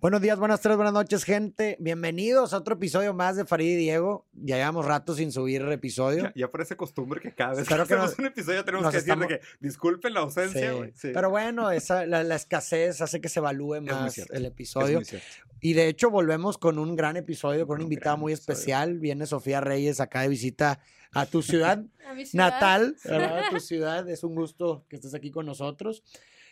Buenos 0.00 0.20
días, 0.20 0.38
buenas 0.38 0.60
tardes, 0.60 0.76
buenas 0.76 0.92
noches, 0.92 1.24
gente. 1.24 1.78
Bienvenidos 1.80 2.52
a 2.52 2.58
otro 2.58 2.74
episodio 2.74 3.14
más 3.14 3.36
de 3.36 3.46
Farid 3.46 3.70
y 3.72 3.76
Diego. 3.76 4.26
Ya 4.34 4.56
llevamos 4.56 4.84
rato 4.84 5.14
sin 5.14 5.32
subir 5.32 5.62
el 5.62 5.72
episodio. 5.72 6.24
Ya, 6.24 6.32
ya 6.36 6.50
parece 6.50 6.76
costumbre 6.76 7.22
que 7.22 7.32
cada 7.32 7.50
vez 7.52 7.60
Espero 7.60 7.84
que 7.84 7.88
que 7.88 7.94
hacemos 7.94 8.10
nos- 8.10 8.18
un 8.18 8.26
episodio 8.26 8.64
tenemos 8.66 8.90
que 8.90 8.96
decir 8.98 9.12
estamos- 9.12 9.28
que 9.28 9.40
disculpen 9.60 10.12
la 10.12 10.20
ausencia, 10.20 10.72
Sí. 10.94 11.08
Pero 11.14 11.30
bueno, 11.30 11.70
esa, 11.70 12.04
la, 12.04 12.22
la 12.22 12.34
escasez 12.34 13.00
hace 13.00 13.22
que 13.22 13.30
se 13.30 13.38
evalúe 13.40 13.80
más 13.80 14.18
el 14.18 14.44
Es 14.44 14.50
episodio. 14.52 15.00
Y 15.62 15.72
de 15.72 15.88
hecho 15.88 16.10
volvemos 16.10 16.58
con 16.58 16.78
un 16.78 16.96
gran 16.96 17.16
episodio, 17.16 17.66
con 17.66 17.76
una 17.76 17.86
Un 17.86 17.92
invitada 17.92 18.16
muy 18.16 18.32
episodio. 18.34 18.52
especial. 18.54 18.98
Viene 18.98 19.24
Sofía 19.24 19.62
Reyes 19.62 20.00
acá 20.00 20.20
de 20.20 20.28
visita 20.28 20.80
a 21.12 21.24
tu 21.24 21.40
ciudad 21.40 21.82
A 22.06 22.14
ciudad. 22.26 22.50
natal. 22.50 22.96
A 23.08 23.48
tu 23.48 23.58
ciudad. 23.60 24.06
Es 24.10 24.22
un 24.22 24.34
gusto 24.34 24.84
que 24.90 24.96
estés 24.96 25.14
aquí 25.14 25.30
con 25.30 25.46
nosotros. 25.46 26.02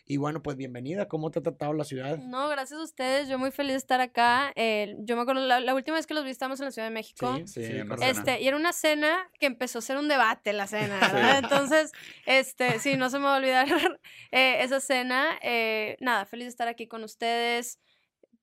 Y 0.05 0.17
bueno, 0.17 0.43
pues 0.43 0.57
bienvenida. 0.57 1.07
¿Cómo 1.07 1.31
te 1.31 1.39
ha 1.39 1.43
tratado 1.43 1.73
la 1.75 1.85
ciudad? 1.85 2.19
No, 2.19 2.49
gracias 2.49 2.81
a 2.81 2.83
ustedes. 2.83 3.29
Yo 3.29 3.39
muy 3.39 3.53
feliz 3.53 3.75
de 3.75 3.79
estar 3.79 4.01
acá. 4.01 4.53
Eh, 4.57 4.97
yo 4.99 5.15
me 5.15 5.23
acuerdo, 5.23 5.47
la, 5.47 5.61
la 5.61 5.75
última 5.75 5.97
vez 5.97 6.07
que 6.07 6.15
los 6.15 6.25
vi 6.25 6.31
estábamos 6.31 6.59
en 6.61 6.67
la 6.67 6.73
Ciudad 6.73 6.89
de 6.89 6.95
México. 6.95 7.37
Sí, 7.37 7.47
sí, 7.47 7.67
cena. 7.67 7.95
Este, 8.03 8.41
y 8.43 8.49
era 8.49 8.57
una 8.57 8.73
cena 8.73 9.31
que 9.39 9.47
empezó 9.47 9.79
a 9.79 9.83
ser 9.83 9.97
un 9.99 10.09
debate 10.09 10.53
la 10.53 10.67
cena, 10.67 10.99
¿verdad? 11.01 11.39
Entonces, 11.39 11.93
este, 12.27 12.81
sí, 12.81 12.97
no 12.97 13.11
se 13.11 13.19
me 13.19 13.25
va 13.27 13.37
a 13.37 13.39
olvidar 13.39 13.67
eh, 14.33 14.57
esa 14.61 14.81
cena. 14.81 15.39
Eh, 15.41 15.97
nada, 16.01 16.27
feliz 16.27 16.47
de 16.47 16.51
estar 16.51 16.67
aquí 16.67 16.89
con 16.89 17.05
ustedes, 17.05 17.79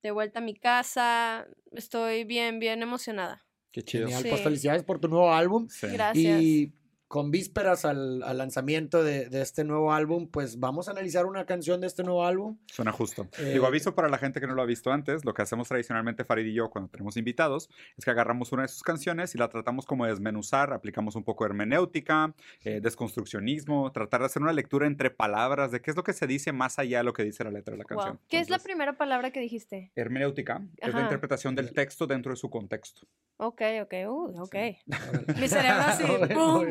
de 0.01 0.11
vuelta 0.11 0.39
a 0.39 0.41
mi 0.41 0.55
casa. 0.55 1.45
Estoy 1.73 2.23
bien, 2.23 2.59
bien 2.59 2.81
emocionada. 2.81 3.45
Qué 3.71 3.83
chido. 3.83 4.05
Genial. 4.05 4.23
Sí. 4.23 4.29
Pues 4.29 4.41
felicidades 4.41 4.83
por 4.83 4.99
tu 4.99 5.09
nuevo 5.09 5.33
álbum. 5.33 5.67
Sí. 5.67 5.87
Gracias. 5.87 6.41
Y 6.41 6.73
con 7.09 7.31
vísperas 7.31 7.85
al, 7.85 8.21
al 8.21 8.37
lanzamiento 8.37 9.03
de, 9.03 9.29
de 9.29 9.41
este 9.41 9.63
nuevo 9.63 9.91
álbum, 9.91 10.27
pues 10.29 10.59
vamos 10.59 10.87
a 10.87 10.91
analizar 10.91 11.25
una 11.25 11.45
canción 11.47 11.81
de 11.81 11.87
este 11.87 12.03
nuevo 12.03 12.23
álbum. 12.23 12.57
Suena 12.67 12.91
justo. 12.91 13.27
Eh, 13.39 13.53
Digo, 13.53 13.65
aviso 13.65 13.95
para 13.95 14.09
la 14.09 14.19
gente 14.19 14.39
que 14.39 14.45
no 14.45 14.53
lo 14.53 14.61
ha 14.61 14.65
visto 14.65 14.91
antes, 14.91 15.25
lo 15.25 15.33
que 15.33 15.41
hacemos 15.41 15.67
tradicionalmente 15.67 16.23
Farid 16.23 16.45
y 16.45 16.53
yo 16.53 16.69
cuando 16.69 16.91
tenemos 16.91 17.17
invitados 17.17 17.67
es 17.97 18.05
que 18.05 18.11
agarramos 18.11 18.51
una 18.51 18.61
de 18.61 18.67
sus 18.67 18.83
canciones 18.83 19.33
y 19.33 19.39
la 19.39 19.49
tratamos 19.49 19.87
como 19.87 20.05
de 20.05 20.11
desmenuzar, 20.11 20.71
aplicamos 20.71 21.15
un 21.15 21.23
poco 21.23 21.43
de 21.45 21.49
hermenéutica, 21.49 22.33
eh, 22.63 22.79
desconstruccionismo, 22.79 23.91
tratar 23.91 24.19
de 24.19 24.27
hacer 24.27 24.43
una 24.43 24.53
lectura 24.53 24.85
entre 24.85 25.09
palabras 25.09 25.71
de 25.71 25.81
qué 25.81 25.89
es 25.89 25.97
lo 25.97 26.03
que 26.03 26.13
se 26.13 26.27
dice 26.27 26.51
más 26.51 26.77
allá 26.77 26.99
de 26.99 27.05
lo 27.05 27.13
que 27.13 27.23
dice 27.23 27.43
la 27.43 27.49
letra 27.51 27.71
de 27.73 27.79
la 27.79 27.85
Wow. 27.89 27.97
canción. 27.97 28.19
¿Qué 28.29 28.39
es 28.39 28.51
la 28.51 28.59
primera 28.59 28.93
palabra 28.93 29.31
que 29.31 29.39
dijiste? 29.39 29.91
Hermenéutica 29.95 30.61
es 30.77 30.93
la 30.93 31.01
interpretación 31.01 31.55
del 31.55 31.73
texto 31.73 32.05
dentro 32.05 32.31
de 32.33 32.35
su 32.37 32.51
contexto. 32.51 33.07
Ok, 33.37 33.61
ok, 33.83 33.93
uh, 34.07 34.41
ok. 34.43 34.53
Sí. 34.55 34.77
Mi 35.39 35.47
cerebro 35.47 35.81
así, 35.85 36.03
¡pum! 36.33 36.65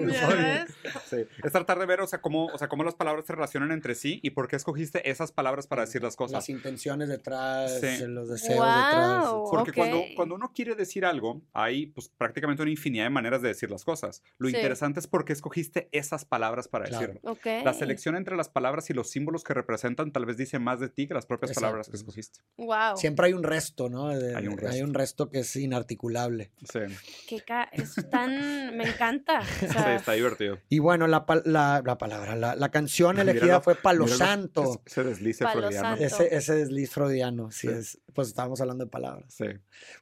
Sí, 1.08 1.16
es 1.42 1.52
tratar 1.52 1.78
de 1.78 1.86
ver, 1.86 2.00
o 2.00 2.06
sea, 2.06 2.20
cómo, 2.20 2.46
o 2.46 2.58
sea, 2.58 2.68
cómo 2.68 2.84
las 2.84 2.94
palabras 2.94 3.24
se 3.26 3.32
relacionan 3.34 3.72
entre 3.72 3.94
sí 3.94 4.20
y 4.22 4.30
por 4.30 4.48
qué 4.48 4.56
escogiste 4.56 5.08
esas 5.10 5.32
palabras 5.32 5.66
para 5.66 5.82
decir 5.82 6.02
las 6.02 6.16
cosas. 6.16 6.32
Las 6.32 6.48
intenciones 6.48 7.08
detrás, 7.08 7.80
Sí. 7.80 8.06
los 8.06 8.28
deseos 8.28 8.58
detrás. 8.64 9.24
Guau. 9.30 9.50
Porque 9.50 9.72
cuando, 9.72 9.98
ok. 10.00 10.06
cuando 10.16 10.34
uno 10.34 10.52
quiere 10.54 10.74
decir 10.74 11.04
algo, 11.04 11.42
hay 11.52 11.86
pues 11.86 12.08
prácticamente 12.08 12.62
una 12.62 12.70
infinidad 12.70 13.04
de 13.04 13.10
maneras 13.10 13.42
de 13.42 13.48
decir 13.48 13.70
las 13.70 13.84
cosas. 13.84 14.22
Lo 14.38 14.48
Sí. 14.48 14.56
interesante 14.56 15.00
es 15.00 15.06
por 15.06 15.24
qué 15.24 15.32
escogiste 15.32 15.88
esas 15.92 16.24
palabras 16.24 16.68
para 16.68 16.86
Claro. 16.86 17.06
decirlo. 17.08 17.30
Ok. 17.32 17.46
La 17.64 17.74
selección 17.74 18.16
entre 18.16 18.36
las 18.36 18.48
palabras 18.48 18.90
y 18.90 18.94
los 18.94 19.10
símbolos 19.10 19.44
que 19.44 19.54
representan 19.54 20.12
tal 20.12 20.26
vez 20.26 20.36
dice 20.36 20.58
más 20.58 20.80
de 20.80 20.88
ti 20.88 21.06
que 21.06 21.14
las 21.14 21.26
propias 21.26 21.50
Exacto. 21.50 21.66
palabras 21.66 21.88
que 21.88 21.96
escogiste. 21.96 22.40
Wow. 22.56 22.96
Siempre 22.96 23.26
hay 23.26 23.32
un 23.32 23.42
resto, 23.42 23.88
¿no? 23.88 24.08
De- 24.08 24.34
Hay 24.36 24.46
un 24.46 24.58
Hay 24.68 24.82
un 24.82 24.92
resto 24.92 25.30
que 25.30 25.38
es 25.40 25.56
inarticulable. 25.56 26.50
Sí, 26.70 26.80
Qué 27.28 27.40
ca- 27.40 27.68
es 27.72 27.94
tan. 28.10 28.76
Me 28.76 28.84
encanta. 28.88 29.40
O 29.40 29.44
sí, 29.44 29.68
sea, 29.68 29.94
está 29.96 30.12
divertido. 30.18 30.58
Y 30.68 30.78
bueno, 30.78 31.06
la, 31.06 31.24
la, 31.44 31.82
la 31.84 31.98
palabra, 31.98 32.36
la, 32.36 32.54
la 32.54 32.68
canción 32.70 33.18
elegida 33.18 33.42
Míralo, 33.44 33.60
fue 33.62 33.74
Palo 33.74 34.04
Míralo, 34.04 34.18
Santo. 34.24 34.80
es- 34.86 34.96
Ese 34.96 35.44
Palo 35.44 35.60
freudiano. 35.60 35.88
Santo. 35.88 36.04
Ese, 36.04 36.34
ese 36.36 36.54
desliz 36.54 36.90
freudiano, 36.90 37.50
sí, 37.50 37.68
Sí. 37.68 37.74
es. 37.74 37.98
Pues 38.14 38.28
estábamos 38.28 38.60
hablando 38.60 38.84
de 38.84 38.90
palabras. 38.90 39.32
Sí. 39.32 39.44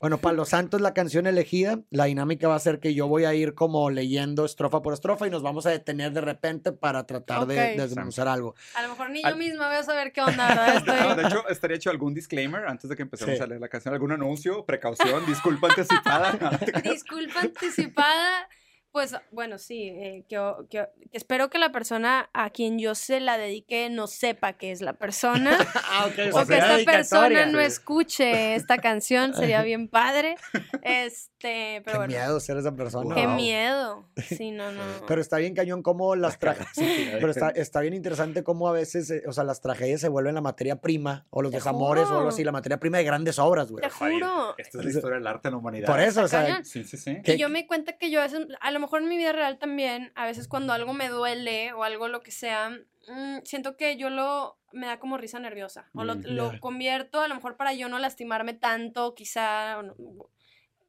Bueno, 0.00 0.16
Palo 0.18 0.46
Santo 0.46 0.78
es 0.78 0.82
la 0.82 0.94
canción 0.94 1.26
elegida. 1.26 1.80
La 1.90 2.06
dinámica 2.06 2.48
va 2.48 2.54
a 2.54 2.58
ser 2.58 2.80
que 2.80 2.94
yo 2.94 3.08
voy 3.08 3.26
a 3.26 3.34
ir 3.34 3.52
como 3.54 3.90
leyendo 3.90 4.46
estrofa 4.46 4.80
por 4.80 4.94
estrofa 4.94 5.26
y 5.26 5.30
nos 5.30 5.42
vamos 5.42 5.66
a 5.66 5.70
detener 5.70 6.12
de 6.12 6.22
repente 6.22 6.72
para 6.72 7.04
tratar 7.06 7.46
de 7.46 7.72
Ok. 7.72 7.76
desmenuzar 7.78 8.26
algo. 8.26 8.54
a 8.74 8.82
lo 8.82 8.88
mejor 8.88 9.10
ni 9.10 9.22
Al- 9.22 9.32
yo 9.32 9.36
misma 9.38 9.66
voy 9.68 9.76
a 9.76 9.82
saber 9.82 10.12
qué 10.12 10.22
onda, 10.22 10.48
¿verdad? 10.48 10.76
Estoy- 10.86 11.00
No, 11.08 11.14
de 11.16 11.22
hecho, 11.28 11.48
estaría 11.50 11.76
hecho 11.76 11.90
algún 11.90 12.14
disclaimer 12.14 12.64
antes 12.66 12.88
de 12.88 12.96
que 12.96 13.02
empecemos 13.02 13.36
Sí. 13.36 13.42
a 13.42 13.46
leer 13.46 13.60
la 13.60 13.68
canción. 13.68 13.92
¿Algún 13.92 14.12
anuncio? 14.12 14.64
¿Precaución? 14.64 15.26
¿Disculpa 15.26 15.68
anticipada? 15.68 16.58
Disculpa 16.84 17.40
anticipada. 17.40 18.48
Pues 18.96 19.14
bueno, 19.30 19.58
sí, 19.58 19.88
eh, 19.90 20.24
que, 20.26 20.40
que- 20.70 20.88
que 21.10 21.16
espero 21.18 21.50
que 21.50 21.58
la 21.58 21.70
persona 21.70 22.30
a 22.32 22.48
quien 22.48 22.78
yo 22.78 22.94
se 22.94 23.20
la 23.20 23.36
dedique 23.36 23.90
no 23.90 24.06
sepa 24.06 24.54
que 24.54 24.72
es 24.72 24.80
la 24.80 24.94
persona 24.94 25.50
ah, 25.90 26.06
ok. 26.06 26.34
o 26.34 26.46
que 26.46 26.54
esta 26.56 26.78
persona 26.90 27.44
no 27.44 27.60
escuche 27.60 28.54
esta 28.54 28.78
canción, 28.88 29.34
sería 29.34 29.60
bien 29.62 29.88
padre. 29.88 30.36
Este, 30.82 31.82
pero 31.84 31.92
Qué 31.92 31.96
bueno, 31.98 32.06
miedo 32.14 32.40
ser 32.40 32.56
esa 32.58 32.74
persona. 32.74 33.14
qué 33.14 33.26
Wow. 33.26 33.34
miedo. 33.36 34.08
Sí, 34.28 34.50
no, 34.52 34.70
no. 34.72 34.82
Pero 35.06 35.20
está 35.20 35.36
bien 35.38 35.52
cañón 35.54 35.82
cómo 35.82 36.14
las 36.16 36.38
tragedias. 36.38 36.70
Pero 37.20 37.30
está, 37.30 37.50
está 37.50 37.80
bien 37.80 37.92
interesante 37.92 38.42
cómo 38.44 38.68
a 38.68 38.72
veces, 38.72 39.10
eh, 39.10 39.22
o 39.26 39.32
sea, 39.32 39.42
las 39.44 39.60
tragedias 39.60 40.00
se 40.00 40.08
vuelven 40.08 40.34
la 40.36 40.40
materia 40.40 40.80
prima, 40.80 41.26
o 41.30 41.42
los 41.42 41.50
Te 41.50 41.58
desamores, 41.58 42.06
o 42.08 42.16
algo 42.16 42.28
así, 42.28 42.44
la 42.44 42.52
materia 42.52 42.78
prima 42.78 42.98
de 42.98 43.04
grandes 43.04 43.38
obras, 43.38 43.70
güey. 43.70 43.82
Te 43.82 43.90
juro. 43.90 44.54
Esta 44.56 44.78
es 44.78 44.84
la 44.84 44.90
historia 44.90 45.18
del 45.18 45.26
arte 45.26 45.48
en 45.48 45.52
la 45.54 45.58
humanidad. 45.58 45.86
Por 45.86 46.00
eso, 46.00 46.22
o 46.22 46.28
sea. 46.28 46.62
Sí, 46.64 46.84
sí, 46.84 46.96
sí. 46.96 47.18
¿Qué- 47.22 47.34
Y 47.34 47.38
yo 47.38 47.48
me 47.48 47.66
cuenta 47.66 47.98
que 47.98 48.10
yo 48.10 48.20
a 48.20 48.24
veces, 48.24 48.46
a 48.60 48.70
lo 48.70 48.78
mejor 48.80 48.85
en 48.96 49.08
mi 49.08 49.16
vida 49.16 49.32
real 49.32 49.58
también, 49.58 50.12
a 50.14 50.24
veces 50.26 50.48
cuando 50.48 50.72
algo 50.72 50.92
me 50.92 51.08
duele 51.08 51.72
o 51.72 51.82
algo 51.84 52.08
lo 52.08 52.22
que 52.22 52.30
sea, 52.30 52.70
mm, 53.08 53.38
siento 53.44 53.76
que 53.76 53.96
yo 53.96 54.10
lo, 54.10 54.58
me 54.72 54.86
da 54.86 54.98
como 54.98 55.16
risa 55.18 55.38
nerviosa. 55.38 55.88
O 55.94 56.04
lo, 56.04 56.16
Mm, 56.16 56.22
lo 56.26 56.60
convierto 56.60 57.20
a 57.20 57.28
lo 57.28 57.34
mejor 57.34 57.56
para 57.56 57.72
yo 57.72 57.88
no 57.88 57.98
lastimarme 57.98 58.54
tanto, 58.54 59.14
quizá, 59.14 59.78
o 59.78 59.82
no- 59.82 59.94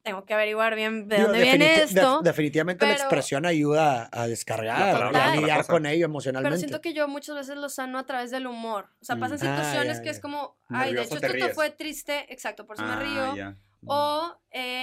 tengo 0.04 0.24
que 0.24 0.34
averiguar 0.34 0.74
bien 0.76 1.10
de 1.10 1.18
digo, 1.18 1.28
dónde 1.28 1.44
viene 1.44 1.76
esto. 1.84 2.18
def- 2.20 2.24
definitivamente 2.24 2.86
la 2.86 2.94
pero- 2.94 3.04
expresión 3.04 3.46
ayuda 3.46 4.08
a 4.14 4.26
descargar, 4.28 5.12
La 5.12 5.26
a 5.26 5.28
la 5.32 5.36
lidiar 5.36 5.66
con 5.68 5.86
ello 5.86 5.98
Pero 6.00 6.06
emocionalmente. 6.12 6.60
siento 6.60 6.80
que 6.80 6.94
yo 6.94 7.10
muchas 7.10 7.36
veces 7.36 7.58
lo 7.58 7.68
sano 7.68 8.00
a 8.00 8.06
través 8.06 8.32
del 8.32 8.48
humor. 8.48 8.90
O 9.02 9.06
sea, 9.06 9.18
Mm. 9.18 9.20
pasan 9.20 9.36
Ah, 9.36 9.40
situaciones 9.40 9.98
ya, 9.98 10.04
que 10.04 10.10
es 10.12 10.22
como, 10.22 10.56
ay, 10.70 10.94
de 10.94 11.02
Nervioso 11.02 11.16
hecho 11.18 11.20
te 11.20 11.28
esto 11.28 11.48
te 11.50 11.54
fue 11.54 11.70
triste, 11.72 12.26
exacto, 12.34 12.66
por 12.66 12.78
eso 12.78 12.86
me 12.86 12.94
Ah, 12.94 13.00
río. 13.02 13.36
ya. 13.36 13.58
O, 13.86 14.34
eh, 14.52 14.77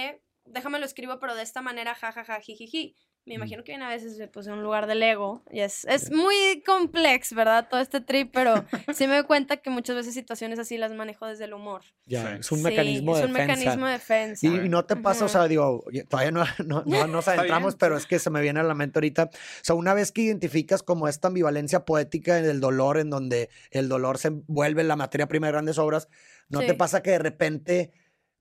déjame 0.65 0.79
lo 0.79 0.85
escribo, 0.87 1.19
pero 1.19 1.35
de 1.35 1.43
esta 1.43 1.61
manera, 1.61 1.93
jajaja, 1.93 2.39
jijiji. 2.41 2.95
Me 3.27 3.33
Mm. 3.33 3.37
imagino 3.37 3.63
que 3.63 3.71
viene 3.71 3.85
a 3.85 3.89
veces 3.89 4.19
pues, 4.31 4.45
de 4.45 4.51
un 4.53 4.61
lugar 4.63 4.85
del 4.87 5.01
ego. 5.01 5.43
Y 5.51 5.59
es, 5.61 5.85
es 5.85 6.11
muy 6.11 6.61
complex, 6.65 7.33
¿verdad? 7.33 7.67
Todo 7.69 7.79
este 7.81 7.99
trip, 8.01 8.29
pero 8.31 8.65
sí 8.95 9.07
me 9.07 9.15
doy 9.15 9.23
cuenta 9.25 9.57
que 9.57 9.69
muchas 9.71 9.95
veces 9.95 10.13
situaciones 10.13 10.59
así 10.59 10.77
las 10.77 10.91
manejo 10.93 11.25
desde 11.27 11.45
el 11.45 11.53
humor. 11.53 11.81
Ya, 12.05 12.21
Sí. 12.33 12.37
es 12.41 12.51
un 12.51 12.59
Sí, 12.59 12.63
mecanismo 12.65 13.13
es 13.15 13.21
de 13.21 13.27
un 13.27 13.33
defensa. 13.33 13.55
mecanismo 13.57 13.85
de 13.87 13.91
defensa. 13.93 14.45
Y, 14.47 14.49
y 14.65 14.69
no 14.69 14.85
te 14.85 14.95
pasa, 14.95 15.25
o 15.25 15.27
sea, 15.27 15.47
digo, 15.47 15.83
todavía 16.09 16.31
no, 16.31 16.43
no, 16.65 16.83
no 16.85 17.07
nos 17.07 17.27
adentramos, 17.27 17.75
pero 17.75 17.97
es 17.97 18.05
que 18.05 18.17
se 18.19 18.29
me 18.31 18.41
viene 18.41 18.59
a 18.59 18.63
la 18.63 18.73
mente 18.75 18.97
ahorita. 18.99 19.23
O 19.25 19.29
sea, 19.63 19.75
una 19.75 19.93
vez 19.95 20.11
que 20.11 20.21
identificas 20.21 20.81
como 20.83 21.07
esta 21.07 21.27
ambivalencia 21.29 21.83
poética 21.85 22.35
del 22.41 22.59
dolor, 22.59 22.97
en 22.99 23.09
donde 23.09 23.49
el 23.71 23.87
dolor 23.89 24.17
se 24.19 24.29
vuelve 24.29 24.83
la 24.83 24.95
materia 24.95 25.27
prima 25.27 25.47
de 25.47 25.53
grandes 25.53 25.77
obras, 25.79 26.09
¿no 26.49 26.61
Sí. 26.61 26.67
te 26.67 26.73
pasa 26.75 27.01
que 27.01 27.09
de 27.11 27.19
repente, 27.19 27.91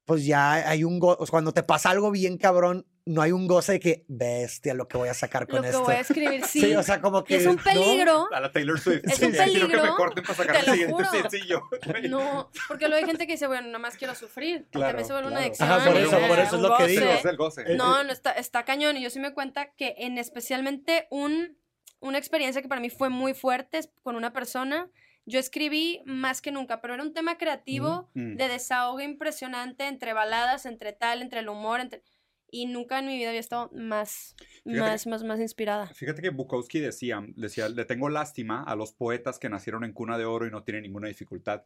pues 0.05 0.27
ya 0.27 0.53
hay 0.69 0.85
un 0.85 0.99
goce, 0.99 1.31
cuando 1.31 1.53
te 1.53 1.63
pasa 1.63 1.91
algo 1.91 2.11
bien 2.11 2.37
cabrón, 2.39 2.87
no 3.07 3.21
hay 3.23 3.33
un 3.33 3.47
goce 3.47 3.73
de 3.73 3.81
que, 3.81 4.05
bestia, 4.09 4.73
lo 4.75 4.89
que 4.89 4.97
voy 4.97 5.09
a 5.11 5.15
sacar 5.15 5.47
con 5.47 5.57
Lo 5.57 5.63
que 5.63 5.69
esto? 5.69 5.83
voy 5.83 5.95
a 5.95 6.01
escribir, 6.01 6.45
sí. 6.47 6.61
Sí, 6.61 6.75
o 6.75 6.83
sea, 6.83 7.01
como 7.01 7.21
Y 7.21 7.25
que... 7.25 7.37
es 7.37 7.47
un 7.47 7.57
¿no? 7.57 7.63
peligro. 7.63 8.29
A 8.33 8.41
la 8.41 8.51
Taylor 8.53 8.79
Swift. 8.81 9.03
Es 9.05 9.17
Sí, 9.17 9.25
un 9.27 9.33
Quiero 9.33 9.45
que 9.69 9.75
me 9.75 9.83
peligro, 9.83 9.97
corten 9.97 10.25
para 10.25 10.35
sacar 10.37 10.55
te 10.57 10.61
el 10.61 10.67
lo 10.67 10.73
siguiente 10.73 11.05
juro. 11.05 11.11
sencillo. 11.23 11.63
No, 12.09 12.51
porque 12.69 12.89
luego 12.89 13.03
hay 13.03 13.07
gente 13.11 13.27
que 13.27 13.33
dice, 13.35 13.47
bueno, 13.47 13.67
nada 13.67 13.79
más 13.79 13.97
quiero 13.97 14.15
sufrir. 14.15 14.67
Claro, 14.71 14.89
También 14.89 15.07
se 15.07 15.13
vuelve 15.13 15.29
una 15.29 15.41
adicción. 15.41 15.71
Ajá, 15.71 15.85
por 15.87 15.97
eso, 15.97 16.19
por 16.29 16.39
eso 16.39 16.57
es 16.57 16.63
lo 16.63 16.77
que 16.77 16.87
digo. 16.87 17.05
Es 17.07 17.25
el 17.25 17.37
goce. 17.37 17.63
Eh, 17.67 17.77
No, 17.77 18.03
no, 18.05 18.13
está, 18.13 18.33
está 18.33 18.65
cañón. 18.65 18.97
Y 18.97 19.03
yo 19.03 19.11
sí 19.11 19.21
me 19.21 19.33
cuenta 19.35 19.73
que 19.75 19.95
en 19.99 20.17
especialmente 20.19 21.07
un, 21.11 21.59
una 22.01 22.19
experiencia 22.19 22.63
que 22.63 22.69
para 22.69 22.81
mí 22.81 22.91
fue 22.91 23.11
muy 23.11 23.35
fuerte 23.35 23.79
es 23.79 23.91
con 24.03 24.17
una 24.17 24.33
persona. 24.33 24.89
Yo 25.27 25.39
escribí 25.39 26.03
más 26.05 26.43
que 26.43 26.53
nunca, 26.53 26.81
pero 26.81 26.95
era 26.95 27.03
un 27.03 27.15
tema 27.15 27.39
creativo 27.39 28.11
Mm. 28.15 28.37
de 28.37 28.49
desahogo 28.49 29.01
impresionante 29.01 29.87
entre 29.87 30.13
baladas, 30.13 30.67
entre 30.67 30.93
tal, 30.93 31.23
entre 31.23 31.41
el 31.41 31.49
humor, 31.49 31.81
entre... 31.81 32.03
Y 32.51 32.67
nunca 32.67 33.01
en 33.01 33.07
mi 33.07 33.17
vida 33.17 33.31
había 33.31 33.41
estado 33.41 33.71
más, 33.75 34.37
Fíjate 34.65 34.81
más, 34.81 35.07
más, 35.09 35.25
más 35.25 35.41
inspirada. 35.41 35.89
Fíjate 35.89 36.23
que 36.23 36.31
Bukowski 36.31 36.79
decía, 36.79 37.21
decía, 37.35 37.69
le 37.69 37.85
tengo 37.85 38.09
lástima 38.11 38.63
a 38.63 38.77
los 38.77 38.93
poetas 38.93 39.41
que 39.41 39.49
nacieron 39.49 39.83
en 39.83 39.93
cuna 39.93 40.19
de 40.19 40.25
oro 40.25 40.47
y 40.47 40.51
no 40.51 40.63
tienen 40.63 40.83
ninguna 40.85 41.09
dificultad. 41.09 41.65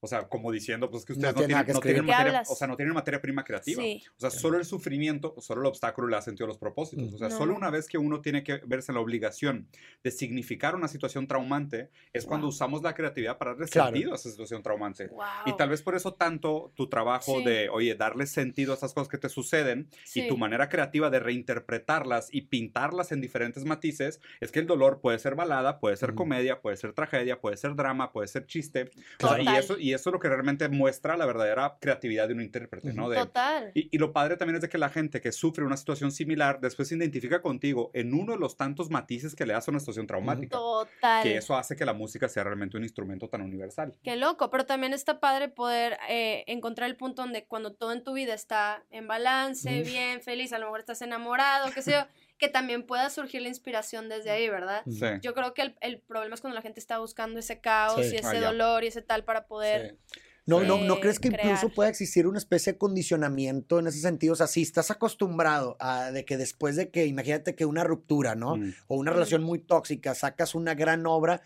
O 0.00 0.06
sea, 0.06 0.28
como 0.28 0.52
diciendo, 0.52 0.90
pues 0.90 1.04
que 1.04 1.14
No 1.14 1.18
ustedes 1.18 1.34
no, 1.34 1.38
tiene 1.40 1.54
nada 1.54 1.64
tienen, 1.64 1.66
que 1.66 1.72
no 1.72 1.80
tienen 1.80 1.96
escribir. 2.04 2.16
¿Qué 2.16 2.32
materia, 2.32 2.52
o 2.52 2.54
sea, 2.54 2.66
no 2.68 2.76
tienen 2.76 2.94
materia 2.94 3.20
prima 3.22 3.44
creativa. 3.44 3.82
Sí. 3.82 4.02
O 4.16 4.20
sea, 4.20 4.30
solo 4.30 4.58
el 4.58 4.64
sufrimiento, 4.66 5.34
solo 5.38 5.62
el 5.62 5.66
obstáculo 5.68 6.08
le 6.08 6.16
ha 6.16 6.22
sentido 6.22 6.46
los 6.46 6.58
propósitos. 6.58 7.14
O 7.14 7.18
sea, 7.18 7.28
No. 7.28 7.36
solo 7.38 7.54
una 7.56 7.70
vez 7.70 7.88
que 7.88 7.96
uno 7.98 8.20
tiene 8.20 8.44
que 8.44 8.58
verse 8.66 8.92
en 8.92 8.96
la 8.96 9.00
obligación 9.00 9.68
de 10.04 10.10
significar 10.10 10.74
una 10.74 10.88
situación 10.88 11.26
traumante, 11.26 11.90
es 12.12 12.26
cuando 12.26 12.46
Wow. 12.46 12.54
usamos 12.54 12.82
la 12.82 12.94
creatividad 12.94 13.38
para 13.38 13.52
darle 13.52 13.66
Claro. 13.68 13.90
sentido 13.92 14.12
a 14.12 14.16
esa 14.16 14.30
situación 14.30 14.62
traumante. 14.62 15.06
Wow. 15.08 15.24
Y 15.46 15.56
tal 15.56 15.70
vez 15.70 15.82
por 15.82 15.94
eso 15.94 16.12
tanto 16.14 16.72
tu 16.76 16.88
trabajo 16.88 17.38
Sí. 17.38 17.44
de, 17.44 17.68
oye, 17.70 17.94
darle 17.94 18.26
sentido 18.26 18.72
a 18.72 18.76
esas 18.76 18.92
cosas 18.92 19.08
que 19.08 19.18
te 19.18 19.28
suceden 19.30 19.88
y 20.14 20.20
Sí. 20.22 20.28
tu 20.28 20.36
manera 20.36 20.68
creativa 20.68 21.08
de 21.10 21.20
reinterpretarlas 21.20 22.28
y 22.32 22.42
pintarlas 22.42 23.12
en 23.12 23.20
diferentes 23.20 23.64
matices, 23.64 24.20
es 24.40 24.52
que 24.52 24.60
el 24.60 24.66
dolor 24.66 25.00
puede 25.00 25.18
ser 25.18 25.34
balada, 25.34 25.80
puede 25.80 25.96
ser 25.96 26.10
Ujú. 26.10 26.18
comedia, 26.18 26.60
puede 26.60 26.76
ser 26.76 26.92
tragedia, 26.92 27.40
puede 27.40 27.56
ser 27.56 27.74
drama, 27.74 28.12
puede 28.12 28.28
ser 28.28 28.46
chiste. 28.46 28.90
O 29.22 29.28
sea, 29.28 29.40
y, 29.40 29.48
eso, 29.56 29.76
y 29.86 29.94
eso 29.94 30.10
es 30.10 30.12
lo 30.12 30.18
que 30.18 30.28
realmente 30.28 30.68
muestra 30.68 31.16
la 31.16 31.26
verdadera 31.26 31.76
creatividad 31.80 32.26
de 32.26 32.34
un 32.34 32.40
intérprete, 32.40 32.92
¿no? 32.92 33.08
De, 33.08 33.16
Total. 33.16 33.70
y, 33.72 33.88
y 33.94 33.98
lo 33.98 34.12
padre 34.12 34.36
también 34.36 34.56
es 34.56 34.62
de 34.62 34.68
que 34.68 34.78
la 34.78 34.88
gente 34.88 35.20
que 35.20 35.30
sufre 35.30 35.64
una 35.64 35.76
situación 35.76 36.10
similar 36.10 36.60
después 36.60 36.88
se 36.88 36.96
identifica 36.96 37.40
contigo 37.40 37.90
en 37.94 38.12
uno 38.14 38.32
de 38.32 38.38
los 38.38 38.56
tantos 38.56 38.90
matices 38.90 39.34
que 39.36 39.46
le 39.46 39.52
das 39.52 39.68
a 39.68 39.70
una 39.70 39.80
situación 39.80 40.06
traumática. 40.06 40.56
Total. 40.56 41.22
Que 41.22 41.36
eso 41.36 41.56
hace 41.56 41.76
que 41.76 41.84
la 41.84 41.92
música 41.92 42.28
sea 42.28 42.44
realmente 42.44 42.76
un 42.76 42.82
instrumento 42.82 43.28
tan 43.28 43.42
universal. 43.42 43.94
Qué 44.02 44.16
loco, 44.16 44.50
pero 44.50 44.66
también 44.66 44.92
está 44.92 45.20
padre 45.20 45.48
poder 45.48 45.98
eh, 46.08 46.44
encontrar 46.46 46.88
el 46.90 46.96
punto 46.96 47.22
donde 47.22 47.44
cuando 47.44 47.72
todo 47.72 47.92
en 47.92 48.02
tu 48.02 48.12
vida 48.12 48.34
está 48.34 48.84
en 48.90 49.06
balance, 49.06 49.82
bien, 49.82 50.20
feliz, 50.20 50.52
a 50.52 50.58
lo 50.58 50.66
mejor 50.66 50.80
estás 50.80 51.02
enamorado, 51.02 51.70
qué 51.72 51.82
sé 51.82 51.92
yo, 51.92 51.98
que 52.38 52.48
también 52.48 52.84
pueda 52.84 53.08
surgir 53.10 53.40
la 53.42 53.48
inspiración 53.48 54.08
desde 54.08 54.30
ahí, 54.30 54.48
¿verdad? 54.48 54.82
Sí. 54.86 55.06
Yo 55.22 55.32
creo 55.34 55.54
que 55.54 55.62
el, 55.62 55.76
el 55.80 56.00
problema 56.00 56.34
es 56.34 56.40
cuando 56.40 56.54
la 56.54 56.62
gente 56.62 56.80
está 56.80 56.98
buscando 56.98 57.38
ese 57.40 57.60
caos 57.60 58.04
Sí. 58.06 58.14
y 58.14 58.16
ese 58.18 58.36
Ah, 58.36 58.40
dolor 58.40 58.84
y 58.84 58.88
ese 58.88 59.02
tal 59.02 59.24
para 59.24 59.46
poder... 59.46 59.96
Sí. 60.12 60.20
No, 60.48 60.60
no, 60.60 60.78
¿No 60.78 60.94
eh, 60.94 61.00
crees 61.00 61.18
que 61.18 61.26
incluso 61.26 61.70
pueda 61.70 61.88
existir 61.88 62.28
una 62.28 62.38
especie 62.38 62.74
de 62.74 62.78
condicionamiento 62.78 63.80
en 63.80 63.88
ese 63.88 63.98
sentido? 63.98 64.34
O 64.34 64.36
sea, 64.36 64.46
si 64.46 64.62
estás 64.62 64.92
acostumbrado 64.92 65.76
a 65.80 66.12
de 66.12 66.24
que 66.24 66.36
después 66.36 66.76
de 66.76 66.88
que, 66.90 67.06
imagínate 67.06 67.56
que 67.56 67.64
una 67.64 67.82
ruptura, 67.82 68.36
¿no? 68.36 68.56
Mm. 68.56 68.72
O 68.86 68.96
una 68.96 69.10
Mm. 69.10 69.14
relación 69.14 69.42
muy 69.42 69.58
tóxica, 69.58 70.14
sacas 70.14 70.54
una 70.54 70.74
gran 70.76 71.04
obra, 71.06 71.42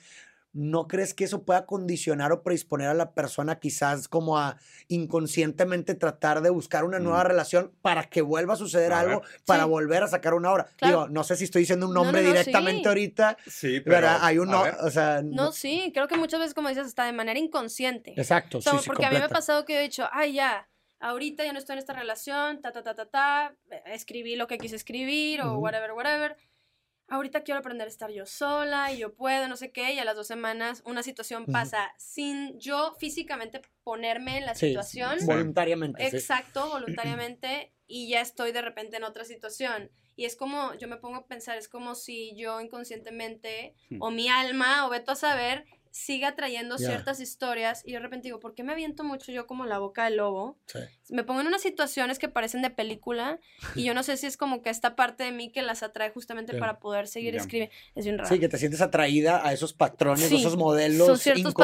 ¿no 0.52 0.88
crees 0.88 1.14
que 1.14 1.25
eso 1.25 1.44
pueda 1.44 1.64
condicionar 1.67 2.32
o 2.32 2.43
predisponer 2.43 2.88
a 2.88 2.94
la 2.94 3.12
persona 3.14 3.61
quizás 3.61 4.08
como 4.08 4.37
a 4.38 4.56
inconscientemente 4.88 5.94
tratar 5.94 6.41
de 6.43 6.50
buscar 6.50 6.85
una 6.85 6.99
nueva 6.99 7.23
Mm. 7.25 7.26
relación 7.26 7.73
para 7.82 8.05
que 8.08 8.23
vuelva 8.23 8.55
a 8.55 8.56
suceder 8.56 8.93
A 8.93 9.00
algo, 9.00 9.23
para 9.47 9.64
Sí. 9.64 9.69
volver 9.69 10.02
a 10.02 10.08
sacar 10.08 10.35
una 10.35 10.52
obra? 10.52 10.64
Claro. 10.76 11.02
Digo, 11.02 11.08
no 11.08 11.25
sé 11.25 11.37
si 11.37 11.44
estoy 11.44 11.62
diciendo 11.62 11.87
un 11.87 11.94
No, 11.94 12.00
no, 12.00 12.05
nombre 12.06 12.23
no, 12.23 12.29
directamente 12.29 12.82
sí. 12.82 12.88
ahorita, 12.88 13.37
Sí, 13.47 13.81
pero. 13.81 13.97
¿verdad? 13.97 14.19
Hay 14.23 14.38
uno, 14.38 14.62
o 14.82 14.91
sea... 14.91 15.20
No, 15.23 15.52
sí, 15.52 15.91
creo 15.94 16.08
que 16.08 16.17
muchas 16.17 16.41
veces, 16.41 16.55
como 16.55 16.69
dices, 16.69 16.87
está 16.87 17.05
de 17.05 17.12
manera 17.12 17.38
inconsciente. 17.38 18.14
Exacto, 18.17 18.58
O 18.58 18.61
sea, 18.61 18.79
sí, 18.79 18.85
porque 18.87 19.06
a 19.06 19.08
mí 19.11 19.14
me 19.14 19.19
ha 19.19 19.23
completa. 19.29 19.38
pasado 19.41 19.64
que 19.64 19.75
yo 19.75 19.79
he 19.79 19.82
dicho, 19.82 20.08
ay, 20.12 20.35
ya, 20.35 20.69
ahorita 20.99 21.44
ya 21.44 21.52
no 21.52 21.58
estoy 21.58 21.75
en 21.75 21.79
esta 21.79 21.93
relación, 21.93 22.61
ta, 22.61 22.73
ta, 22.73 22.82
ta, 22.82 22.94
ta, 22.94 23.06
ta, 23.06 23.55
escribí 23.87 24.37
lo 24.37 24.47
que 24.47 24.58
quise 24.58 24.76
escribir 24.76 25.41
o 25.43 25.52
Ujú. 25.52 25.61
whatever, 25.62 25.93
whatever. 25.93 26.37
Ahorita 27.10 27.42
quiero 27.42 27.58
aprender 27.58 27.86
a 27.86 27.90
estar 27.90 28.10
yo 28.10 28.24
sola 28.24 28.92
y 28.92 28.98
yo 28.98 29.14
puedo, 29.14 29.48
no 29.48 29.56
sé 29.56 29.72
qué, 29.72 29.92
y 29.92 29.98
a 29.98 30.04
las 30.04 30.14
dos 30.16 30.28
semanas 30.28 30.82
una 30.86 31.02
situación 31.02 31.44
pasa 31.46 31.92
sin 31.98 32.58
yo 32.58 32.94
físicamente 32.98 33.60
ponerme 33.82 34.38
en 34.38 34.46
la 34.46 34.54
Sí, 34.54 34.68
situación. 34.68 35.18
Voluntariamente. 35.26 36.08
sí. 36.08 36.16
Exacto, 36.16 36.68
voluntariamente, 36.70 37.72
y 37.86 38.08
ya 38.08 38.20
estoy 38.20 38.52
de 38.52 38.62
repente 38.62 38.96
en 38.96 39.04
otra 39.04 39.24
situación. 39.24 39.90
Y 40.16 40.24
es 40.24 40.36
como, 40.36 40.74
yo 40.74 40.86
me 40.86 40.98
pongo 40.98 41.16
a 41.16 41.26
pensar, 41.26 41.58
es 41.58 41.68
como 41.68 41.94
si 41.94 42.34
yo 42.36 42.60
inconscientemente, 42.60 43.74
Hmm. 43.90 44.02
o 44.02 44.10
mi 44.10 44.28
alma, 44.28 44.86
o 44.86 44.90
veto 44.90 45.12
a 45.12 45.16
saber, 45.16 45.64
siga 45.90 46.34
trayendo 46.37 46.76
Ya. 46.76 46.87
ciertas 46.88 47.20
historias, 47.20 47.82
y 47.84 47.92
de 47.92 47.98
repente 48.00 48.28
digo, 48.28 48.40
¿por 48.40 48.54
qué 48.54 48.62
me 48.62 48.72
aviento 48.72 49.04
mucho 49.04 49.32
yo 49.32 49.46
como 49.46 49.66
la 49.66 49.78
boca 49.78 50.04
del 50.04 50.16
lobo? 50.16 50.58
Sí. 50.66 50.78
Me 51.10 51.25
pongo 51.25 51.40
en 51.40 51.46
unas 51.48 51.62
situaciones 51.62 52.19
que 52.19 52.28
parecen 52.28 52.62
de 52.62 52.70
película, 52.70 53.38
y 53.75 53.84
yo 53.84 53.94
no 53.94 54.02
sé 54.02 54.16
si 54.16 54.26
es 54.26 54.37
como 54.37 54.62
que 54.62 54.70
esta 54.70 54.94
parte 54.96 55.25
de 55.25 55.32
mí 55.32 55.50
que 55.50 55.62
las 55.62 55.82
atrae 55.82 56.10
justamente 56.10 56.56
para 56.58 56.78
poder 56.78 57.08
seguir 57.08 57.34
escribiendo. 57.37 57.75
Es 57.94 58.04
bien 58.04 58.19
raro. 58.19 58.28
Sí, 58.31 58.38
que 58.38 58.48
te 58.48 58.58
sientes 58.58 58.81
atraída 58.81 59.46
a 59.46 59.52
esos 59.52 59.72
patrones, 59.72 60.28
Sí, 60.28 60.37
esos 60.37 60.56
modelos 60.56 61.26
inconscientes 61.26 61.54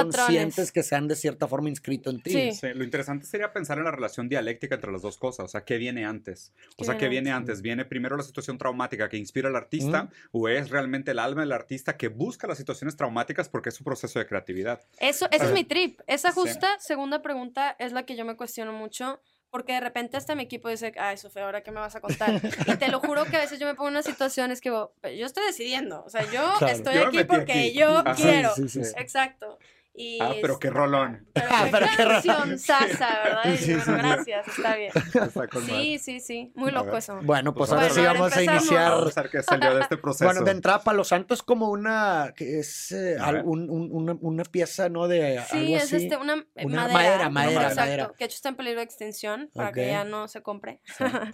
patrones. 0.57 0.73
que 0.73 0.83
se 0.83 0.95
han 0.97 1.09
de 1.09 1.17
cierta 1.17 1.49
forma 1.49 1.69
inscrito 1.69 2.11
en 2.11 2.23
ti. 2.23 2.31
Sí. 2.31 2.53
Sí, 2.53 2.67
lo 2.75 2.85
interesante 2.85 3.27
sería 3.27 3.53
pensar 3.53 3.79
en 3.79 3.85
la 3.85 3.91
relación 3.91 4.29
dialéctica 4.29 4.75
entre 4.77 4.93
las 4.93 5.03
dos 5.03 5.17
cosas, 5.19 5.45
o 5.45 5.49
sea, 5.49 5.65
¿qué 5.65 5.79
viene 5.79 6.05
antes? 6.05 6.53
O 6.75 6.79
¿Qué 6.79 6.85
sea, 6.85 6.95
¿qué 6.99 7.09
viene 7.09 7.17
viene 7.17 7.31
antes? 7.33 7.63
¿Viene 7.63 7.85
primero 7.87 8.17
la 8.17 8.23
situación 8.23 8.59
traumática 8.59 9.09
que 9.09 9.17
inspira 9.17 9.49
al 9.49 9.57
artista 9.57 10.11
o 10.33 10.49
es 10.51 10.69
realmente 10.69 11.13
el 11.13 11.19
alma 11.19 11.41
del 11.41 11.53
artista 11.53 11.97
que 11.97 12.09
busca 12.09 12.47
las 12.47 12.59
situaciones 12.59 12.95
traumáticas 12.97 13.49
porque 13.49 13.71
es 13.71 13.75
su 13.75 13.85
proceso 13.85 14.16
de 14.19 14.27
creatividad? 14.27 14.81
Eso, 14.99 15.27
ese 15.31 15.47
es 15.47 15.53
mi 15.53 15.65
trip. 15.65 16.01
Esa 16.07 16.33
Sí. 16.33 16.41
justa 16.41 16.79
segunda 16.79 17.23
pregunta 17.23 17.77
es 17.79 17.93
la 17.93 18.05
que 18.05 18.17
yo 18.17 18.25
me 18.25 18.37
cuestiono 18.37 18.73
mucho. 18.73 19.21
Porque 19.49 19.73
de 19.75 19.81
repente 19.81 20.17
hasta 20.17 20.35
mi 20.35 20.43
equipo 20.43 20.69
dice, 20.69 20.93
ay, 20.99 21.17
Sofía, 21.17 21.45
¿ahora 21.45 21.63
qué 21.63 21.71
me 21.71 21.79
vas 21.81 21.95
a 21.95 22.01
contar? 22.01 22.31
y 22.67 22.77
te 22.77 22.89
lo 22.89 22.99
juro 23.01 23.25
que 23.25 23.37
a 23.37 23.41
veces 23.41 23.59
yo 23.61 23.67
me 23.67 23.75
pongo 23.75 23.89
en 23.89 23.95
unas 23.95 24.05
situaciones 24.05 24.61
que 24.61 24.69
digo, 24.71 24.93
"Pero 25.01 25.15
yo 25.15 25.25
estoy 25.25 25.45
decidiendo. 25.47 26.03
O 26.05 26.11
sea, 26.11 26.25
yo 26.25 26.53
Claro. 26.59 26.67
estoy 26.75 26.95
Yo 26.97 27.07
aquí 27.07 27.25
porque 27.25 27.53
aquí. 27.53 27.73
yo 27.73 27.99
Ajá. 27.99 28.15
quiero. 28.17 28.53
Sí, 28.55 28.69
sí, 28.69 28.85
sí. 28.85 28.93
Exacto. 28.99 29.59
Y 29.99 30.19
Ah, 30.23 30.35
pero 30.43 30.59
qué 30.59 30.71
rolón. 30.71 31.27
Pero 31.33 31.47
Ah, 31.51 31.63
qué 31.65 31.71
pero 31.73 31.87
qué 31.97 32.05
rolón. 32.05 32.59
sasa, 32.59 33.19
¿verdad? 33.25 33.45
Y 33.53 33.57
Sí, 33.57 33.75
bueno, 33.75 33.85
sí. 33.85 33.93
gracias, 33.93 34.49
está 34.49 34.77
bien. 34.77 34.93
Está. 35.15 35.49
Sí, 35.67 35.99
sí, 35.99 36.21
sí. 36.21 36.53
Muy 36.55 36.71
loco 36.71 36.97
eso. 36.97 37.19
Bueno, 37.23 37.55
pues 37.55 37.71
Pues 37.71 37.81
ahora 37.81 37.93
sí 37.95 38.01
a 38.01 38.03
ver, 38.13 38.13
vamos 38.21 38.37
a 38.37 38.43
iniciar. 38.43 38.91
Vamos 38.93 39.17
a 39.19 39.23
ver 39.23 39.31
qué 39.31 39.43
salió 39.43 39.75
de 39.75 39.81
este 39.83 39.97
proceso. 39.97 40.25
Bueno, 40.27 40.43
de 40.43 40.51
entrada, 40.51 40.83
Palo 40.83 41.05
Santo 41.05 41.35
es 41.35 41.43
como 41.43 41.71
una, 41.71 42.33
que 42.37 42.59
es 42.61 42.93
eh, 42.93 43.17
un- 43.45 43.71
un- 43.71 43.89
una, 43.93 44.17
una 44.21 44.45
pieza, 44.45 44.89
¿no? 44.89 45.09
De 45.09 45.41
Sí, 45.51 45.57
algo 45.59 45.77
es 45.77 45.83
así. 45.85 45.97
este, 46.05 46.17
una, 46.17 46.35
Una 46.57 46.83
madera. 46.83 46.93
madera, 46.93 47.31
madera, 47.31 47.61
Exacto, 47.63 47.81
madera. 47.81 48.07
Que 48.19 48.25
de 48.25 48.25
hecho 48.27 48.35
está 48.37 48.49
en 48.51 48.57
peligro 48.57 48.81
de 48.81 48.85
extinción 48.85 49.51
para 49.55 49.73
que 49.73 49.87
ya 49.87 50.05
no 50.05 50.29
se 50.29 50.43
compre. 50.43 50.81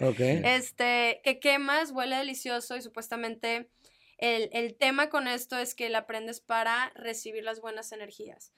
Ok. 0.01 0.19
Este, 0.19 1.21
que 1.23 1.39
quemas, 1.39 1.91
huele 1.91 2.15
delicioso 2.17 2.75
y 2.77 2.81
supuestamente 2.81 3.69
el, 4.17 4.49
el 4.53 4.75
tema 4.75 5.09
con 5.09 5.27
esto 5.27 5.57
es 5.57 5.75
que 5.75 5.89
la 5.89 5.99
aprendes 5.99 6.39
para 6.41 6.91
recibir 6.95 7.43
las 7.43 7.61
buenas 7.61 7.91
energías. 7.91 8.53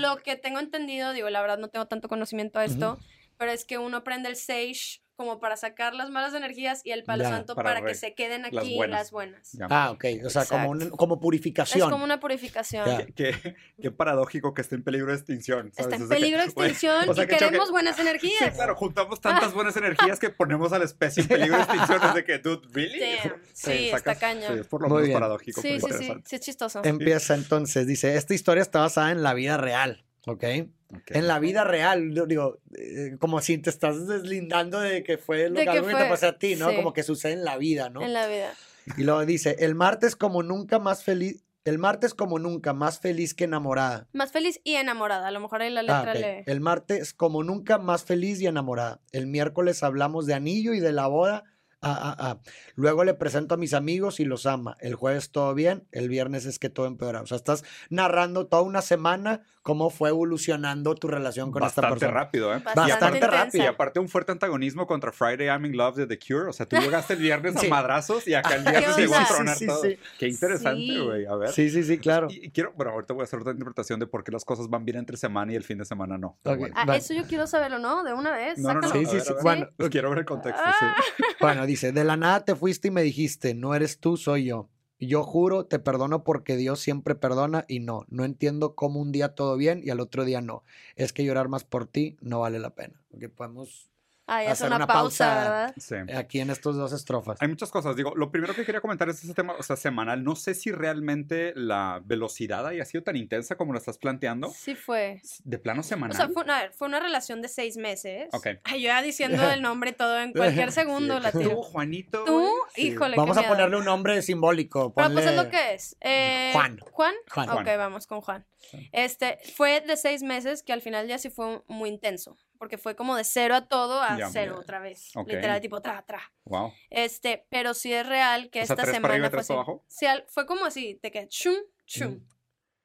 Lo 0.00 0.16
que 0.18 0.36
tengo 0.36 0.60
entendido, 0.60 1.12
digo, 1.12 1.30
la 1.30 1.40
verdad 1.40 1.58
no 1.58 1.68
tengo 1.68 1.86
tanto 1.86 2.08
conocimiento 2.08 2.58
a 2.58 2.64
esto, 2.64 2.98
pero 3.38 3.50
es 3.52 3.64
que 3.64 3.78
uno 3.78 4.04
prende 4.04 4.28
el 4.28 4.36
sage 4.36 5.02
como 5.22 5.38
para 5.38 5.56
sacar 5.56 5.94
las 5.94 6.10
malas 6.10 6.34
energías 6.34 6.80
y 6.84 6.90
el 6.90 7.04
palo 7.04 7.22
Ya, 7.22 7.30
santo 7.30 7.54
para 7.54 7.74
para, 7.74 7.86
que 7.86 7.94
se 7.94 8.14
queden 8.14 8.42
las 8.42 8.52
aquí 8.56 8.74
buenas. 8.74 8.98
las 9.00 9.10
buenas. 9.12 9.52
Ya. 9.52 9.66
Ah, 9.70 9.90
ok. 9.92 10.04
O 10.24 10.30
sea, 10.30 10.44
como, 10.46 10.76
como 10.96 11.14
Es 11.14 11.20
purificación. 11.20 11.90
como 11.90 12.02
una 12.04 12.18
purificación. 12.18 12.84
Qué, 13.14 13.32
qué- 13.40 13.54
qué 13.80 13.90
paradójico 13.92 14.52
que 14.52 14.62
esté 14.62 14.74
en 14.74 14.82
peligro 14.82 15.08
de 15.12 15.14
extinción. 15.18 15.68
Está 15.68 15.84
¿sabes? 15.84 15.98
en 16.00 16.04
O 16.04 16.08
sea 16.08 16.16
peligro 16.16 16.40
de 16.40 16.44
extinción 16.48 17.08
o 17.08 17.14
sea 17.14 17.24
y 17.24 17.26
que 17.28 17.34
choque- 17.36 17.44
queremos 17.46 17.70
buenas 17.70 17.98
energías. 17.98 18.34
Sí, 18.38 18.50
claro, 18.50 18.74
juntamos 18.74 19.20
tantas 19.20 19.54
buenas 19.54 19.76
energías 19.76 20.18
que 20.18 20.30
ponemos 20.30 20.72
a 20.72 20.78
la 20.80 20.84
especie 20.84 21.22
en 21.22 21.28
peligro 21.28 21.56
de 21.56 21.62
extinción. 21.62 22.00
Es 22.02 22.14
de 22.14 22.24
que, 22.24 22.38
dude, 22.38 22.66
¿really? 22.72 22.98
Damn. 23.00 23.32
Sí, 23.52 23.70
Sí, 23.72 23.90
está 23.90 24.16
cañón. 24.16 24.52
sí, 24.54 24.60
es 24.60 24.66
por 24.66 24.82
lo 24.82 24.88
Muy 24.88 24.96
menos 24.96 25.06
bien. 25.08 25.16
paradójico. 25.20 25.60
Sí, 25.60 25.78
sí, 25.80 25.86
sí, 25.98 26.12
sí, 26.24 26.34
es 26.36 26.40
chistoso. 26.40 26.80
Empieza 26.84 27.34
entonces, 27.34 27.86
dice, 27.86 28.16
esta 28.16 28.34
historia 28.34 28.62
está 28.62 28.80
basada 28.80 29.12
en 29.12 29.22
la 29.22 29.34
vida 29.34 29.56
real, 29.56 30.04
¿ok? 30.26 30.44
Ok. 30.94 31.10
En 31.16 31.26
la 31.26 31.38
vida 31.38 31.64
real, 31.64 32.12
digo, 32.28 32.58
eh, 32.76 33.16
como 33.18 33.40
si 33.40 33.58
te 33.58 33.70
estás 33.70 34.06
deslindando 34.06 34.80
de 34.80 35.02
que 35.02 35.18
fue 35.18 35.48
lo 35.48 35.54
De 35.54 35.60
que, 35.60 35.64
que 35.64 35.78
algo 35.78 35.88
que 35.88 35.94
te 35.94 36.04
pasó 36.08 36.28
a 36.28 36.38
ti, 36.38 36.54
¿no? 36.56 36.70
sí. 36.70 36.76
Como 36.76 36.92
que 36.92 37.02
sucede 37.02 37.32
en 37.32 37.44
la 37.44 37.56
vida, 37.56 37.88
¿no? 37.90 38.02
En 38.02 38.12
la 38.12 38.26
vida. 38.26 38.52
Y 38.96 39.04
luego 39.04 39.24
dice, 39.24 39.56
el 39.60 39.74
martes 39.74 40.16
como 40.16 40.42
nunca 40.42 40.78
más 40.78 41.02
feliz, 41.04 41.42
el 41.64 41.78
martes 41.78 42.12
como 42.14 42.38
nunca 42.40 42.72
más 42.72 42.98
feliz 42.98 43.34
que 43.34 43.44
enamorada. 43.44 44.08
Más 44.12 44.32
feliz 44.32 44.60
y 44.64 44.74
enamorada. 44.74 45.28
A 45.28 45.30
lo 45.30 45.38
mejor 45.40 45.62
ahí 45.62 45.70
la 45.70 45.80
Ah, 45.80 45.82
letra 46.04 46.12
ok. 46.12 46.18
le. 46.18 46.44
El 46.46 46.60
martes 46.60 47.14
como 47.14 47.44
nunca 47.44 47.78
más 47.78 48.04
feliz 48.04 48.40
y 48.40 48.46
enamorada. 48.48 49.00
El 49.12 49.28
miércoles 49.28 49.82
hablamos 49.84 50.26
de 50.26 50.34
anillo 50.34 50.74
y 50.74 50.80
de 50.80 50.92
la 50.92 51.06
boda. 51.06 51.44
Ah, 51.82 51.98
ah, 52.00 52.16
ah. 52.18 52.38
Luego 52.76 53.04
le 53.04 53.14
presento 53.14 53.54
a 53.54 53.58
mis 53.58 53.74
amigos 53.74 54.20
y 54.20 54.24
los 54.24 54.46
ama. 54.46 54.76
El 54.80 54.94
jueves 54.94 55.30
todo 55.30 55.52
bien, 55.54 55.84
el 55.92 56.08
viernes 56.08 56.44
es 56.46 56.58
que 56.58 56.68
todo 56.70 56.86
empeora. 56.86 57.20
O 57.22 57.26
sea, 57.26 57.36
estás 57.36 57.64
narrando 57.90 58.46
toda 58.46 58.62
una 58.62 58.82
semana 58.82 59.42
cómo 59.62 59.90
fue 59.90 60.08
evolucionando 60.08 60.94
tu 60.96 61.06
relación 61.06 61.52
con 61.52 61.62
esta 61.62 61.82
Bastante 61.82 62.00
persona. 62.06 62.20
rápido, 62.20 62.52
¿eh? 62.52 62.58
Bastante, 62.64 62.90
Bastante 62.92 63.18
intensa. 63.18 63.58
Y 63.58 63.60
aparte 63.62 64.00
un 64.00 64.08
fuerte 64.08 64.32
antagonismo 64.32 64.86
contra 64.88 65.12
Friday 65.12 65.46
I'm 65.46 65.64
in 65.66 65.76
Love 65.76 65.96
de 65.96 66.06
The 66.08 66.18
Cure. 66.18 66.48
O 66.48 66.52
sea, 66.52 66.66
tú 66.66 66.76
llegaste 66.76 67.12
el 67.14 67.20
viernes 67.20 67.54
Sí. 67.60 67.66
a 67.66 67.70
madrazos 67.70 68.26
y 68.26 68.34
acá 68.34 68.56
el 68.56 68.64
¿Qué 68.64 68.70
viernes 68.70 68.96
llegó 68.96 69.14
a 69.14 69.24
tronar 69.24 69.54
Sí, 69.56 69.60
sí, 69.60 69.66
todo. 69.66 69.82
sí. 69.82 69.98
Qué 70.18 70.28
interesante, 70.28 70.80
Sí. 70.80 70.98
güey. 70.98 71.26
A 71.26 71.36
ver. 71.36 71.50
Sí, 71.50 71.70
sí, 71.70 71.84
sí, 71.84 71.98
claro. 71.98 72.26
Y, 72.30 72.46
y 72.46 72.50
quiero, 72.50 72.72
bueno, 72.76 72.90
ahorita 72.92 73.14
voy 73.14 73.20
a 73.22 73.24
hacer 73.24 73.38
otra 73.40 73.52
interpretación 73.52 74.00
de 74.00 74.06
por 74.08 74.24
qué 74.24 74.32
las 74.32 74.44
cosas 74.44 74.68
van 74.68 74.84
bien 74.84 74.98
entre 74.98 75.16
semana 75.16 75.52
y 75.52 75.56
el 75.56 75.62
fin 75.64 75.78
de 75.78 75.84
semana 75.84 76.18
no. 76.18 76.38
Pero 76.42 76.54
Ok. 76.54 76.60
bueno. 76.60 76.74
Ah, 76.76 76.96
eso 76.96 77.14
yo 77.14 77.24
quiero 77.24 77.46
saberlo, 77.46 77.78
¿no? 77.78 78.02
De 78.02 78.14
una 78.14 78.32
vez. 78.32 78.58
No, 78.58 78.74
no, 78.74 78.80
no. 78.80 78.88
Sí, 78.88 79.04
sí, 79.06 79.12
ver, 79.14 79.22
sí. 79.22 79.32
ver. 79.32 79.42
Bueno, 79.42 79.68
Pues 79.76 79.90
quiero 79.90 80.10
ver 80.10 80.18
el 80.20 80.24
contexto, 80.24 80.60
Ah. 80.64 80.74
sí. 81.16 81.24
Bueno, 81.40 81.66
dice, 81.72 81.92
de 81.92 82.04
la 82.04 82.16
nada 82.16 82.44
te 82.44 82.54
fuiste 82.54 82.88
y 82.88 82.90
me 82.90 83.02
dijiste, 83.02 83.54
no 83.54 83.74
eres 83.74 83.98
tú, 83.98 84.16
soy 84.16 84.44
yo. 84.44 84.68
Yo 84.98 85.24
juro, 85.24 85.66
te 85.66 85.80
perdono 85.80 86.22
porque 86.22 86.56
Dios 86.56 86.78
siempre 86.78 87.14
perdona 87.14 87.64
y 87.66 87.80
no, 87.80 88.04
no 88.08 88.24
entiendo 88.24 88.76
cómo 88.76 89.00
un 89.00 89.10
día 89.10 89.34
todo 89.34 89.56
bien 89.56 89.80
y 89.82 89.90
al 89.90 89.98
otro 89.98 90.24
día 90.24 90.40
no. 90.40 90.62
Es 90.94 91.12
que 91.12 91.24
llorar 91.24 91.48
más 91.48 91.64
por 91.64 91.86
ti 91.86 92.16
no 92.20 92.40
vale 92.40 92.60
la 92.60 92.74
pena. 92.74 93.02
Porque 93.10 93.28
podemos 93.28 93.91
Ay, 94.26 94.44
hace 94.46 94.52
hacer 94.52 94.66
una, 94.68 94.76
una 94.76 94.86
pausa, 94.86 95.26
pausa. 95.26 95.40
¿verdad? 95.40 95.74
Sí. 95.76 96.14
aquí 96.16 96.40
en 96.40 96.50
estos 96.50 96.76
dos 96.76 96.92
estrofas. 96.92 97.36
Hay 97.40 97.48
muchas 97.48 97.70
cosas. 97.70 97.96
Digo, 97.96 98.14
lo 98.14 98.30
primero 98.30 98.54
que 98.54 98.64
quería 98.64 98.80
comentar 98.80 99.08
es 99.08 99.22
ese 99.22 99.34
tema, 99.34 99.54
o 99.58 99.62
sea, 99.62 99.76
semanal. 99.76 100.22
No 100.22 100.36
sé 100.36 100.54
si 100.54 100.70
realmente 100.70 101.52
la 101.56 102.00
velocidad 102.04 102.66
haya 102.66 102.84
sido 102.84 103.02
tan 103.02 103.16
intensa 103.16 103.56
como 103.56 103.72
lo 103.72 103.78
estás 103.78 103.98
planteando. 103.98 104.50
Sí 104.50 104.74
fue. 104.74 105.20
De 105.44 105.58
plano 105.58 105.82
semanal. 105.82 106.14
O 106.14 106.16
sea, 106.16 106.28
fue 106.28 106.44
una, 106.44 106.70
fue 106.72 106.88
una 106.88 107.00
relación 107.00 107.42
de 107.42 107.48
seis 107.48 107.76
meses. 107.76 108.28
Ok. 108.32 108.46
Ay, 108.64 108.82
yo 108.82 108.86
ya 108.88 109.02
diciendo 109.02 109.50
el 109.50 109.60
nombre 109.62 109.92
todo 109.92 110.18
en 110.20 110.32
cualquier 110.32 110.72
segundo 110.72 111.16
Sí, 111.16 111.22
la. 111.22 111.32
Tú, 111.32 111.62
Juanito. 111.62 112.24
Tú. 112.24 112.48
Sí. 112.74 112.88
híjole, 112.88 113.16
Vamos 113.16 113.36
a 113.36 113.46
ponerle 113.48 113.76
un 113.76 113.84
nombre 113.84 114.22
simbólico. 114.22 114.92
Pero 114.94 115.12
pues 115.12 115.26
es 115.26 115.32
ponle- 115.32 115.44
lo 115.44 115.50
que 115.50 115.74
es. 115.74 115.96
Eh, 116.00 116.50
Juan. 116.52 116.78
¿Juan? 116.92 117.14
Juan. 117.30 117.48
Ok, 117.50 117.62
Juan. 117.64 117.78
vamos 117.78 118.06
con 118.06 118.20
Juan. 118.20 118.46
Sí. 118.58 118.88
Este, 118.92 119.38
fue 119.56 119.80
de 119.80 119.96
seis 119.96 120.22
meses 120.22 120.62
que 120.62 120.72
al 120.72 120.80
final 120.80 121.08
ya 121.08 121.18
sí 121.18 121.28
fue 121.30 121.62
muy 121.66 121.88
intenso. 121.90 122.36
Porque 122.62 122.78
fue 122.78 122.94
como 122.94 123.16
de 123.16 123.24
cero 123.24 123.56
a 123.56 123.66
todo 123.66 124.00
a 124.00 124.16
Ya. 124.16 124.28
cero 124.30 124.56
otra 124.56 124.78
vez. 124.78 125.10
Literal, 125.26 125.60
tipo 125.60 125.82
tra, 125.82 126.00
tra. 126.06 126.32
Wow. 126.44 126.72
Este, 126.90 127.44
pero 127.50 127.74
sí 127.74 127.92
es 127.92 128.06
real 128.06 128.50
que 128.50 128.60
O 128.62 128.64
sea, 128.66 128.74
esta 128.74 128.76
para 128.76 128.92
semana 128.92 129.14
arriba 129.14 129.30
fue 129.30 129.38
tres 129.38 129.48
para 129.48 129.60
así. 129.62 129.68
abajo. 129.68 129.84
Sí, 129.88 130.06
fue 130.28 130.46
como 130.46 130.64
así, 130.64 131.00
de 131.02 131.10
que 131.10 131.26
chum, 131.26 131.56
chum. 131.86 132.12
Ujú. 132.18 132.26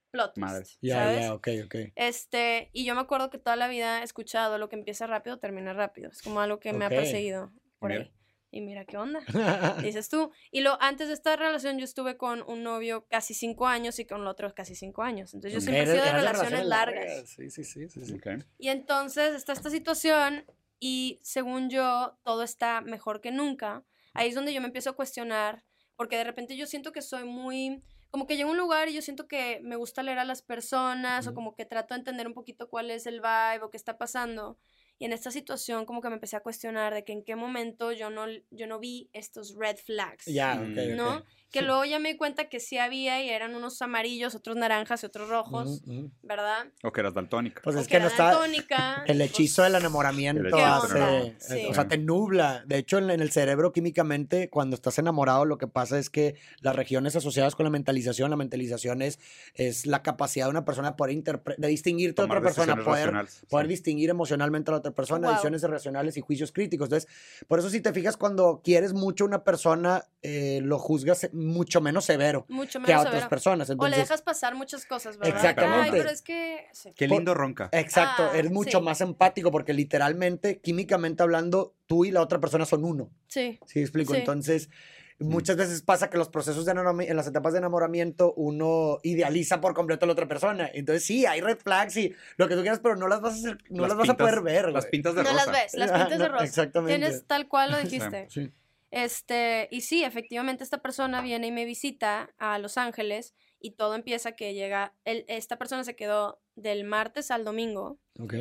plot 0.09 0.33
twist. 0.33 0.79
Ya, 0.81 1.19
ya, 1.21 1.31
ok, 1.35 1.47
ok. 1.65 1.75
Este, 1.93 2.71
y 2.73 2.85
yo 2.85 2.95
me 2.95 3.01
acuerdo 3.01 3.29
que 3.29 3.37
toda 3.37 3.55
la 3.55 3.67
vida 3.67 4.01
he 4.01 4.03
escuchado 4.03 4.57
lo 4.57 4.67
que 4.67 4.75
empieza 4.77 5.05
rápido 5.05 5.37
termina 5.37 5.73
rápido. 5.73 6.09
Es 6.09 6.23
como 6.23 6.41
algo 6.41 6.59
que 6.59 6.73
me 6.73 6.85
ha 6.85 6.89
perseguido 6.89 7.51
por 7.77 7.91
Mira. 7.91 8.01
ahí. 8.05 8.13
Y 8.49 8.61
mira 8.61 8.85
qué 8.85 8.97
onda, 8.97 9.19
dices 9.83 10.07
tú. 10.09 10.31
Y 10.51 10.61
lo, 10.61 10.81
antes 10.81 11.09
de 11.09 11.13
esta 11.13 11.35
relación 11.35 11.77
yo 11.77 11.83
estuve 11.83 12.17
con 12.17 12.43
un 12.47 12.63
novio 12.63 13.05
casi 13.09 13.33
cinco 13.33 13.67
años 13.67 13.99
y 13.99 14.05
con 14.05 14.21
el 14.21 14.27
otro 14.27 14.53
casi 14.55 14.75
cinco 14.75 15.03
años. 15.03 15.33
Entonces 15.33 15.53
yo 15.53 15.61
siempre 15.61 15.83
he 15.83 15.93
sido 15.93 16.05
de 16.05 16.11
relaciones 16.13 16.65
largas. 16.65 17.29
Sí, 17.29 17.49
sí, 17.49 17.63
sí, 17.63 17.89
sí. 17.89 18.05
sí. 18.05 18.13
Ok. 18.13 18.45
Y 18.57 18.69
entonces 18.69 19.35
está 19.35 19.53
esta 19.53 19.69
situación 19.69 20.45
y 20.79 21.19
según 21.23 21.69
yo 21.69 22.17
todo 22.23 22.43
está 22.43 22.81
mejor 22.81 23.19
que 23.19 23.31
nunca. 23.31 23.83
Ahí 24.13 24.29
es 24.29 24.35
donde 24.35 24.53
yo 24.53 24.61
me 24.61 24.67
empiezo 24.67 24.91
a 24.91 24.95
cuestionar 24.95 25.65
porque 25.95 26.15
de 26.15 26.23
repente 26.23 26.55
yo 26.55 26.67
siento 26.67 26.91
que 26.91 27.01
soy 27.01 27.25
muy 27.25 27.83
como 28.09 28.25
que 28.25 28.37
llego 28.37 28.49
a 28.49 28.53
un 28.53 28.57
lugar 28.57 28.87
y 28.87 28.93
yo 28.93 29.01
siento 29.01 29.27
que 29.27 29.59
me 29.63 29.75
gusta 29.75 30.01
leer 30.01 30.19
a 30.19 30.25
las 30.25 30.41
personas 30.41 31.27
o 31.27 31.33
como 31.33 31.55
que 31.55 31.65
trato 31.65 31.93
de 31.93 31.99
entender 31.99 32.25
un 32.25 32.33
poquito 32.33 32.69
cuál 32.69 32.89
es 32.89 33.05
el 33.05 33.19
vibe 33.19 33.63
o 33.63 33.69
qué 33.69 33.77
está 33.77 33.97
pasando. 33.97 34.57
Y 34.99 35.05
en 35.05 35.13
esta 35.13 35.31
situación 35.31 35.85
como 35.85 36.01
que 36.01 36.09
me 36.09 36.15
empecé 36.15 36.35
a 36.35 36.39
cuestionar 36.41 36.93
de 36.93 37.03
que 37.03 37.13
en 37.13 37.23
qué 37.23 37.35
momento 37.35 37.91
yo 37.91 38.09
no, 38.09 38.25
yo 38.51 38.67
no 38.67 38.79
vi 38.79 39.09
estos 39.13 39.55
red 39.55 39.77
flags. 39.77 40.25
Ya, 40.25 40.55
Mm. 40.55 40.71
ok, 40.71 40.77
ok. 40.91 40.95
¿No? 40.95 41.23
Que 41.49 41.61
luego 41.61 41.85
ya 41.85 41.97
me 41.99 42.09
di 42.11 42.17
cuenta 42.17 42.49
que 42.49 42.59
sí 42.59 42.77
había 42.77 43.23
y 43.23 43.29
eran 43.29 43.55
unos 43.55 43.81
amarillos, 43.81 44.35
otros 44.35 44.57
naranjas 44.57 45.01
y 45.03 45.05
otros 45.05 45.29
rojos, 45.29 45.81
Ujú, 45.85 45.91
ujú. 45.99 46.11
¿verdad? 46.21 46.67
O 46.83 46.91
que 46.91 46.99
eras 46.99 47.13
daltónica. 47.13 47.61
Pues 47.63 47.75
O 47.77 47.79
es 47.79 47.87
que 47.87 47.99
no 48.01 48.07
está. 48.07 48.25
daltónica, 48.31 49.03
El 49.07 49.17
pues, 49.19 49.29
hechizo 49.29 49.63
del 49.63 49.75
enamoramiento 49.75 50.57
hace, 50.57 51.27
eh, 51.27 51.35
sí. 51.39 51.65
o 51.69 51.73
sea, 51.73 51.87
te 51.87 51.97
nubla. 51.97 52.63
De 52.65 52.77
hecho, 52.77 52.97
en, 52.97 53.09
en 53.09 53.21
el 53.21 53.31
cerebro 53.31 53.71
químicamente, 53.71 54.49
cuando 54.49 54.75
estás 54.75 54.99
enamorado, 54.99 55.45
lo 55.45 55.57
que 55.57 55.67
pasa 55.67 55.97
es 55.97 56.09
que 56.09 56.35
las 56.59 56.75
regiones 56.75 57.15
asociadas 57.15 57.55
con 57.55 57.63
la 57.63 57.69
mentalización, 57.69 58.29
la 58.29 58.35
mentalización 58.35 59.01
es, 59.01 59.17
es 59.53 59.85
la 59.85 60.03
capacidad 60.03 60.47
de 60.47 60.51
una 60.51 60.65
persona 60.65 60.91
de 60.91 60.95
poder 60.97 61.23
de 61.57 61.67
distinguirte 61.69 62.21
Tomar 62.21 62.39
otra 62.39 62.49
persona, 62.49 62.73
poder, 62.75 63.05
racionales. 63.05 63.45
poder 63.49 63.67
Sí. 63.67 63.69
distinguir 63.69 64.09
emocionalmente 64.09 64.69
a 64.69 64.73
la 64.73 64.77
otra 64.79 64.86
persona, 64.91 65.27
Wow. 65.27 65.35
decisiones 65.35 65.61
racionales 65.63 66.17
y 66.17 66.21
juicios 66.21 66.51
críticos. 66.51 66.85
Entonces, 66.87 67.09
por 67.47 67.59
eso 67.59 67.69
si 67.69 67.81
te 67.81 67.91
fijas, 67.93 68.17
cuando 68.17 68.61
quieres 68.63 68.93
mucho 68.93 69.23
a 69.23 69.27
una 69.27 69.43
persona, 69.43 70.03
eh, 70.21 70.59
lo 70.63 70.79
juzgas 70.79 71.29
mucho 71.33 71.79
menos 71.81 72.05
severo 72.05 72.45
mucho 72.49 72.79
que 72.81 72.93
a 72.93 72.99
otras 72.99 73.13
severo. 73.13 73.29
personas. 73.29 73.69
O 73.69 73.73
le 73.73 73.75
Entonces, 73.75 73.99
dejas 73.99 74.21
pasar 74.21 74.55
muchas 74.55 74.85
cosas, 74.85 75.17
¿verdad? 75.17 75.35
Exactamente. 75.35 75.83
Ay, 75.83 75.91
pero 75.91 76.09
es 76.09 76.21
que... 76.21 76.65
sí. 76.73 76.91
Qué 76.95 77.07
lindo 77.07 77.33
ronca. 77.33 77.69
Exacto, 77.71 78.23
Ah, 78.31 78.37
eres 78.37 78.51
mucho 78.51 78.79
sí. 78.79 78.83
más 78.83 79.01
empático 79.01 79.51
porque 79.51 79.73
literalmente, 79.73 80.59
químicamente 80.59 81.23
hablando, 81.23 81.75
tú 81.85 82.05
y 82.05 82.11
la 82.11 82.21
otra 82.21 82.39
persona 82.39 82.65
son 82.65 82.83
uno. 82.83 83.09
Sí, 83.27 83.59
¿Sí 83.65 83.79
explico? 83.79 84.13
Sí. 84.13 84.19
Entonces, 84.19 84.69
muchas 85.19 85.55
veces 85.57 85.81
pasa 85.81 86.09
que 86.09 86.17
los 86.17 86.29
procesos 86.29 86.65
de 86.65 86.71
enamoramiento, 86.73 87.11
en 87.11 87.17
las 87.17 87.27
etapas 87.27 87.53
de 87.53 87.59
enamoramiento, 87.59 88.33
uno 88.35 88.99
idealiza 89.03 89.59
por 89.61 89.73
completo 89.73 90.05
a 90.05 90.07
la 90.07 90.13
otra 90.13 90.27
persona. 90.27 90.69
Entonces, 90.73 91.03
sí, 91.05 91.25
hay 91.25 91.41
red 91.41 91.57
flags 91.57 91.97
y 91.97 92.13
lo 92.37 92.47
que 92.47 92.55
tú 92.55 92.61
quieras, 92.61 92.79
pero 92.81 92.95
no 92.95 93.07
las 93.07 93.21
vas 93.21 93.33
a, 93.33 93.37
hacer- 93.37 93.57
no 93.69 93.87
las, 93.87 93.97
vas 93.97 94.09
a 94.09 94.17
poder 94.17 94.41
ver. 94.41 94.69
Las 94.71 94.85
pintas 94.87 95.15
de 95.15 95.23
no 95.23 95.29
rosa. 95.31 95.45
las 95.45 95.51
ves, 95.63 95.73
las 95.73 95.91
pintas 95.91 96.19
de 96.19 96.25
no, 96.27 96.31
rosa. 96.33 96.43
exactamente. 96.45 96.99
Tienes 96.99 97.25
tal 97.25 97.47
cual 97.47 97.71
lo 97.71 97.77
dijiste. 97.79 98.27
Sí. 98.29 98.51
Este, 98.91 99.67
y 99.71 99.81
sí, 99.81 100.03
efectivamente 100.03 100.63
esta 100.63 100.81
persona 100.81 101.21
viene 101.21 101.47
y 101.47 101.51
me 101.51 101.65
visita 101.65 102.29
a 102.37 102.57
Los 102.57 102.77
Ángeles 102.77 103.33
y 103.59 103.71
todo 103.71 103.95
empieza 103.95 104.31
que 104.33 104.53
llega, 104.53 104.93
el- 105.03 105.25
esta 105.27 105.57
persona 105.57 105.83
se 105.83 105.95
quedó 105.95 106.39
del 106.55 106.83
martes 106.85 107.29
al 107.31 107.43
domingo 107.43 107.97
Ok. 108.19 108.33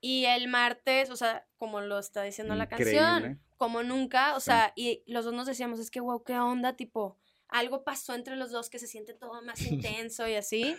y 0.00 0.24
el 0.24 0.48
martes, 0.48 1.10
o 1.10 1.16
sea, 1.16 1.46
como 1.58 1.80
lo 1.82 1.98
está 1.98 2.22
diciendo 2.22 2.54
la 2.54 2.68
canción, 2.68 3.40
como 3.60 3.82
nunca, 3.82 4.34
o 4.36 4.40
Sí. 4.40 4.46
sea, 4.46 4.72
y 4.74 5.02
los 5.06 5.26
dos 5.26 5.34
nos 5.34 5.46
decíamos, 5.46 5.78
es 5.80 5.90
que, 5.90 6.00
wow, 6.00 6.24
qué 6.24 6.38
onda, 6.38 6.76
tipo, 6.76 7.18
algo 7.46 7.84
pasó 7.84 8.14
entre 8.14 8.34
los 8.36 8.50
dos 8.50 8.70
que 8.70 8.78
se 8.78 8.86
siente 8.86 9.12
todo 9.12 9.42
más 9.42 9.60
intenso 10.02 10.26
y 10.26 10.34
así. 10.34 10.74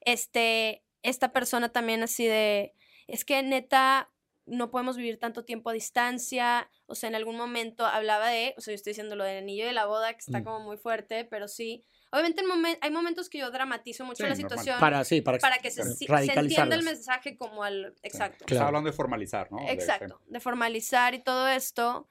Este, 0.00 0.82
esta 1.02 1.32
persona 1.32 1.68
también 1.70 2.02
así 2.02 2.26
de, 2.26 2.74
es 3.06 3.24
que 3.24 3.40
neta, 3.44 4.10
no 4.44 4.72
podemos 4.72 4.96
vivir 4.96 5.18
tanto 5.20 5.44
tiempo 5.44 5.70
a 5.70 5.72
distancia, 5.72 6.68
o 6.86 6.96
sea, 6.96 7.08
en 7.08 7.14
algún 7.14 7.36
momento 7.36 7.86
hablaba 7.86 8.28
de, 8.28 8.54
o 8.56 8.60
sea, 8.60 8.72
yo 8.72 8.76
estoy 8.76 8.90
diciendo 8.90 9.14
lo 9.14 9.22
del 9.22 9.38
anillo 9.38 9.64
de 9.64 9.72
la 9.72 9.86
boda, 9.86 10.12
que 10.12 10.18
está 10.20 10.40
Mm. 10.40 10.44
como 10.44 10.60
muy 10.60 10.76
fuerte, 10.78 11.24
pero 11.24 11.46
sí, 11.46 11.84
obviamente 12.10 12.42
en 12.42 12.48
momen- 12.48 12.78
hay 12.80 12.90
momentos 12.90 13.28
que 13.28 13.38
yo 13.38 13.50
dramatizo 13.52 14.04
mucho 14.04 14.24
Sí, 14.24 14.28
la 14.28 14.34
situación 14.36 14.80
Para, 14.80 15.04
sí, 15.04 15.20
para, 15.20 15.38
para 15.38 15.58
que 15.58 15.70
se, 15.70 15.82
para 16.08 16.22
si- 16.22 16.26
se 16.28 16.38
entienda 16.40 16.74
el 16.74 16.82
mensaje 16.84 17.36
como 17.36 17.62
al, 17.62 17.94
exacto. 18.02 18.44
Claro. 18.46 18.54
Estaba 18.56 18.68
hablando 18.68 18.90
de 18.90 18.96
formalizar, 18.96 19.50
¿no? 19.52 19.58
De- 19.64 19.70
Exacto, 19.72 20.20
de 20.26 20.40
formalizar 20.40 21.14
y 21.14 21.20
todo 21.22 21.46
esto. 21.48 22.08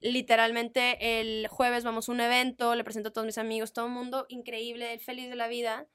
Literalmente 0.00 1.20
el 1.20 1.48
jueves 1.48 1.84
vamos 1.84 2.08
a 2.08 2.12
un 2.12 2.20
evento, 2.20 2.74
le 2.74 2.84
presento 2.84 3.08
a 3.08 3.12
todos 3.12 3.26
mis 3.26 3.38
amigos, 3.38 3.72
todo 3.72 3.86
el 3.86 3.92
mundo 3.92 4.26
increíble, 4.28 4.98
feliz 4.98 5.28
de 5.30 5.36
la 5.36 5.48
vida. 5.48 5.86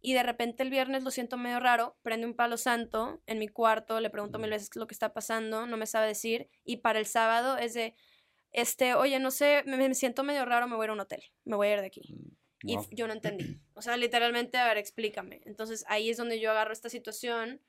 Y 0.00 0.14
de 0.14 0.22
repente 0.24 0.62
el 0.64 0.70
viernes 0.70 1.04
lo 1.04 1.10
siento 1.12 1.36
medio 1.36 1.60
raro, 1.60 1.96
prende 2.02 2.26
un 2.26 2.34
palo 2.34 2.56
santo 2.56 3.22
en 3.26 3.38
mi 3.38 3.46
cuarto, 3.46 4.00
le 4.00 4.10
pregunto 4.10 4.38
mil 4.40 4.50
veces 4.50 4.74
lo 4.74 4.86
que 4.88 4.94
está 4.94 5.12
pasando, 5.12 5.66
no 5.66 5.76
me 5.76 5.86
sabe 5.86 6.08
decir. 6.08 6.50
Y 6.64 6.78
para 6.78 6.98
el 6.98 7.06
sábado 7.06 7.56
es 7.56 7.74
de, 7.74 7.94
este, 8.50 8.94
oye, 8.94 9.20
no 9.20 9.30
sé, 9.30 9.62
me, 9.64 9.76
me 9.76 9.94
siento 9.94 10.24
medio 10.24 10.44
raro, 10.44 10.66
me 10.66 10.74
voy 10.74 10.84
a 10.84 10.86
ir 10.86 10.90
a 10.90 10.94
un 10.94 11.00
hotel, 11.00 11.22
me 11.44 11.54
voy 11.54 11.68
a 11.68 11.74
ir 11.74 11.80
de 11.80 11.86
aquí. 11.86 12.02
Y 12.64 12.74
Wow. 12.74 12.82
f- 12.84 12.94
yo 12.96 13.06
no 13.06 13.12
entendí. 13.14 13.60
O 13.74 13.82
sea, 13.82 13.96
literalmente, 13.96 14.58
a 14.58 14.66
ver, 14.66 14.78
explícame. 14.78 15.40
Entonces 15.44 15.84
ahí 15.88 16.10
es 16.10 16.16
donde 16.16 16.40
yo 16.40 16.50
agarro 16.50 16.72
esta 16.72 16.88
situación 16.88 17.60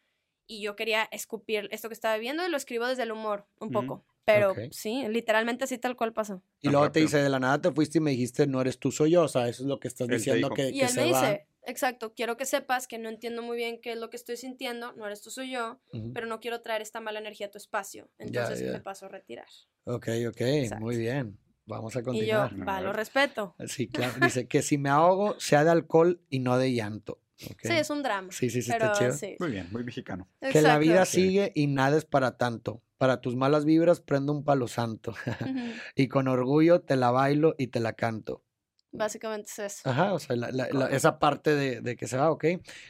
y 0.47 0.61
yo 0.61 0.75
quería 0.75 1.03
escupir 1.11 1.67
esto 1.71 1.87
que 1.89 1.93
estaba 1.93 2.17
viendo 2.17 2.45
y 2.45 2.49
lo 2.49 2.57
escribo 2.57 2.87
desde 2.87 3.03
el 3.03 3.11
humor, 3.11 3.45
un 3.59 3.71
poco. 3.71 4.05
Pero 4.25 4.53
sí, 4.71 5.05
literalmente 5.09 5.65
así 5.65 5.77
tal 5.77 5.97
cual 5.97 6.13
pasó. 6.13 6.41
Y 6.61 6.67
Tan 6.67 6.71
luego 6.73 6.91
te 6.91 7.01
dice, 7.01 7.17
de 7.21 7.29
la 7.29 7.39
nada 7.39 7.59
te 7.61 7.71
fuiste 7.73 7.97
y 7.97 8.01
me 8.01 8.11
dijiste, 8.11 8.47
no 8.47 8.61
eres 8.61 8.79
tú, 8.79 8.89
soy 8.89 9.11
yo. 9.11 9.23
O 9.23 9.27
sea, 9.27 9.49
eso 9.49 9.63
es 9.63 9.67
lo 9.67 9.79
que 9.81 9.89
estás 9.89 10.07
Él 10.07 10.15
diciendo 10.15 10.49
que, 10.51 10.69
Y 10.69 10.79
que 10.79 10.85
él 10.85 10.89
se 10.89 11.03
me 11.03 11.11
va. 11.11 11.19
dice, 11.21 11.47
exacto, 11.65 12.13
quiero 12.13 12.37
que 12.37 12.45
sepas 12.45 12.87
que 12.87 12.97
no 12.99 13.09
entiendo 13.09 13.41
muy 13.41 13.57
bien 13.57 13.81
qué 13.81 13.91
es 13.91 13.97
lo 13.97 14.09
que 14.09 14.15
estoy 14.15 14.37
sintiendo, 14.37 14.93
no 14.93 15.05
eres 15.05 15.21
tú, 15.21 15.29
soy 15.29 15.51
yo, 15.51 15.81
pero 16.13 16.25
no 16.25 16.39
quiero 16.39 16.61
traer 16.61 16.81
esta 16.81 17.01
mala 17.01 17.19
energía 17.19 17.47
a 17.47 17.51
tu 17.51 17.57
espacio. 17.57 18.09
Entonces 18.17 18.61
me 18.61 18.79
paso 18.79 19.07
a 19.07 19.09
retirar. 19.09 19.47
Ok, 19.83 20.07
ok, 20.29 20.39
Exacto. 20.41 20.85
muy 20.85 20.95
bien. 20.97 21.37
Vamos 21.65 21.95
a 21.95 21.99
Y 21.99 22.01
yo, 22.03 22.05
continuar. 22.05 22.67
Va, 22.67 22.81
lo 22.81 22.91
respeto. 22.93 23.55
Sí, 23.67 23.87
claro. 23.87 24.13
Dice 24.21 24.47
que 24.47 24.61
si 24.61 24.77
me 24.77 24.89
ahogo, 24.89 25.39
sea 25.39 25.63
de 25.63 25.71
alcohol 25.71 26.21
y 26.29 26.39
no 26.39 26.57
de 26.57 26.73
llanto. 26.73 27.19
Sí, 27.35 27.49
es 27.71 27.89
un 27.89 28.03
drama. 28.03 28.29
Sí, 28.31 28.49
sí, 28.49 28.61
sí, 28.61 28.71
pero 28.71 28.85
está 28.85 28.99
chido. 28.99 29.13
sí. 29.13 29.35
Muy 29.39 29.51
bien, 29.51 29.67
muy 29.71 29.83
mexicano. 29.83 30.27
Que 30.39 30.61
la 30.61 30.77
vida 30.77 31.05
sigue 31.05 31.51
y 31.55 31.67
nada 31.67 31.97
es 31.97 32.05
para 32.05 32.37
tanto. 32.37 32.81
Para 32.97 33.19
tus 33.21 33.35
malas 33.35 33.65
vibras 33.65 33.99
prendo 34.01 34.31
un 34.31 34.43
palo 34.43 34.67
santo. 34.67 35.13
Y 35.95 36.07
con 36.07 36.27
orgullo 36.27 36.81
te 36.81 36.95
la 36.95 37.11
bailo 37.11 37.55
y 37.57 37.67
te 37.67 37.79
la 37.79 37.93
canto. 37.93 38.43
Básicamente 38.91 39.49
es 39.51 39.59
eso. 39.59 39.89
Ajá, 39.89 40.13
o 40.13 40.19
sea, 40.19 40.35
la- 40.35 40.51
la- 40.51 40.69
la- 40.71 40.87
esa 40.89 41.17
parte 41.19 41.55
de, 41.55 41.81
de 41.81 41.95
que 41.95 42.07
se 42.07 42.15
va, 42.17 42.29
ok. 42.31 42.45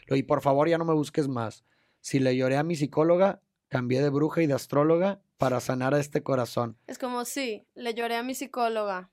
Y 0.10 0.24
por 0.24 0.42
favor 0.42 0.68
ya 0.68 0.78
no 0.78 0.86
me 0.86 0.94
busques 0.94 1.28
más. 1.28 1.64
Si 2.02 2.20
le 2.20 2.36
lloré 2.36 2.58
a 2.58 2.64
mi 2.64 2.76
psicóloga, 2.76 3.42
cambié 3.70 4.02
de 4.02 4.10
bruja 4.10 4.44
y 4.44 4.48
de 4.48 4.54
astróloga 4.54 5.22
para 5.38 5.62
sanar 5.62 5.94
a 5.94 6.00
este 6.00 6.22
corazón. 6.22 6.78
Es 6.88 7.00
como, 7.00 7.24
sí, 7.26 7.66
le 7.74 7.94
lloré 7.94 8.18
a 8.18 8.24
mi 8.24 8.36
psicóloga, 8.36 9.10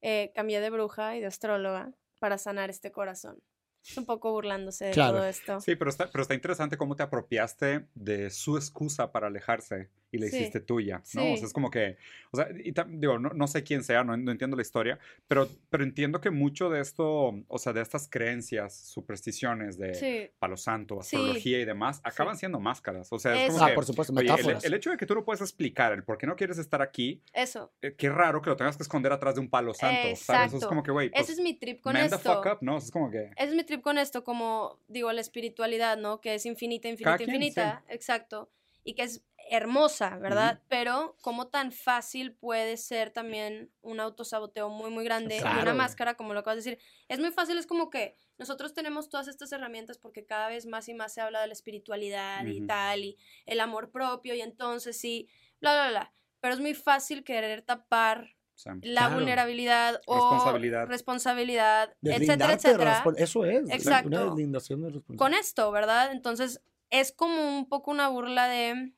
eh, 0.00 0.32
cambié 0.34 0.60
de 0.60 0.70
bruja 0.70 1.16
y 1.16 1.20
de 1.20 1.26
astróloga 1.26 1.92
para 2.18 2.36
sanar 2.38 2.68
este 2.70 2.90
corazón. 2.90 3.40
Es 3.88 3.96
un 3.98 4.06
poco 4.06 4.30
burlándose 4.32 4.86
de 4.86 4.90
Claro. 4.92 5.18
todo 5.18 5.26
esto. 5.26 5.60
Sí, 5.60 5.76
pero 5.76 5.90
está, 5.90 6.10
pero 6.10 6.22
está 6.22 6.34
interesante 6.34 6.76
cómo 6.76 6.96
te 6.96 7.02
apropiaste 7.02 7.86
de 7.94 8.30
su 8.30 8.56
excusa 8.56 9.12
para 9.12 9.26
alejarse 9.26 9.90
y 10.12 10.18
la 10.18 10.28
Sí. 10.28 10.36
hiciste 10.36 10.60
tuya, 10.60 11.02
¿no? 11.14 11.32
O 11.32 11.36
sea, 11.36 11.46
es 11.46 11.52
como 11.52 11.70
que, 11.70 11.96
o 12.30 12.36
sea, 12.36 12.48
y 12.50 12.72
digo, 12.98 13.18
no, 13.18 13.30
no 13.30 13.46
sé 13.48 13.64
quién 13.64 13.82
sea, 13.82 14.04
no, 14.04 14.16
no 14.16 14.30
entiendo 14.30 14.54
la 14.56 14.62
historia, 14.62 14.98
pero, 15.26 15.48
pero 15.70 15.82
entiendo 15.82 16.20
que 16.20 16.30
mucho 16.30 16.68
de 16.70 16.80
esto, 16.80 17.34
o 17.48 17.58
sea, 17.58 17.72
de 17.72 17.80
estas 17.80 18.08
creencias, 18.08 18.76
supersticiones 18.76 19.78
de 19.78 19.94
Sí, 19.94 20.30
palo 20.38 20.56
santo, 20.56 21.00
Sí. 21.02 21.16
astrología 21.16 21.58
y 21.60 21.64
demás, 21.64 22.00
acaban 22.04 22.36
siendo 22.36 22.60
máscaras. 22.60 23.12
O 23.12 23.18
sea, 23.18 23.34
es 23.34 23.44
Eso. 23.48 23.52
como 23.54 23.64
Ah, 23.64 23.68
que, 23.70 23.74
por 23.74 23.84
supuesto, 23.86 24.12
oye, 24.16 24.28
el, 24.38 24.56
el 24.62 24.74
hecho 24.74 24.90
de 24.90 24.96
que 24.96 25.06
tú 25.06 25.14
no 25.14 25.24
puedes 25.24 25.40
explicar 25.40 25.92
el 25.92 26.04
por 26.04 26.18
qué 26.18 26.26
no 26.26 26.36
quieres 26.36 26.58
estar 26.58 26.82
aquí, 26.82 27.22
eso. 27.32 27.72
eh, 27.82 27.94
qué 27.96 28.10
raro 28.10 28.42
que 28.42 28.50
lo 28.50 28.56
tengas 28.56 28.76
que 28.76 28.82
esconder 28.82 29.12
atrás 29.12 29.34
de 29.34 29.40
un 29.40 29.48
palo 29.48 29.72
santo, 29.74 30.14
¿sabes? 30.16 30.20
Eso 30.20 30.32
es 30.32 30.52
Exacto. 30.52 30.68
como 30.68 30.82
que, 30.82 30.90
güey, 30.90 31.10
pues, 31.10 31.22
Ese 31.22 31.32
es 31.32 31.40
mi 31.40 31.54
trip 31.54 31.80
con 31.80 31.94
man 31.94 32.08
the 32.08 32.16
esto. 32.16 32.34
fuck 32.34 32.46
up, 32.52 32.58
¿no? 32.60 32.76
Es 32.78 32.90
como 32.90 33.10
que... 33.10 33.30
Ese 33.36 33.48
es 33.48 33.54
mi 33.54 33.64
trip 33.64 33.80
con 33.82 33.96
esto, 33.98 34.24
como 34.24 34.78
digo, 34.88 35.10
la 35.12 35.20
espiritualidad, 35.20 35.96
¿no? 35.96 36.20
Que 36.20 36.34
es 36.34 36.44
infinita, 36.46 36.82
Cada 36.82 36.92
infinita, 36.92 37.16
quien, 37.16 37.30
infinita. 37.30 37.84
Exacto. 37.88 38.50
Y 38.84 38.94
que 38.94 39.02
es 39.04 39.22
hermosa, 39.50 40.16
¿verdad? 40.18 40.60
Pero 40.68 41.16
como 41.20 41.48
tan 41.48 41.72
fácil 41.72 42.32
puede 42.34 42.76
ser 42.76 43.10
también 43.10 43.70
un 43.82 44.00
autosaboteo 44.00 44.68
muy, 44.68 44.90
muy 44.90 45.04
grande 45.04 45.38
y 45.38 45.60
una 45.60 45.74
máscara, 45.74 46.14
como 46.14 46.32
lo 46.34 46.40
acabas 46.40 46.62
de 46.64 46.70
decir. 46.70 46.84
Es 47.08 47.18
muy 47.20 47.30
fácil, 47.30 47.58
es 47.58 47.66
como 47.66 47.90
que 47.90 48.16
nosotros 48.38 48.74
tenemos 48.74 49.08
todas 49.08 49.28
estas 49.28 49.52
herramientas 49.52 49.98
porque 49.98 50.24
cada 50.24 50.48
vez 50.48 50.66
más 50.66 50.88
y 50.88 50.94
más 50.94 51.12
se 51.12 51.20
habla 51.20 51.40
de 51.40 51.46
la 51.48 51.52
espiritualidad 51.52 52.44
y 52.46 52.66
tal, 52.66 53.04
y 53.04 53.18
el 53.46 53.60
amor 53.60 53.90
propio, 53.90 54.34
y 54.34 54.40
entonces 54.40 54.98
sí, 54.98 55.28
bla, 55.60 55.72
bla, 55.74 55.88
bla. 55.90 56.12
Pero 56.40 56.54
es 56.54 56.60
muy 56.60 56.74
fácil 56.74 57.22
querer 57.22 57.62
tapar 57.62 58.34
la 58.64 58.80
Claro. 58.82 59.14
vulnerabilidad 59.14 60.00
o 60.06 60.14
Responsabilidad. 60.14 60.86
responsabilidad, 60.86 61.96
etcétera, 62.02 62.52
etcétera. 62.54 63.04
Eso 63.16 63.44
es. 63.44 63.68
Exacto. 63.70 64.08
Una 64.08 64.24
deslindación 64.24 64.80
de 64.82 64.90
responsabilidad. 64.90 65.18
con 65.18 65.34
esto, 65.34 65.70
¿verdad? 65.72 66.12
Entonces 66.12 66.62
es 66.90 67.12
como 67.12 67.58
un 67.58 67.68
poco 67.68 67.90
una 67.90 68.08
burla 68.08 68.48
de 68.48 68.92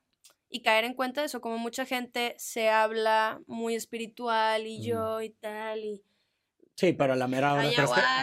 y 0.55 0.63
caer 0.63 0.85
en 0.85 0.95
cuenta 0.95 1.21
de 1.21 1.27
eso, 1.27 1.41
como 1.41 1.59
mucha 1.59 1.85
gente 1.85 2.37
se 2.39 2.69
habla 2.71 3.41
muy 3.49 3.75
espiritual 3.75 4.67
y 4.69 4.83
yo 4.83 5.21
y 5.21 5.31
tal 5.31 5.81
y 5.81 6.03
Sí, 6.77 6.93
pero 6.93 7.13
a 7.13 7.17
la 7.17 7.29
mera 7.29 7.53
hora. 7.55 7.63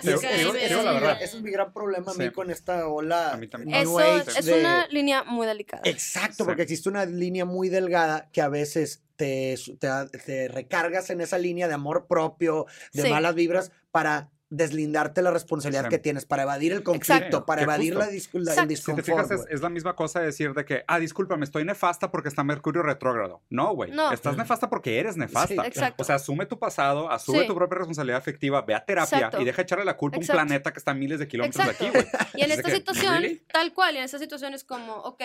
Pero 0.04 0.16
es 0.18 0.22
que- 0.22 0.28
ese- 0.28 0.66
es 0.66 0.72
la 0.72 0.78
mi 0.78 0.84
gran- 0.84 0.94
verdad. 0.96 1.22
ese 1.24 1.38
es 1.38 1.44
mi 1.44 1.52
gran 1.52 1.72
problema 1.74 2.12
a 2.12 2.16
mí 2.16 2.26
Sí. 2.26 2.32
con 2.32 2.50
esta 2.52 2.88
ola 2.88 3.32
A 3.34 3.38
mí 3.38 3.48
también. 3.48 3.78
Eso 3.82 3.98
Age 4.00 4.40
es 4.40 4.46
de- 4.46 4.60
una 4.60 4.88
línea 4.88 5.24
muy 5.24 5.48
delicada. 5.48 5.82
Exacto, 5.86 6.36
Sí. 6.40 6.44
porque 6.44 6.62
existe 6.64 6.88
una 6.90 7.06
línea 7.06 7.46
muy 7.46 7.70
delgada 7.70 8.30
que 8.34 8.42
a 8.42 8.50
veces 8.50 9.04
te, 9.16 9.56
te, 9.80 9.90
te 10.26 10.48
recargas 10.50 11.10
en 11.12 11.22
esa 11.22 11.38
línea 11.38 11.68
de 11.70 11.74
amor 11.76 12.08
propio, 12.08 12.66
de 12.94 13.04
Sí. 13.04 13.10
malas 13.10 13.36
vibras, 13.36 13.72
para 13.92 14.30
deslindarte 14.52 15.22
la 15.22 15.32
responsabilidad 15.32 15.86
Sí. 15.86 15.90
que 15.90 15.98
tienes, 15.98 16.26
para 16.26 16.44
evadir 16.44 16.74
el 16.74 16.84
conflicto, 16.84 17.14
Exacto. 17.14 17.46
para 17.46 17.62
Que 17.62 17.64
evadir 17.64 17.96
la, 17.96 18.06
justo. 18.06 18.38
dis- 18.38 18.44
la- 18.44 18.52
Exacto. 18.52 18.72
el 18.74 18.78
Si 18.78 18.96
te 18.96 19.02
fijas, 19.04 19.32
es, 19.50 19.62
la 19.62 19.70
misma 19.70 19.96
cosa 19.96 20.20
de 20.20 20.26
decir 20.28 20.54
de 20.54 20.66
que, 20.66 20.84
ah, 20.88 21.00
discúlpame, 21.00 21.46
estoy 21.46 21.64
nefasta 21.66 22.12
porque 22.12 22.28
está 22.28 22.44
Mercurio 22.44 22.84
retrógrado. 22.84 23.42
No, 23.50 23.74
güey. 23.74 23.92
No. 23.92 24.12
Estás 24.12 24.36
nefasta 24.38 24.70
porque 24.70 25.00
eres 25.00 25.16
nefasta. 25.18 25.66
Exacto. 25.66 26.04
O 26.04 26.06
sea, 26.06 26.16
asume 26.16 26.46
tu 26.46 26.60
pasado, 26.60 27.10
asume 27.10 27.40
Sí. 27.42 27.48
tu 27.48 27.56
propia 27.56 27.78
responsabilidad 27.80 28.18
afectiva, 28.20 28.62
ve 28.62 28.76
a 28.76 28.86
terapia 28.86 29.18
Exacto. 29.18 29.42
y 29.42 29.46
deja 29.46 29.62
echarle 29.62 29.86
la 29.86 29.96
culpa 29.98 30.18
a 30.18 30.20
un 30.20 30.28
planeta 30.28 30.74
que 30.74 30.80
está 30.80 30.92
a 30.92 30.96
miles 30.96 31.20
de 31.20 31.28
kilómetros 31.30 31.66
Exacto. 31.66 31.84
de 31.86 31.90
aquí, 32.00 32.10
güey. 32.12 32.24
Y 32.36 32.44
en 32.44 32.52
esta 32.52 32.70
que, 32.70 32.76
situación, 32.76 33.22
¿really? 33.22 33.40
tal 33.52 33.74
cual, 33.74 33.96
y 33.96 34.00
en 34.00 34.04
esta 34.04 34.20
situación 34.20 34.54
es 34.54 34.66
como, 34.66 34.96
ok, 34.98 35.22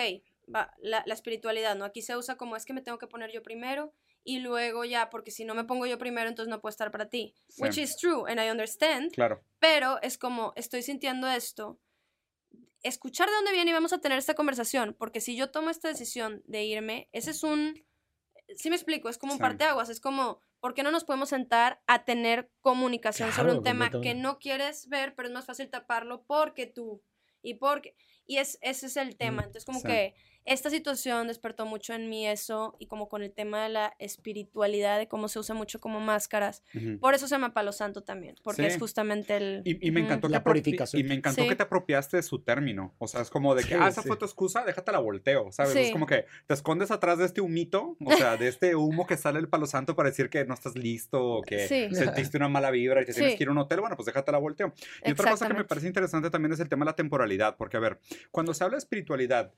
va, 0.55 0.73
la, 0.81 1.03
la 1.05 1.13
espiritualidad, 1.13 1.75
¿no? 1.75 1.83
Aquí 1.83 2.01
se 2.01 2.15
usa 2.15 2.37
como 2.37 2.55
es 2.55 2.63
que 2.65 2.71
me 2.73 2.81
tengo 2.81 2.97
que 2.97 3.07
poner 3.07 3.29
yo 3.33 3.43
primero 3.43 3.93
y 4.27 4.39
luego 4.39 4.83
ya, 4.83 5.09
porque 5.09 5.31
si 5.31 5.45
no 5.45 5.55
me 5.55 5.63
pongo 5.63 5.85
yo 5.85 5.97
primero, 5.97 6.27
entonces 6.27 6.49
no 6.49 6.59
puedo 6.59 6.69
estar 6.71 6.91
para 6.91 7.09
ti. 7.09 7.33
Sí. 7.47 7.63
Which 7.63 7.77
is 7.77 7.95
true, 7.95 8.29
and 8.29 8.41
I 8.41 8.49
understand, 8.49 9.13
Claro. 9.13 9.41
pero 9.59 10.01
es 10.01 10.17
como, 10.17 10.51
estoy 10.57 10.83
sintiendo 10.83 11.29
esto. 11.29 11.79
Escuchar 12.83 13.29
de 13.29 13.35
dónde 13.35 13.53
viene 13.53 13.71
y 13.71 13.73
vamos 13.73 13.93
a 13.93 13.99
tener 14.01 14.17
esta 14.17 14.33
conversación, 14.33 14.95
porque 14.99 15.21
si 15.21 15.37
yo 15.37 15.49
tomo 15.49 15.69
esta 15.69 15.87
decisión 15.87 16.43
de 16.45 16.65
irme, 16.65 17.07
ese 17.13 17.31
es 17.31 17.41
un, 17.43 17.81
sí 18.57 18.69
me 18.69 18.75
explico, 18.75 19.07
es 19.07 19.17
como 19.17 19.31
un 19.31 19.37
Sí. 19.39 19.43
parteaguas, 19.43 19.87
es 19.89 20.01
como, 20.01 20.41
¿por 20.59 20.73
qué 20.73 20.83
no 20.83 20.91
nos 20.91 21.05
podemos 21.05 21.29
sentar 21.29 21.81
a 21.87 22.03
tener 22.03 22.51
comunicación 22.59 23.29
sobre 23.31 23.45
Claro, 23.45 23.57
un 23.59 23.63
tema 23.63 23.89
que 24.01 24.13
no 24.13 24.39
quieres 24.39 24.89
ver, 24.89 25.15
pero 25.15 25.29
es 25.29 25.33
más 25.33 25.45
fácil 25.45 25.69
taparlo 25.69 26.23
porque 26.23 26.65
tú 26.67 27.01
y 27.41 27.53
porque 27.53 27.95
y 28.25 28.39
es 28.39 28.57
ese 28.61 28.87
es 28.87 28.97
el 28.97 29.15
tema, 29.15 29.43
entonces 29.43 29.63
como 29.63 29.79
sí. 29.79 29.87
que 29.87 30.15
esta 30.47 30.69
situación 30.69 31.27
despertó 31.27 31.65
mucho 31.65 31.93
en 31.93 32.09
mí 32.09 32.25
eso 32.27 32.75
y 32.79 32.87
como 32.87 33.09
con 33.09 33.21
el 33.21 33.31
tema 33.31 33.63
de 33.63 33.69
la 33.69 33.93
espiritualidad 33.99 34.97
de 34.97 35.07
cómo 35.07 35.27
se 35.27 35.39
usa 35.39 35.53
mucho 35.55 35.79
como 35.79 35.99
máscaras. 35.99 36.63
Por 36.99 37.13
eso 37.13 37.27
se 37.27 37.35
llama 37.35 37.53
Palo 37.53 37.71
Santo 37.71 38.01
también, 38.03 38.35
porque 38.43 38.63
Sí. 38.63 38.67
es 38.69 38.77
justamente 38.79 39.35
el 39.37 39.61
Y, 39.65 39.87
y 39.87 39.91
me 39.91 40.01
encantó, 40.01 40.29
La 40.29 40.39
que, 40.39 40.43
purificación. 40.45 40.99
y 40.99 41.03
me 41.03 41.15
encantó 41.15 41.41
Sí. 41.43 41.49
que 41.49 41.55
te 41.55 41.63
apropiaste 41.63 42.17
de 42.17 42.23
su 42.23 42.39
término. 42.39 42.95
O 42.97 43.07
sea, 43.07 43.21
es 43.21 43.29
como 43.29 43.55
de 43.55 43.63
que, 43.63 43.75
Sí, 43.75 43.79
ah, 43.79 43.87
esa 43.89 44.01
sí. 44.01 44.07
fue 44.07 44.17
tu 44.17 44.25
excusa, 44.25 44.63
déjate 44.65 44.91
la 44.91 44.99
volteo, 44.99 45.51
¿sabes? 45.51 45.73
Sí. 45.73 45.79
Es 45.79 45.91
como 45.91 46.05
que 46.05 46.25
te 46.47 46.53
escondes 46.53 46.91
atrás 46.91 47.17
de 47.19 47.25
este 47.25 47.41
humito, 47.41 47.97
o 48.03 48.11
sea, 48.13 48.37
de 48.37 48.47
este 48.47 48.75
humo 48.75 49.05
que 49.05 49.17
sale 49.17 49.39
del 49.39 49.49
palo 49.49 49.65
santo 49.65 49.95
para 49.95 50.09
decir 50.09 50.29
que 50.29 50.45
no 50.45 50.53
estás 50.53 50.75
listo 50.75 51.23
o 51.23 51.41
que 51.41 51.67
Sí. 51.67 51.93
sentiste 51.95 52.37
una 52.37 52.47
mala 52.49 52.71
vibra 52.71 53.01
y 53.01 53.05
te 53.05 53.13
tienes 53.13 53.35
que 53.35 53.43
ir 53.43 53.49
a 53.49 53.51
un 53.51 53.57
hotel. 53.57 53.81
Bueno, 53.81 53.95
pues 53.95 54.05
déjate 54.05 54.31
la 54.31 54.37
volteo. 54.37 54.73
Y 55.05 55.11
otra 55.11 55.31
cosa 55.31 55.47
que 55.47 55.53
me 55.53 55.65
parece 55.65 55.87
interesante 55.87 56.29
también 56.29 56.53
es 56.53 56.59
el 56.59 56.69
tema 56.69 56.85
de 56.85 56.91
la 56.91 56.95
temporalidad, 56.95 57.57
porque 57.57 57.77
a 57.77 57.79
ver, 57.79 57.99
cuando 58.31 58.53
se 58.53 58.63
habla 58.63 58.75
de 58.75 58.79
espiritualidad 58.79 59.53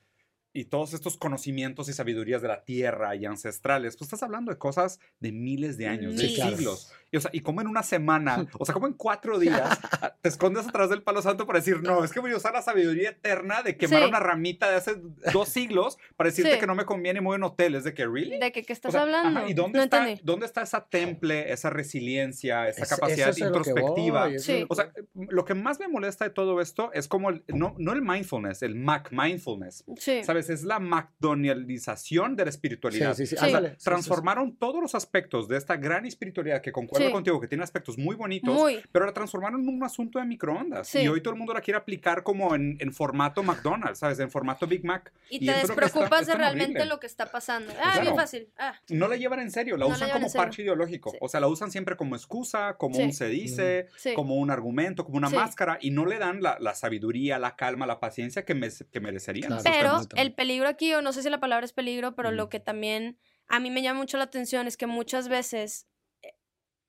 y 0.52 0.66
todos 0.66 0.94
estos 0.94 1.18
conocimientos 1.18 1.90
y 1.90 1.94
sabidurías 1.94 2.42
de 2.42 2.48
la 2.48 2.64
tierra 2.64 3.16
y 3.16 3.26
ancestrales, 3.26 3.96
pues 3.98 4.08
estás 4.08 4.24
hablando 4.24 4.52
de 4.52 4.58
cosas 4.58 5.00
de 5.20 5.32
miles 5.32 5.78
de 5.78 5.88
años, 5.88 6.16
de 6.18 6.28
Sí, 6.28 6.36
claro. 6.36 6.58
siglos. 6.58 6.92
Y, 7.12 7.18
o 7.18 7.22
sea, 7.22 7.32
y 7.34 7.42
como 7.42 7.62
en 7.62 7.68
una 7.68 7.84
semana, 7.84 8.48
o 8.60 8.66
sea, 8.66 8.74
como 8.74 8.88
en 8.88 8.94
cuatro 8.94 9.38
días, 9.40 9.80
ah, 10.02 10.16
te 10.22 10.30
escondes 10.30 10.68
atrás 10.68 10.90
del 10.90 11.04
palo 11.04 11.22
santo 11.22 11.46
para 11.46 11.60
decir, 11.60 11.82
no, 11.84 12.04
es 12.04 12.12
que 12.12 12.20
voy 12.20 12.32
a 12.32 12.38
usar 12.38 12.54
la 12.54 12.62
sabiduría 12.62 13.12
eterna 13.12 13.62
de 13.64 13.78
quemar 13.78 14.02
Sí. 14.04 14.10
una 14.10 14.20
ramita 14.20 14.70
de 14.70 14.76
hace 14.78 14.96
dos 15.34 15.50
siglos 15.50 15.98
para 16.18 16.30
decirte 16.30 16.54
Sí. 16.54 16.60
que 16.60 16.68
no 16.68 16.76
me 16.76 16.86
conviene 16.86 17.20
y 17.20 17.22
me 17.22 17.28
voy 17.28 17.36
a 17.36 17.38
un 17.38 17.44
hotel. 17.44 17.76
Es 17.76 17.84
de 17.84 17.94
que, 17.94 18.06
¿really? 18.08 18.40
de 18.40 18.52
que 18.52 18.64
qué 18.64 18.74
O 18.74 18.76
estás 18.76 18.92
sea, 18.92 19.02
hablando. 19.04 19.40
ajá, 19.40 19.50
¿Y 19.50 19.54
dónde, 19.54 19.78
no 19.78 19.84
está, 19.84 20.00
entendí. 20.00 20.22
dónde 20.24 20.46
está 20.48 20.62
esa 20.62 20.86
temple, 20.88 21.52
esa 21.52 21.70
resiliencia, 21.70 22.68
esa 22.68 22.84
Es- 22.84 22.90
capacidad 22.90 23.30
es 23.30 23.40
introspectiva? 23.40 24.26
voy, 24.26 24.36
es 24.36 24.50
O 24.68 24.76
sea, 24.76 24.92
lo 25.14 25.46
que 25.46 25.54
más 25.54 25.80
me 25.80 25.88
molesta 25.88 26.26
de 26.26 26.32
todo 26.32 26.62
esto 26.62 26.92
es 26.94 27.08
como, 27.08 27.30
el- 27.30 27.44
no, 27.48 27.76
no 27.78 27.94
el 27.94 28.02
mindfulness, 28.02 28.62
el 28.64 28.76
Mac 28.76 29.10
mindfulness. 29.12 29.84
Sí. 29.98 30.22
¿Sabes? 30.44 30.50
Es 30.62 30.64
la 30.66 30.80
McDonaldización 30.80 32.36
de 32.36 32.44
la 32.46 32.50
espiritualidad. 32.50 33.14
Sí, 33.16 33.26
sí, 33.26 33.36
sí, 33.38 33.46
O 33.46 33.50
sea, 33.50 33.76
transformaron 33.84 34.56
todos 34.58 34.82
los 34.82 34.96
aspectos 34.96 35.48
de 35.48 35.58
esta 35.58 35.76
gran 35.78 36.06
espiritualidad 36.06 36.62
que 36.62 36.72
concuerdo 36.72 37.08
Sí. 37.08 37.12
contigo, 37.14 37.40
que 37.40 37.48
tiene 37.48 37.64
aspectos 37.64 37.98
muy 37.98 38.16
bonitos, 38.16 38.54
Muy. 38.54 38.82
pero 38.92 39.06
la 39.06 39.14
transformaron 39.14 39.62
en 39.62 39.68
un 39.70 39.84
asunto 39.84 40.20
de 40.20 40.26
microondas. 40.26 40.88
Sí. 40.88 41.00
Y 41.00 41.08
hoy 41.08 41.22
todo 41.22 41.34
el 41.34 41.38
mundo 41.38 41.54
la 41.54 41.62
quiere 41.62 41.78
aplicar 41.78 42.24
como 42.24 42.56
en, 42.56 42.78
en 42.80 42.94
formato 42.94 43.44
McDonald's, 43.44 44.00
¿sabes? 44.00 44.20
En 44.20 44.30
formato 44.30 44.68
Big 44.68 44.84
Mac. 44.86 45.12
Y 45.30 45.38
Y 45.44 45.46
te 45.48 45.54
despreocupas 45.54 46.22
es 46.22 46.28
de 46.28 46.36
realmente 46.36 46.72
horrible. 46.80 46.86
lo 46.86 47.00
que 47.00 47.08
está 47.08 47.26
pasando. 47.32 47.72
Ah, 47.80 47.92
Claro. 47.94 48.02
bien 48.02 48.16
fácil. 48.16 48.48
Ah, 48.58 48.74
No 48.90 49.08
la 49.08 49.16
llevan 49.16 49.40
en 49.40 49.52
serio, 49.52 49.78
la 49.78 49.86
No 49.88 49.92
usan 49.94 50.10
como 50.12 50.32
parche 50.32 50.62
ideológico. 50.64 51.12
Sí. 51.12 51.18
O 51.22 51.28
sea, 51.30 51.40
la 51.40 51.48
usan 51.48 51.72
siempre 51.72 51.96
como 51.96 52.16
excusa, 52.16 52.76
como 52.78 52.96
Sí. 52.96 53.02
un 53.04 53.14
se 53.14 53.28
dice, 53.28 53.88
sí. 53.98 54.14
como 54.14 54.36
un 54.36 54.52
argumento, 54.52 55.06
como 55.06 55.18
una 55.18 55.30
Sí. 55.30 55.36
máscara, 55.36 55.78
y 55.82 55.92
no 55.92 56.06
le 56.06 56.18
dan 56.20 56.42
la, 56.42 56.58
la 56.60 56.74
sabiduría, 56.76 57.40
la 57.40 57.56
calma, 57.56 57.86
la 57.86 58.00
paciencia 58.00 58.46
que, 58.46 58.54
me- 58.56 58.70
que 58.92 59.00
merecerían. 59.00 59.48
Claro. 59.50 59.64
Pero 59.64 59.90
temas. 59.90 60.08
El 60.30 60.34
peligro 60.36 60.68
aquí, 60.68 60.94
o 60.94 61.02
no 61.02 61.14
sé 61.14 61.24
si 61.24 61.30
la 61.30 61.40
palabra 61.40 61.66
es 61.66 61.74
peligro, 61.74 62.16
pero 62.16 62.32
lo 62.32 62.50
que 62.50 62.60
también 62.60 63.18
a 63.48 63.60
mí 63.60 63.72
me 63.72 63.82
llama 63.82 64.00
mucho 64.00 64.18
la 64.18 64.26
atención 64.26 64.68
es 64.68 64.78
que 64.78 64.88
muchas 64.88 65.28
veces 65.28 65.88
eh, 66.22 66.34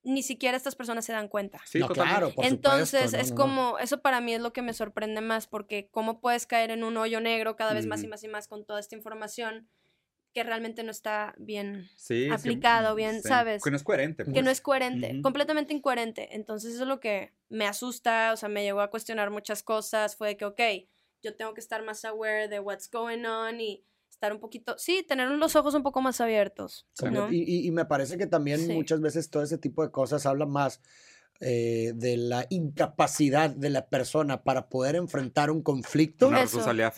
ni 0.02 0.22
siquiera 0.22 0.56
estas 0.56 0.76
personas 0.76 1.04
se 1.04 1.12
dan 1.12 1.28
cuenta. 1.28 1.60
Sí, 1.64 1.78
no, 1.78 1.88
claro, 1.88 2.30
por 2.34 2.44
Entonces 2.44 3.10
supuesto, 3.10 3.16
no, 3.16 3.22
es 3.22 3.30
no, 3.30 3.36
no. 3.36 3.42
como, 3.42 3.78
eso 3.78 4.00
para 4.02 4.20
mí 4.20 4.34
es 4.34 4.40
lo 4.40 4.52
que 4.52 4.62
me 4.62 4.74
sorprende 4.74 5.20
más, 5.20 5.46
porque 5.46 5.88
cómo 5.90 6.20
puedes 6.20 6.46
caer 6.46 6.70
en 6.70 6.84
un 6.84 6.96
hoyo 6.96 7.20
negro 7.20 7.56
cada 7.56 7.72
vez 7.74 7.86
más 7.86 8.02
y 8.02 8.06
más 8.06 8.22
y 8.24 8.28
más 8.28 8.46
con 8.48 8.64
toda 8.64 8.80
esta 8.80 8.94
información 8.94 9.68
que 10.32 10.44
realmente 10.44 10.84
no 10.84 10.90
está 10.92 11.34
bien, 11.38 11.88
Sí, 11.96 12.26
sí, 12.26 12.30
aplicado, 12.30 12.94
bien, 12.94 13.20
¿sabes? 13.22 13.62
Que 13.64 13.70
no 13.70 13.76
es 13.76 13.82
coherente. 13.82 14.24
que 14.24 14.30
pues. 14.30 14.44
no 14.44 14.50
es 14.50 14.60
coherente, 14.60 15.20
completamente 15.22 15.74
incoherente. 15.74 16.36
Entonces 16.36 16.74
eso 16.74 16.82
es 16.82 16.88
lo 16.88 17.00
que 17.00 17.32
me 17.48 17.66
asusta, 17.66 18.32
o 18.32 18.36
sea, 18.36 18.48
me 18.48 18.62
llegó 18.62 18.80
a 18.80 18.90
cuestionar 18.90 19.30
muchas 19.30 19.62
cosas, 19.64 20.14
fue 20.14 20.28
de 20.28 20.36
que, 20.36 20.44
ok, 20.44 20.60
yo 21.22 21.36
tengo 21.36 21.54
que 21.54 21.60
estar 21.60 21.82
más 21.84 22.04
aware 22.04 22.48
de 22.48 22.60
what's 22.60 22.90
going 22.90 23.24
on 23.24 23.60
y 23.60 23.84
estar 24.10 24.32
un 24.32 24.40
poquito, 24.40 24.76
sí, 24.78 25.04
tener 25.06 25.28
los 25.30 25.56
ojos 25.56 25.74
un 25.74 25.82
poco 25.82 26.00
más 26.02 26.20
abiertos. 26.20 26.86
Y, 27.30 27.42
y- 27.42 27.66
y 27.66 27.70
me 27.70 27.84
parece 27.86 28.18
que 28.18 28.26
también 28.26 28.58
Sí. 28.60 28.72
muchas 28.72 29.00
veces 29.00 29.30
todo 29.30 29.42
ese 29.42 29.56
tipo 29.58 29.82
de 29.82 29.90
cosas 29.90 30.26
habla 30.26 30.46
más 30.46 30.80
eh, 31.40 31.92
de 31.94 32.16
la 32.18 32.46
incapacidad 32.50 33.50
de 33.50 33.70
la 33.70 33.86
persona 33.86 34.42
para 34.42 34.68
poder 34.68 34.96
enfrentar 34.96 35.50
un 35.50 35.62
conflicto, 35.62 36.28
Una 36.28 36.44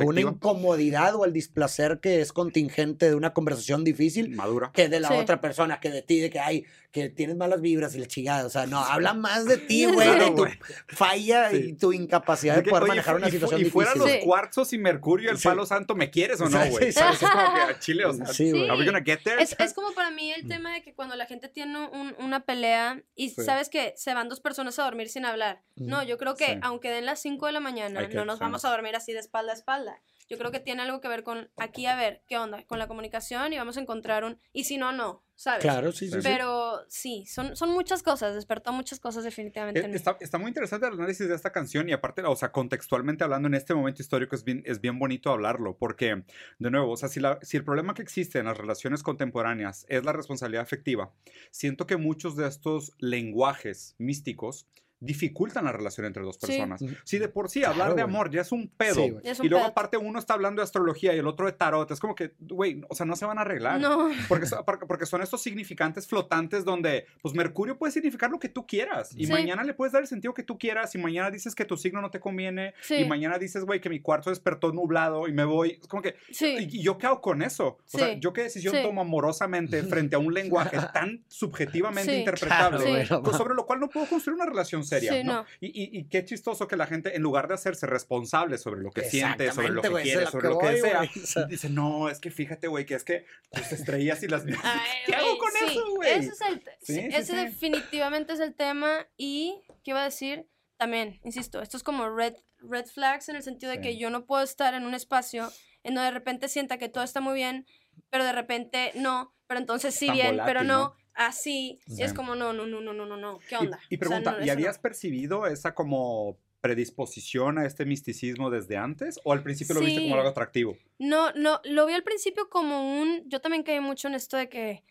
una 0.00 0.20
incomodidad 0.20 1.14
o 1.14 1.24
el 1.24 1.32
displacer 1.32 2.00
que 2.00 2.20
es 2.20 2.32
contingente 2.32 3.08
de 3.08 3.14
una 3.14 3.32
conversación 3.32 3.84
difícil 3.84 4.30
madura. 4.30 4.70
que 4.74 4.88
de 4.88 5.00
la 5.00 5.08
Sí. 5.08 5.14
otra 5.14 5.40
persona, 5.40 5.80
que 5.80 5.90
de 5.90 6.02
ti, 6.02 6.18
de 6.20 6.30
que 6.30 6.40
hay, 6.40 6.64
que 6.90 7.08
tienes 7.08 7.36
malas 7.36 7.60
vibras 7.60 7.94
y 7.94 7.98
la 7.98 8.06
chingada. 8.06 8.44
O 8.44 8.50
sea, 8.50 8.66
no, 8.66 8.78
habla 8.78 9.14
más 9.14 9.46
de 9.46 9.56
ti, 9.56 9.86
güey, 9.86 10.08
Claro, 10.08 10.24
de 10.26 10.30
tu 10.32 10.44
falla 10.88 11.50
Sí. 11.50 11.56
y 11.68 11.72
tu 11.74 11.92
incapacidad 11.92 12.56
de 12.56 12.62
que, 12.64 12.70
poder 12.70 12.82
oye, 12.84 12.88
manejar 12.90 13.16
una 13.16 13.28
y 13.28 13.30
situación 13.30 13.60
y 13.60 13.64
difícil. 13.64 13.72
fueran 13.72 13.98
los 13.98 14.10
Sí. 14.10 14.18
cuarzos 14.24 14.72
y 14.72 14.78
mercurio 14.78 15.28
y 15.28 15.32
el 15.32 15.38
Sí. 15.38 15.48
palo 15.48 15.64
santo, 15.66 15.94
¿me 15.94 16.10
quieres 16.10 16.40
o 16.40 16.48
no, 16.50 16.58
güey? 16.68 16.86
sí, 16.86 16.92
¿Sabes? 16.92 17.18
sí. 17.18 17.24
Es 17.24 17.30
como 17.30 17.54
que 17.54 17.60
a 17.60 17.78
Chile, 17.78 18.04
o 18.04 18.12
sea, 18.12 18.26
Sí, 18.26 18.50
güey. 18.50 18.68
¿are 18.68 18.78
we 18.78 18.84
gonna 18.84 19.02
get 19.02 19.20
there? 19.24 19.42
Es, 19.42 19.56
es 19.58 19.72
como 19.74 19.92
para 19.94 20.10
mí 20.10 20.32
el 20.32 20.46
tema 20.48 20.74
de 20.74 20.82
que 20.82 20.94
cuando 20.94 21.16
la 21.16 21.26
gente 21.26 21.48
tiene 21.48 21.78
un- 21.88 22.14
una 22.18 22.44
pelea 22.44 23.00
y 23.14 23.30
Sí. 23.30 23.42
sabes 23.42 23.68
que 23.70 23.94
se 23.96 24.12
van 24.12 24.28
dos 24.32 24.40
personas 24.40 24.78
a 24.78 24.84
dormir 24.84 25.08
sin 25.08 25.24
hablar. 25.24 25.62
No, 25.76 25.98
Ujú. 25.98 26.06
yo 26.06 26.18
creo 26.18 26.34
que 26.34 26.46
Sí. 26.46 26.58
aunque 26.62 26.90
den 26.90 27.06
las 27.06 27.20
5 27.20 27.46
de 27.46 27.52
la 27.52 27.60
mañana, 27.60 28.08
que- 28.08 28.14
no 28.16 28.24
nos 28.24 28.38
vamos 28.38 28.64
a 28.64 28.70
dormir 28.70 28.96
así 28.96 29.12
de 29.12 29.18
espalda 29.20 29.52
a 29.52 29.54
espalda. 29.54 30.00
Yo 30.32 30.38
creo 30.38 30.50
que 30.50 30.60
tiene 30.60 30.80
algo 30.80 31.02
que 31.02 31.08
ver 31.08 31.22
con 31.24 31.50
aquí 31.58 31.84
a 31.84 31.94
ver 31.94 32.22
qué 32.26 32.38
onda 32.38 32.64
con 32.64 32.78
la 32.78 32.88
comunicación 32.88 33.52
y 33.52 33.58
vamos 33.58 33.76
a 33.76 33.80
encontrar 33.82 34.24
un 34.24 34.40
y 34.54 34.64
si 34.64 34.78
no 34.78 34.90
no, 34.92 35.22
¿sabes? 35.34 35.60
Claro, 35.60 35.92
sí, 35.92 36.08
sí. 36.08 36.16
Pero 36.22 36.80
sí, 36.88 37.26
son, 37.26 37.54
son 37.54 37.70
muchas 37.70 38.02
cosas, 38.02 38.34
despertó 38.34 38.72
muchas 38.72 38.98
cosas 38.98 39.24
definitivamente. 39.24 39.80
Eh, 39.80 39.84
en 39.84 39.90
mí. 39.90 39.96
Está, 39.96 40.16
está 40.20 40.38
muy 40.38 40.48
interesante 40.48 40.86
el 40.86 40.94
análisis 40.94 41.28
de 41.28 41.34
esta 41.34 41.52
canción 41.52 41.86
y 41.90 41.92
aparte, 41.92 42.22
o 42.22 42.34
sea, 42.34 42.50
contextualmente 42.50 43.24
hablando 43.24 43.46
en 43.48 43.54
este 43.54 43.74
momento 43.74 44.00
histórico 44.00 44.34
es 44.34 44.42
bien, 44.44 44.62
es 44.64 44.80
bien 44.80 44.98
bonito 44.98 45.30
hablarlo 45.30 45.76
porque, 45.76 46.24
de 46.58 46.70
nuevo, 46.70 46.92
o 46.92 46.96
sea, 46.96 47.10
si, 47.10 47.20
la- 47.20 47.38
si 47.42 47.58
el 47.58 47.64
problema 47.64 47.92
que 47.92 48.00
existe 48.00 48.38
en 48.38 48.46
las 48.46 48.56
relaciones 48.56 49.02
contemporáneas 49.02 49.84
es 49.90 50.02
la 50.02 50.12
responsabilidad 50.14 50.62
afectiva, 50.62 51.12
siento 51.50 51.86
que 51.86 51.98
muchos 51.98 52.36
de 52.36 52.48
estos 52.48 52.92
lenguajes 52.98 53.94
místicos 53.98 54.66
dificultan 55.04 55.64
la 55.64 55.72
relación 55.72 56.06
entre 56.06 56.22
dos 56.22 56.36
Sí. 56.40 56.46
personas. 56.46 56.82
Ujú. 56.82 56.94
Si 57.04 57.18
de 57.18 57.28
por 57.28 57.48
sí 57.48 57.60
Claro, 57.60 57.72
hablar 57.74 57.94
de 57.96 58.02
amor 58.02 58.30
ya 58.30 58.40
es 58.40 58.52
un 58.52 58.68
pedo 58.68 58.94
Sí, 58.94 59.14
es 59.24 59.40
un 59.40 59.46
y 59.46 59.48
luego 59.48 59.64
pedo. 59.64 59.70
aparte 59.72 59.96
uno 59.96 60.18
está 60.18 60.34
hablando 60.34 60.60
de 60.60 60.64
astrología 60.64 61.14
y 61.14 61.18
el 61.18 61.26
otro 61.26 61.46
de 61.46 61.52
tarot, 61.52 61.90
es 61.90 62.00
como 62.00 62.14
que, 62.14 62.34
güey, 62.40 62.82
o 62.88 62.94
sea, 62.94 63.04
no 63.06 63.16
se 63.16 63.24
van 63.26 63.38
a 63.38 63.42
arreglar. 63.42 63.80
No, 63.80 64.10
Porque, 64.28 64.46
porque- 64.86 65.06
son 65.06 65.22
estos 65.22 65.42
significantes 65.42 66.06
flotantes 66.06 66.64
donde, 66.64 67.06
pues, 67.20 67.34
Mercurio 67.34 67.76
puede 67.78 67.92
significar 67.92 68.30
lo 68.30 68.38
que 68.38 68.48
tú 68.48 68.66
quieras. 68.66 69.10
Y 69.16 69.26
Sí. 69.26 69.32
mañana 69.32 69.64
le 69.64 69.74
puedes 69.74 69.92
dar 69.92 70.02
el 70.02 70.08
sentido 70.08 70.32
que 70.34 70.42
tú 70.42 70.58
quieras. 70.58 70.94
Y 70.94 70.98
mañana 70.98 71.30
dices 71.30 71.54
que 71.54 71.64
tu 71.64 71.76
signo 71.76 72.00
no 72.00 72.10
te 72.10 72.20
conviene. 72.20 72.74
Sí. 72.80 72.96
Y 72.96 73.04
mañana 73.04 73.38
dices, 73.38 73.64
güey, 73.64 73.80
que 73.80 73.90
mi 73.90 74.00
cuarto 74.00 74.30
despertó 74.30 74.72
nublado 74.72 75.26
y 75.28 75.32
me 75.32 75.44
voy. 75.44 75.78
Es 75.80 75.88
como 75.88 76.02
que, 76.02 76.14
sí. 76.30 76.56
¿y 76.70 76.82
yo 76.82 76.98
qué 76.98 77.06
hago 77.06 77.20
con 77.20 77.42
eso? 77.42 77.78
O 77.84 77.98
sea, 77.98 78.12
Sí. 78.14 78.20
¿yo 78.20 78.32
qué 78.32 78.42
decisión 78.42 78.74
Sí. 78.74 78.82
tomo 78.82 79.00
amorosamente 79.00 79.82
frente 79.82 80.16
a 80.16 80.18
un 80.18 80.32
lenguaje 80.32 80.78
tan 80.92 81.24
subjetivamente 81.28 82.12
Sí. 82.12 82.18
interpretable? 82.20 82.84
Claro, 82.84 83.04
Sí. 83.06 83.14
pues, 83.24 83.36
sobre 83.36 83.54
lo 83.54 83.66
cual 83.66 83.80
no 83.80 83.88
puedo 83.88 84.06
construir 84.06 84.36
una 84.36 84.46
relación 84.46 84.84
seria, 84.96 85.12
Sí, 85.12 85.24
¿no? 85.24 85.32
no. 85.42 85.46
Y, 85.60 85.66
y- 85.68 85.98
y 85.98 86.04
qué 86.04 86.24
chistoso 86.24 86.66
que 86.68 86.76
la 86.76 86.86
gente, 86.86 87.14
en 87.16 87.22
lugar 87.22 87.48
de 87.48 87.54
hacerse 87.54 87.86
responsable 87.86 88.58
sobre 88.58 88.80
lo 88.82 88.90
que 88.90 89.02
siente, 89.04 89.50
sobre 89.52 89.70
lo 89.70 89.82
que 89.82 89.88
güey, 89.88 90.04
quiere, 90.04 90.26
sobre 90.26 90.48
lo 90.48 90.58
que 90.58 90.66
desea, 90.68 91.02
o 91.02 91.26
sea. 91.26 91.44
dice, 91.46 91.68
no, 91.70 92.08
es 92.08 92.18
que 92.20 92.30
fíjate, 92.30 92.68
güey, 92.68 92.84
que 92.86 92.94
es 92.94 93.04
que 93.04 93.24
tus 93.52 93.72
estrellas 93.72 94.22
y 94.22 94.28
las. 94.28 94.44
Ay, 94.62 94.80
¿Qué 95.06 95.14
hago 95.14 95.26
güey, 95.26 95.38
con 95.38 95.50
sí, 95.52 95.64
eso, 95.70 95.94
güey? 95.96 96.10
Ese 96.10 96.28
es 96.28 96.40
el, 96.40 96.62
Sí, 96.80 97.00
ese 97.00 97.24
sí. 97.24 97.36
definitivamente 97.36 98.32
es 98.32 98.40
el 98.40 98.54
tema 98.54 99.06
y 99.16 99.60
qué 99.84 99.92
iba 99.92 100.00
a 100.00 100.04
decir 100.04 100.46
también, 100.76 101.20
insisto, 101.24 101.62
esto 101.62 101.76
es 101.76 101.82
como 101.82 102.08
red 102.10 102.34
red 102.58 102.86
flags 102.86 103.28
en 103.28 103.36
el 103.36 103.42
sentido 103.42 103.72
de 103.72 103.80
que 103.80 103.96
yo 103.96 104.08
no 104.10 104.24
puedo 104.24 104.42
estar 104.44 104.74
en 104.74 104.84
un 104.86 104.94
espacio 104.94 105.50
en 105.82 105.94
donde 105.94 106.06
de 106.06 106.10
repente 106.12 106.48
sienta 106.48 106.78
que 106.78 106.88
todo 106.88 107.02
está 107.02 107.20
muy 107.20 107.34
bien, 107.34 107.66
pero 108.08 108.24
de 108.24 108.32
repente 108.32 108.92
no, 108.94 109.34
pero 109.48 109.58
entonces 109.58 109.94
sí 109.94 110.06
Tan 110.06 110.14
bien, 110.14 110.28
pero 110.44 110.60
volátil, 110.60 110.68
no, 110.68 110.78
¿no? 110.78 110.96
Así, 111.14 111.78
y 111.86 112.02
es 112.02 112.10
Sí. 112.10 112.16
como 112.16 112.34
no, 112.34 112.52
no, 112.52 112.66
no, 112.66 112.80
no, 112.80 112.92
no, 112.92 113.06
no, 113.06 113.16
no, 113.16 113.38
¿qué 113.48 113.54
Y- 113.56 113.58
onda? 113.58 113.78
Y, 113.88 113.96
O 113.96 113.98
sea, 113.98 113.98
pregunta, 113.98 114.32
no, 114.32 114.42
¿y 114.42 114.46
no. 114.46 114.52
habías 114.52 114.78
percibido 114.78 115.46
esa 115.46 115.74
como 115.74 116.38
predisposición 116.60 117.58
a 117.58 117.66
este 117.66 117.84
misticismo 117.84 118.48
desde 118.50 118.76
antes? 118.76 119.18
¿O 119.24 119.32
al 119.32 119.42
principio 119.42 119.74
lo 119.74 119.80
viste 119.80 120.00
como 120.00 120.14
Sí. 120.14 120.18
algo 120.18 120.28
atractivo? 120.30 120.76
No, 120.98 121.32
no, 121.32 121.60
lo 121.64 121.86
vi 121.86 121.94
al 121.94 122.04
principio 122.04 122.48
como 122.48 123.00
un, 123.00 123.22
yo 123.28 123.40
también 123.40 123.62
caí 123.62 123.80
mucho 123.80 124.08
en 124.08 124.14
esto 124.14 124.36
de 124.36 124.48
que 124.48 124.84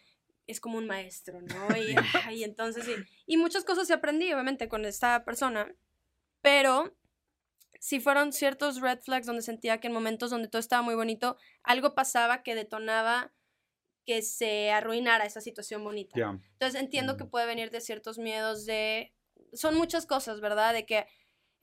es 0.48 0.60
como 0.60 0.78
un 0.78 0.86
maestro, 0.88 1.40
¿no? 1.42 1.78
Y, 1.78 1.96
y 2.36 2.44
entonces 2.44 2.84
sí, 2.86 2.94
y 3.26 3.38
muchas 3.38 3.64
cosas 3.64 3.88
sí 3.88 3.94
aprendí, 3.94 4.32
obviamente, 4.34 4.68
con 4.68 4.86
esta 4.86 5.24
persona, 5.24 5.74
pero 6.42 6.94
sí 7.80 8.00
fueron 8.00 8.32
ciertos 8.34 8.80
red 8.82 9.00
flags 9.00 9.26
donde 9.26 9.42
sentía 9.42 9.80
que 9.80 9.88
en 9.88 9.94
momentos 9.94 10.30
donde 10.30 10.48
todo 10.50 10.60
estaba 10.60 10.82
muy 10.82 10.94
bonito, 10.96 11.38
algo 11.64 11.96
pasaba 11.96 12.44
que 12.44 12.54
detonaba 12.54 13.32
que 14.06 14.22
se 14.22 14.72
arruinara 14.72 15.26
esa 15.26 15.42
situación 15.42 15.84
bonita. 15.84 16.18
Ya. 16.18 16.40
Entonces 16.54 16.80
entiendo 16.80 17.18
que 17.18 17.26
Mm. 17.26 17.30
puede 17.30 17.46
venir 17.46 17.70
de 17.72 17.82
ciertos 17.82 18.18
miedos 18.18 18.66
de... 18.66 19.14
Son 19.54 19.76
muchas 19.76 20.06
cosas, 20.06 20.40
¿verdad? 20.42 20.74
De 20.74 20.86
que 20.86 21.06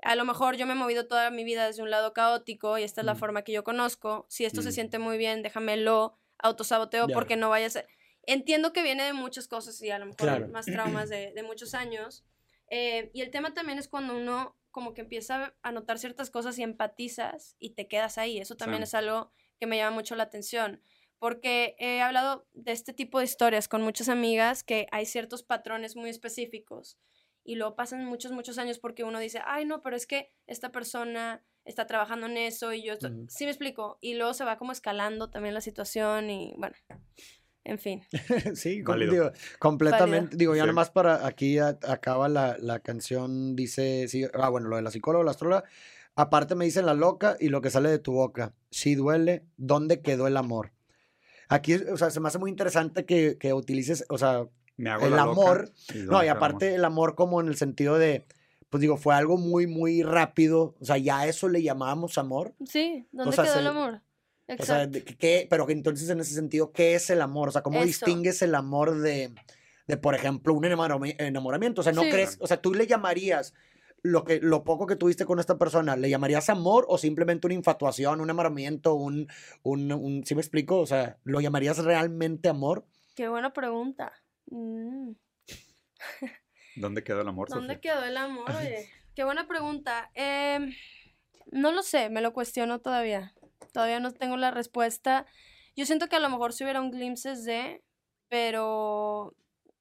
a 0.02 0.14
lo 0.14 0.24
mejor 0.24 0.56
yo 0.56 0.66
me 0.66 0.72
he 0.72 0.76
movido 0.76 1.08
toda 1.08 1.30
mi 1.30 1.42
vida 1.42 1.66
desde 1.66 1.82
un 1.82 1.90
lado 1.90 2.12
caótico 2.12 2.78
y 2.78 2.84
esta 2.84 3.00
es 3.00 3.04
la 3.06 3.14
Mm. 3.14 3.18
forma 3.18 3.42
que 3.42 3.52
yo 3.52 3.64
conozco. 3.64 4.26
Si 4.28 4.44
esto 4.44 4.62
se 4.62 4.68
Mm. 4.68 4.72
siente 4.72 4.98
muy 4.98 5.18
bien, 5.18 5.42
déjamelo 5.42 6.16
autosaboteo 6.38 7.08
Ya. 7.08 7.14
porque 7.14 7.36
no 7.36 7.48
vaya 7.50 7.66
a 7.66 7.70
ser... 7.70 7.86
Entiendo 8.24 8.72
que 8.72 8.82
viene 8.82 9.02
de 9.04 9.12
muchas 9.14 9.48
cosas 9.48 9.80
y 9.82 9.90
a 9.90 9.98
lo 9.98 10.04
mejor 10.06 10.18
Claro. 10.18 10.48
más 10.48 10.66
traumas 10.66 11.08
de, 11.08 11.32
de 11.32 11.42
muchos 11.42 11.74
años. 11.74 12.24
Eh, 12.70 13.10
y 13.14 13.22
el 13.22 13.30
tema 13.30 13.54
también 13.54 13.78
es 13.78 13.88
cuando 13.88 14.16
uno 14.16 14.54
como 14.70 14.92
que 14.94 15.00
empieza 15.00 15.54
a 15.62 15.72
notar 15.72 15.98
ciertas 15.98 16.30
cosas 16.30 16.58
y 16.58 16.62
empatizas 16.62 17.56
y 17.58 17.70
te 17.70 17.88
quedas 17.88 18.18
ahí. 18.18 18.38
Eso 18.38 18.54
también 18.56 18.82
Sí. 18.82 18.84
es 18.84 18.94
algo 18.94 19.32
que 19.58 19.66
me 19.66 19.76
llama 19.78 19.96
mucho 19.96 20.14
la 20.14 20.24
atención 20.24 20.82
porque 21.18 21.74
he 21.78 22.00
hablado 22.00 22.46
de 22.52 22.72
este 22.72 22.92
tipo 22.92 23.18
de 23.18 23.24
historias 23.24 23.68
con 23.68 23.82
muchas 23.82 24.08
amigas 24.08 24.62
que 24.62 24.86
hay 24.92 25.06
ciertos 25.06 25.42
patrones 25.42 25.96
muy 25.96 26.10
específicos 26.10 26.98
y 27.44 27.56
luego 27.56 27.76
pasan 27.76 28.04
muchos, 28.04 28.32
muchos 28.32 28.58
años 28.58 28.78
porque 28.78 29.04
uno 29.04 29.18
dice, 29.18 29.40
ay, 29.44 29.64
no, 29.64 29.80
pero 29.82 29.96
es 29.96 30.06
que 30.06 30.30
esta 30.46 30.70
persona 30.70 31.42
está 31.64 31.86
trabajando 31.86 32.26
en 32.26 32.36
eso 32.36 32.72
y 32.72 32.82
yo, 32.82 32.92
estoy-". 32.94 33.10
Ujú. 33.12 33.26
sí 33.28 33.44
me 33.44 33.50
explico, 33.50 33.98
y 34.00 34.14
luego 34.14 34.34
se 34.34 34.44
va 34.44 34.58
como 34.58 34.72
escalando 34.72 35.30
también 35.30 35.54
la 35.54 35.60
situación 35.60 36.30
y 36.30 36.54
bueno, 36.58 36.76
en 37.64 37.78
fin. 37.78 38.02
Sí, 38.54 38.82
Válido. 38.82 39.12
digo, 39.12 39.32
completamente. 39.58 40.36
Digo, 40.36 40.54
ya 40.54 40.62
Sí. 40.62 40.66
nomás 40.68 40.90
para 40.90 41.26
aquí 41.26 41.58
a- 41.58 41.78
acaba 41.86 42.28
la, 42.28 42.56
la 42.58 42.80
canción, 42.80 43.54
dice, 43.56 44.08
sí, 44.08 44.24
ah, 44.34 44.48
bueno, 44.48 44.68
lo 44.68 44.76
de 44.76 44.82
la 44.82 44.90
psicóloga, 44.90 45.24
la 45.24 45.32
astróloga. 45.32 45.64
Aparte 46.16 46.54
me 46.54 46.64
dicen 46.64 46.86
la 46.86 46.94
loca 46.94 47.36
y 47.38 47.48
lo 47.48 47.60
que 47.60 47.70
sale 47.70 47.90
de 47.90 47.98
tu 47.98 48.12
boca. 48.12 48.52
Si 48.70 48.94
duele, 48.94 49.44
¿dónde 49.56 50.00
quedó 50.02 50.26
el 50.26 50.36
amor? 50.36 50.72
Aquí, 51.48 51.74
o 51.74 51.96
sea, 51.96 52.10
se 52.10 52.20
me 52.20 52.28
hace 52.28 52.38
muy 52.38 52.50
interesante 52.50 53.04
que, 53.04 53.36
que 53.38 53.52
utilices, 53.52 54.04
o 54.08 54.18
sea, 54.18 54.46
Me 54.76 54.90
hago 54.90 55.06
El 55.06 55.12
la 55.12 55.24
loca 55.24 55.30
amor- 55.40 55.72
y 55.94 55.98
no, 55.98 56.12
¿dónde 56.12 56.26
y 56.26 56.28
aparte 56.28 56.66
amor? 56.68 56.78
el 56.78 56.84
amor 56.84 57.14
como 57.14 57.40
en 57.40 57.48
el 57.48 57.56
sentido 57.56 57.98
de, 57.98 58.26
pues 58.70 58.80
digo, 58.80 58.96
fue 58.96 59.14
algo 59.14 59.36
muy, 59.38 59.66
muy 59.66 60.02
rápido. 60.02 60.74
O 60.80 60.84
sea, 60.84 60.98
ya 60.98 61.20
a 61.20 61.26
eso 61.26 61.48
le 61.48 61.62
llamábamos 61.62 62.18
amor. 62.18 62.54
Sí, 62.66 63.06
¿dónde 63.12 63.34
sea, 63.34 63.44
quedó 63.44 63.54
se- 63.54 63.60
el 63.60 63.66
amor? 63.66 63.94
O 63.94 64.46
sea, 64.46 64.54
Exacto. 64.54 64.90
de 64.90 65.04
que- 65.04 65.16
¿qué- 65.16 65.46
pero 65.50 65.68
entonces 65.68 66.08
en 66.10 66.20
ese 66.20 66.34
sentido, 66.34 66.70
¿qué 66.72 66.94
es 66.94 67.10
el 67.10 67.20
amor? 67.22 67.48
O 67.48 67.52
sea, 67.52 67.62
¿cómo 67.62 67.78
Eso. 67.78 67.86
distingues 67.86 68.40
el 68.42 68.54
amor 68.54 68.98
de, 69.00 69.32
de, 69.86 69.96
por 69.96 70.14
ejemplo, 70.14 70.54
un 70.54 70.64
enamorami- 70.64 71.16
enamoramiento? 71.18 71.80
O 71.80 71.84
sea, 71.84 71.92
¿no 71.92 72.02
Sí. 72.02 72.10
crees? 72.10 72.36
O 72.40 72.46
sea, 72.46 72.60
¿tú 72.60 72.72
le 72.74 72.86
llamarías 72.86 73.52
lo, 74.02 74.24
que, 74.24 74.40
lo 74.40 74.64
poco 74.64 74.86
que 74.86 74.96
tuviste 74.96 75.24
con 75.24 75.40
esta 75.40 75.58
persona, 75.58 75.96
¿le 75.96 76.10
llamarías 76.10 76.48
amor 76.48 76.86
o 76.88 76.98
simplemente 76.98 77.46
una 77.46 77.54
infatuación, 77.54 78.20
un 78.20 78.26
enamoramiento, 78.26 78.94
un, 78.94 79.28
un, 79.62 79.92
un 79.92 80.24
¿sí 80.24 80.34
me 80.34 80.40
explico? 80.40 80.78
O 80.80 80.86
sea, 80.86 81.18
¿lo 81.24 81.40
llamarías 81.40 81.78
realmente 81.78 82.48
amor? 82.48 82.86
Qué 83.14 83.28
buena 83.28 83.52
pregunta. 83.52 84.12
Mm. 84.46 85.12
¿Dónde 86.76 87.02
quedó 87.02 87.22
el 87.22 87.28
amor, 87.28 87.48
¿Dónde 87.48 87.74
Sofía? 87.74 87.92
quedó 87.92 88.04
el 88.04 88.16
amor? 88.16 88.50
Oye, 88.56 88.88
qué 89.14 89.24
buena 89.24 89.48
pregunta. 89.48 90.10
Em, 90.14 90.72
no 91.50 91.72
lo 91.72 91.82
sé, 91.82 92.08
me 92.10 92.20
lo 92.20 92.32
cuestiono 92.32 92.80
todavía. 92.80 93.34
Todavía 93.72 94.00
no 94.00 94.12
tengo 94.12 94.36
la 94.36 94.50
respuesta. 94.50 95.26
Yo 95.76 95.86
siento 95.86 96.08
que 96.08 96.16
a 96.16 96.20
lo 96.20 96.30
mejor 96.30 96.52
si 96.52 96.64
hubiera 96.64 96.80
un 96.80 96.90
glimpses 96.90 97.44
de, 97.44 97.82
pero 98.28 99.34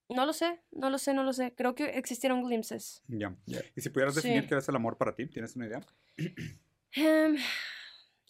no 0.08 0.24
lo 0.26 0.32
sé, 0.32 0.60
no 0.72 0.90
lo 0.90 0.98
sé, 0.98 1.14
no 1.14 1.22
lo 1.24 1.32
sé. 1.32 1.54
Creo 1.54 1.74
que 1.74 1.84
existieron 1.98 2.42
glimpses. 2.42 3.02
Ya. 3.08 3.34
Ya. 3.46 3.60
Y 3.76 3.80
si 3.80 3.90
pudieras 3.90 4.14
definir 4.14 4.42
Sí. 4.42 4.48
qué 4.48 4.56
es 4.56 4.68
el 4.68 4.76
amor 4.76 4.96
para 4.96 5.14
ti, 5.14 5.26
¿tienes 5.26 5.54
una 5.56 5.66
idea? 5.66 5.80
Em, 6.92 7.36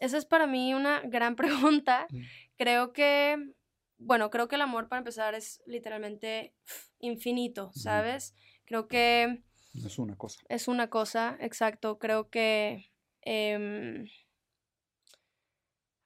esa 0.00 0.18
es 0.18 0.24
para 0.24 0.46
mí 0.46 0.74
una 0.74 1.00
gran 1.02 1.36
pregunta. 1.82 2.06
Mm. 2.10 2.22
Creo 2.56 2.92
que, 2.92 3.52
bueno, 3.98 4.30
creo 4.30 4.48
que 4.48 4.56
el 4.56 4.62
amor 4.62 4.88
para 4.88 4.98
empezar 4.98 5.34
es 5.34 5.62
literalmente 5.66 6.54
infinito, 6.98 7.70
¿sabes? 7.74 8.34
Creo 8.64 8.88
que 8.88 9.42
es 9.74 9.98
una 9.98 10.16
cosa. 10.16 10.40
es 10.48 10.68
una 10.68 10.90
cosa, 10.90 11.36
exacto. 11.40 11.98
Creo 11.98 12.28
que. 12.30 12.90
em, 13.22 14.06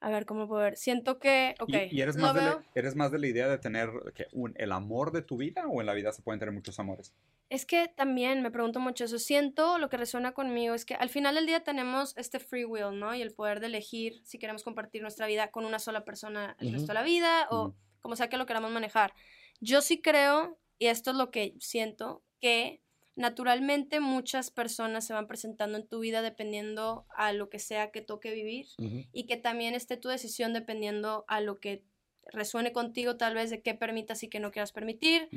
a 0.03 0.11
ver, 0.11 0.27
¿cómo 0.27 0.49
puedo 0.49 0.63
ver? 0.63 0.77
Siento 0.77 1.19
que. 1.19 1.55
Ok. 1.61 1.69
¿Y, 1.71 1.97
y 1.97 2.01
eres, 2.01 2.17
más 2.17 2.35
de 2.35 2.43
la, 2.43 2.51
veo- 2.57 2.65
eres 2.75 2.97
más 2.97 3.11
de 3.13 3.19
la 3.19 3.27
idea 3.27 3.49
de 3.49 3.59
tener 3.59 3.91
que 4.15 4.27
un- 4.33 4.55
el 4.57 4.73
amor 4.73 5.13
de 5.13 5.23
tu 5.23 5.37
vida 5.37 5.67
o 5.69 5.81
en 5.81 5.87
la 5.87 5.95
vida 5.95 6.13
se 6.13 6.23
pueden 6.23 6.39
tener 6.41 6.53
muchos 6.55 6.79
amores? 6.79 7.15
Es 7.49 7.67
que 7.67 7.89
también 7.89 8.43
me 8.43 8.51
pregunto 8.51 8.81
mucho 8.81 9.05
eso. 9.05 9.19
Siento 9.19 9.79
lo 9.79 9.89
que 9.89 9.97
resuena 9.99 10.33
conmigo 10.33 10.75
es 10.75 10.85
que 10.85 10.95
al 10.95 11.09
final 11.11 11.35
del 11.35 11.47
día 11.47 11.63
tenemos 11.65 12.17
este 12.17 12.39
free 12.41 12.65
will, 12.65 12.99
¿no? 12.99 13.15
Y 13.15 13.23
el 13.23 13.33
poder 13.35 13.61
de 13.61 13.67
elegir 13.67 14.21
si 14.25 14.39
queremos 14.39 14.63
compartir 14.63 15.03
nuestra 15.03 15.27
vida 15.27 15.51
con 15.51 15.65
una 15.65 15.79
sola 15.79 16.05
persona 16.05 16.57
el 16.61 16.73
resto 16.73 16.89
de 16.89 16.95
la 16.95 17.03
vida 17.03 17.47
o 17.51 17.69
Ujú. 17.69 17.75
como 18.01 18.17
sea 18.17 18.29
que 18.29 18.39
lo 18.39 18.47
queramos 18.47 18.71
manejar. 18.71 19.13
Yo 19.61 19.83
sí 19.83 20.01
creo, 20.01 20.59
y 20.79 20.87
esto 20.87 21.11
es 21.11 21.17
lo 21.17 21.31
que 21.31 21.55
siento, 21.61 22.23
que 22.41 22.81
naturalmente 23.15 24.01
muchas 24.01 24.51
personas 24.51 25.07
se 25.07 25.13
van 25.13 25.27
presentando 25.27 25.77
en 25.77 25.87
tu 25.87 26.01
vida 26.01 26.23
dependiendo 26.23 27.07
a 27.15 27.33
lo 27.33 27.51
que 27.51 27.59
sea 27.59 27.91
que 27.91 28.01
toque 28.01 28.33
vivir 28.33 28.67
y 29.13 29.25
que 29.27 29.37
también 29.37 29.75
esté 29.75 29.97
tu 29.97 30.09
decisión 30.09 30.53
dependiendo 30.53 31.25
a 31.29 31.41
lo 31.41 31.61
que 31.61 31.83
resuene 32.27 32.73
contigo, 32.73 33.17
tal 33.17 33.35
vez 33.35 33.51
de 33.51 33.61
qué 33.61 33.75
permitas 33.75 34.23
y 34.23 34.29
qué 34.29 34.41
no 34.41 34.51
quieras 34.51 34.73
permitir. 34.73 35.29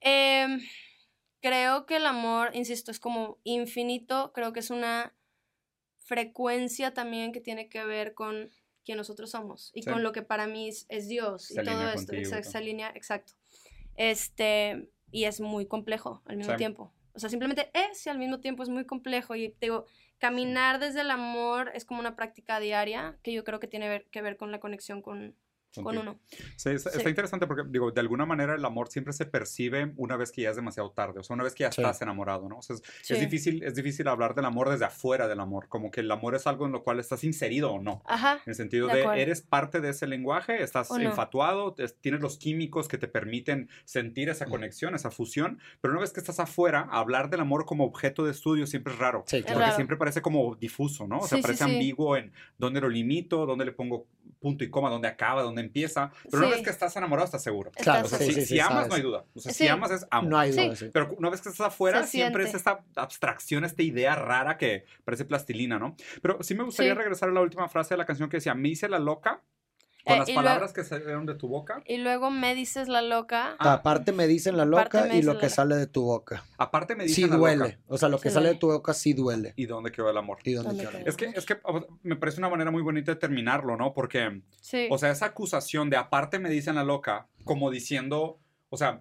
Em, 0.00 0.60
creo 1.40 1.84
que 1.86 1.96
el 1.96 2.06
amor, 2.06 2.50
insisto, 2.54 2.90
es 2.90 3.00
como 3.00 3.38
infinito, 3.44 4.32
creo 4.32 4.52
que 4.52 4.60
es 4.60 4.70
una 4.70 5.14
frecuencia 5.98 6.94
también 6.94 7.32
que 7.32 7.40
tiene 7.40 7.68
que 7.68 7.84
ver 7.84 8.14
con 8.14 8.50
quien 8.84 8.98
nosotros 8.98 9.30
somos 9.30 9.70
y 9.74 9.82
Sí. 9.82 9.90
con 9.90 10.02
lo 10.02 10.12
que 10.12 10.22
para 10.22 10.46
mí 10.46 10.68
es, 10.68 10.86
es 10.88 11.08
Dios 11.08 11.44
Se 11.44 11.62
y 11.62 11.64
todo 11.64 11.88
esto, 11.90 12.12
contigo 12.12 12.42
se 12.42 12.58
alinea, 12.58 12.90
exacto. 12.94 13.34
Este, 13.96 14.88
y 15.10 15.24
es 15.24 15.40
muy 15.40 15.66
complejo 15.66 16.22
al 16.24 16.36
mismo 16.38 16.56
tiempo. 16.56 16.92
O 17.14 17.18
sea, 17.18 17.28
simplemente 17.30 17.70
es 17.74 18.06
y 18.06 18.10
al 18.10 18.18
mismo 18.18 18.40
tiempo 18.40 18.62
es 18.62 18.68
muy 18.68 18.86
complejo. 18.86 19.34
Y 19.36 19.54
digo, 19.60 19.86
caminar 20.18 20.78
desde 20.78 21.00
el 21.02 21.10
amor 21.10 21.70
es 21.74 21.84
como 21.84 22.00
una 22.00 22.16
práctica 22.16 22.60
diaria 22.60 23.18
que 23.22 23.32
yo 23.32 23.44
creo 23.44 23.60
que 23.60 23.68
tiene 23.68 23.88
ver- 23.88 24.06
que 24.10 24.22
ver 24.22 24.36
con 24.36 24.50
la 24.52 24.60
conexión 24.60 25.02
con, 25.02 25.36
con 25.80 25.96
uno. 25.96 26.18
Sí, 26.56 26.70
está, 26.70 26.90
está 26.90 27.00
Sí. 27.00 27.08
interesante 27.08 27.46
porque, 27.46 27.62
digo, 27.68 27.90
de 27.90 28.00
alguna 28.00 28.26
manera 28.26 28.54
el 28.54 28.64
amor 28.64 28.88
siempre 28.88 29.12
se 29.12 29.24
percibe 29.26 29.92
una 29.96 30.16
vez 30.16 30.30
que 30.32 30.42
ya 30.42 30.50
es 30.50 30.56
demasiado 30.56 30.90
tarde, 30.90 31.20
o 31.20 31.22
sea, 31.22 31.34
una 31.34 31.44
vez 31.44 31.54
que 31.54 31.62
ya 31.62 31.72
Sí. 31.72 31.80
estás 31.80 32.02
enamorado, 32.02 32.48
¿no? 32.48 32.58
O 32.58 32.62
sea, 32.62 32.76
es, 32.76 32.82
Sí. 33.02 33.14
es 33.14 33.20
difícil, 33.20 33.62
es 33.62 33.74
difícil 33.74 34.08
hablar 34.08 34.34
del 34.34 34.44
amor 34.44 34.68
desde 34.68 34.84
afuera 34.84 35.28
del 35.28 35.40
amor, 35.40 35.68
como 35.68 35.90
que 35.90 36.00
el 36.00 36.10
amor 36.10 36.34
es 36.34 36.46
algo 36.46 36.66
en 36.66 36.72
lo 36.72 36.82
cual 36.82 37.00
estás 37.00 37.24
inserido 37.24 37.72
o 37.72 37.80
no. 37.80 38.02
Ajá. 38.06 38.34
En 38.44 38.50
el 38.50 38.54
sentido 38.54 38.88
De 38.88 38.94
de, 38.96 39.22
eres 39.22 39.40
parte 39.40 39.80
de 39.80 39.90
ese 39.90 40.06
lenguaje, 40.06 40.62
estás 40.62 40.90
¿O 40.90 40.98
no? 40.98 41.04
enfatuado, 41.04 41.74
tienes 42.00 42.20
los 42.20 42.36
químicos 42.38 42.88
que 42.88 42.98
te 42.98 43.08
permiten 43.08 43.68
sentir 43.84 44.28
esa 44.28 44.46
conexión, 44.46 44.94
esa 44.94 45.10
fusión, 45.10 45.58
pero 45.80 45.92
una 45.92 46.00
vez 46.00 46.12
que 46.12 46.20
estás 46.20 46.40
afuera, 46.40 46.88
hablar 46.90 47.30
del 47.30 47.40
amor 47.40 47.64
como 47.64 47.84
objeto 47.84 48.24
de 48.24 48.32
estudio 48.32 48.66
siempre 48.66 48.92
es 48.92 48.98
raro. 48.98 49.24
Es 49.30 49.42
Porque 49.44 49.58
raro. 49.58 49.74
siempre 49.74 49.96
parece 49.96 50.20
como 50.22 50.54
difuso, 50.56 51.06
¿no? 51.06 51.20
O 51.20 51.26
sea, 51.26 51.40
parece 51.40 51.64
sí. 51.64 51.70
ambiguo 51.72 52.16
en 52.16 52.32
dónde 52.58 52.80
lo 52.80 52.88
limito, 52.88 53.46
dónde 53.46 53.64
le 53.64 53.72
pongo 53.72 54.06
punto 54.40 54.64
y 54.64 54.70
coma, 54.70 54.90
dónde 54.90 55.08
acaba, 55.08 55.42
dónde 55.42 55.61
empieza. 55.62 56.10
Pero 56.30 56.46
una 56.46 56.54
vez 56.54 56.62
que 56.62 56.70
estás 56.70 56.94
enamorado, 56.96 57.24
estás 57.24 57.42
seguro. 57.42 57.70
Claro, 57.72 58.04
O 58.04 58.08
sea, 58.08 58.18
Estás- 58.18 58.26
sí, 58.28 58.34
si, 58.34 58.40
sí, 58.42 58.46
si 58.46 58.54
sí, 58.54 58.60
amas, 58.60 58.72
sabes. 58.74 58.88
no 58.90 58.94
hay 58.96 59.02
duda. 59.02 59.24
O 59.34 59.40
sea, 59.40 59.52
si 59.52 59.68
amas 59.68 59.90
es 59.90 60.06
amo. 60.10 60.28
No 60.28 60.38
hay 60.38 60.50
duda, 60.52 60.76
sí. 60.76 60.90
Pero 60.92 61.14
una 61.16 61.30
vez 61.30 61.40
que 61.40 61.48
estás 61.48 61.66
afuera, 61.68 62.02
Se 62.02 62.08
siempre 62.10 62.44
es 62.44 62.54
esta 62.54 62.84
abstracción, 62.96 63.64
esta 63.64 63.82
idea 63.82 64.14
rara 64.14 64.56
que 64.58 64.84
parece 65.04 65.24
plastilina, 65.24 65.78
¿no? 65.78 65.96
Pero 66.20 66.42
sí 66.42 66.54
me 66.54 66.64
gustaría 66.64 66.92
Sí. 66.92 66.98
regresar 66.98 67.28
a 67.28 67.32
la 67.32 67.40
última 67.40 67.68
frase 67.68 67.94
de 67.94 67.98
la 67.98 68.06
canción 68.06 68.28
que 68.28 68.36
decía, 68.38 68.54
me 68.54 68.68
hice 68.68 68.88
la 68.88 68.98
loca 68.98 69.40
Con 70.04 70.14
Eh, 70.14 70.18
las 70.18 70.28
luego- 70.28 70.42
palabras 70.42 70.72
que 70.72 70.82
salieron 70.82 71.26
de 71.26 71.34
tu 71.36 71.46
boca. 71.48 71.82
Y 71.86 71.98
luego 71.98 72.30
me 72.30 72.54
dices 72.56 72.88
la 72.88 73.02
loca. 73.02 73.54
Ah. 73.60 73.74
Aparte 73.74 74.10
me 74.12 74.26
dicen 74.26 74.56
la 74.56 74.64
loca 74.64 75.06
y 75.14 75.22
lo 75.22 75.32
que 75.34 75.46
loca. 75.46 75.48
sale 75.48 75.76
de 75.76 75.86
tu 75.86 76.02
boca. 76.02 76.42
Aparte 76.58 76.96
me 76.96 77.04
Sí 77.08 77.22
dicen 77.22 77.30
la 77.30 77.36
duele. 77.36 77.56
loca. 77.64 77.78
O 77.86 77.98
sea, 77.98 78.08
lo 78.08 78.18
que 78.18 78.28
Sí 78.30 78.34
sale 78.34 78.48
de 78.48 78.54
tu 78.56 78.66
boca 78.66 78.94
sí 78.94 79.12
duele. 79.12 79.52
¿Y 79.56 79.66
dónde 79.66 79.92
quedó 79.92 80.10
el 80.10 80.16
amor? 80.16 80.38
¿Y 80.44 80.54
dónde 80.54 80.82
queda? 80.84 80.98
Es 81.06 81.16
que, 81.16 81.26
es 81.26 81.46
que 81.46 81.58
o- 81.62 81.86
me 82.02 82.16
parece 82.16 82.38
una 82.40 82.48
manera 82.48 82.70
muy 82.72 82.82
bonita 82.82 83.12
de 83.12 83.16
terminarlo, 83.16 83.76
¿no? 83.76 83.92
Porque, 83.94 84.42
Sí. 84.60 84.88
o 84.90 84.98
sea, 84.98 85.10
esa 85.10 85.26
acusación 85.26 85.88
de 85.88 85.96
aparte 85.96 86.38
me 86.40 86.50
dicen 86.50 86.74
la 86.74 86.82
loca, 86.84 87.28
como 87.44 87.70
diciendo, 87.70 88.40
o 88.70 88.76
sea, 88.76 88.98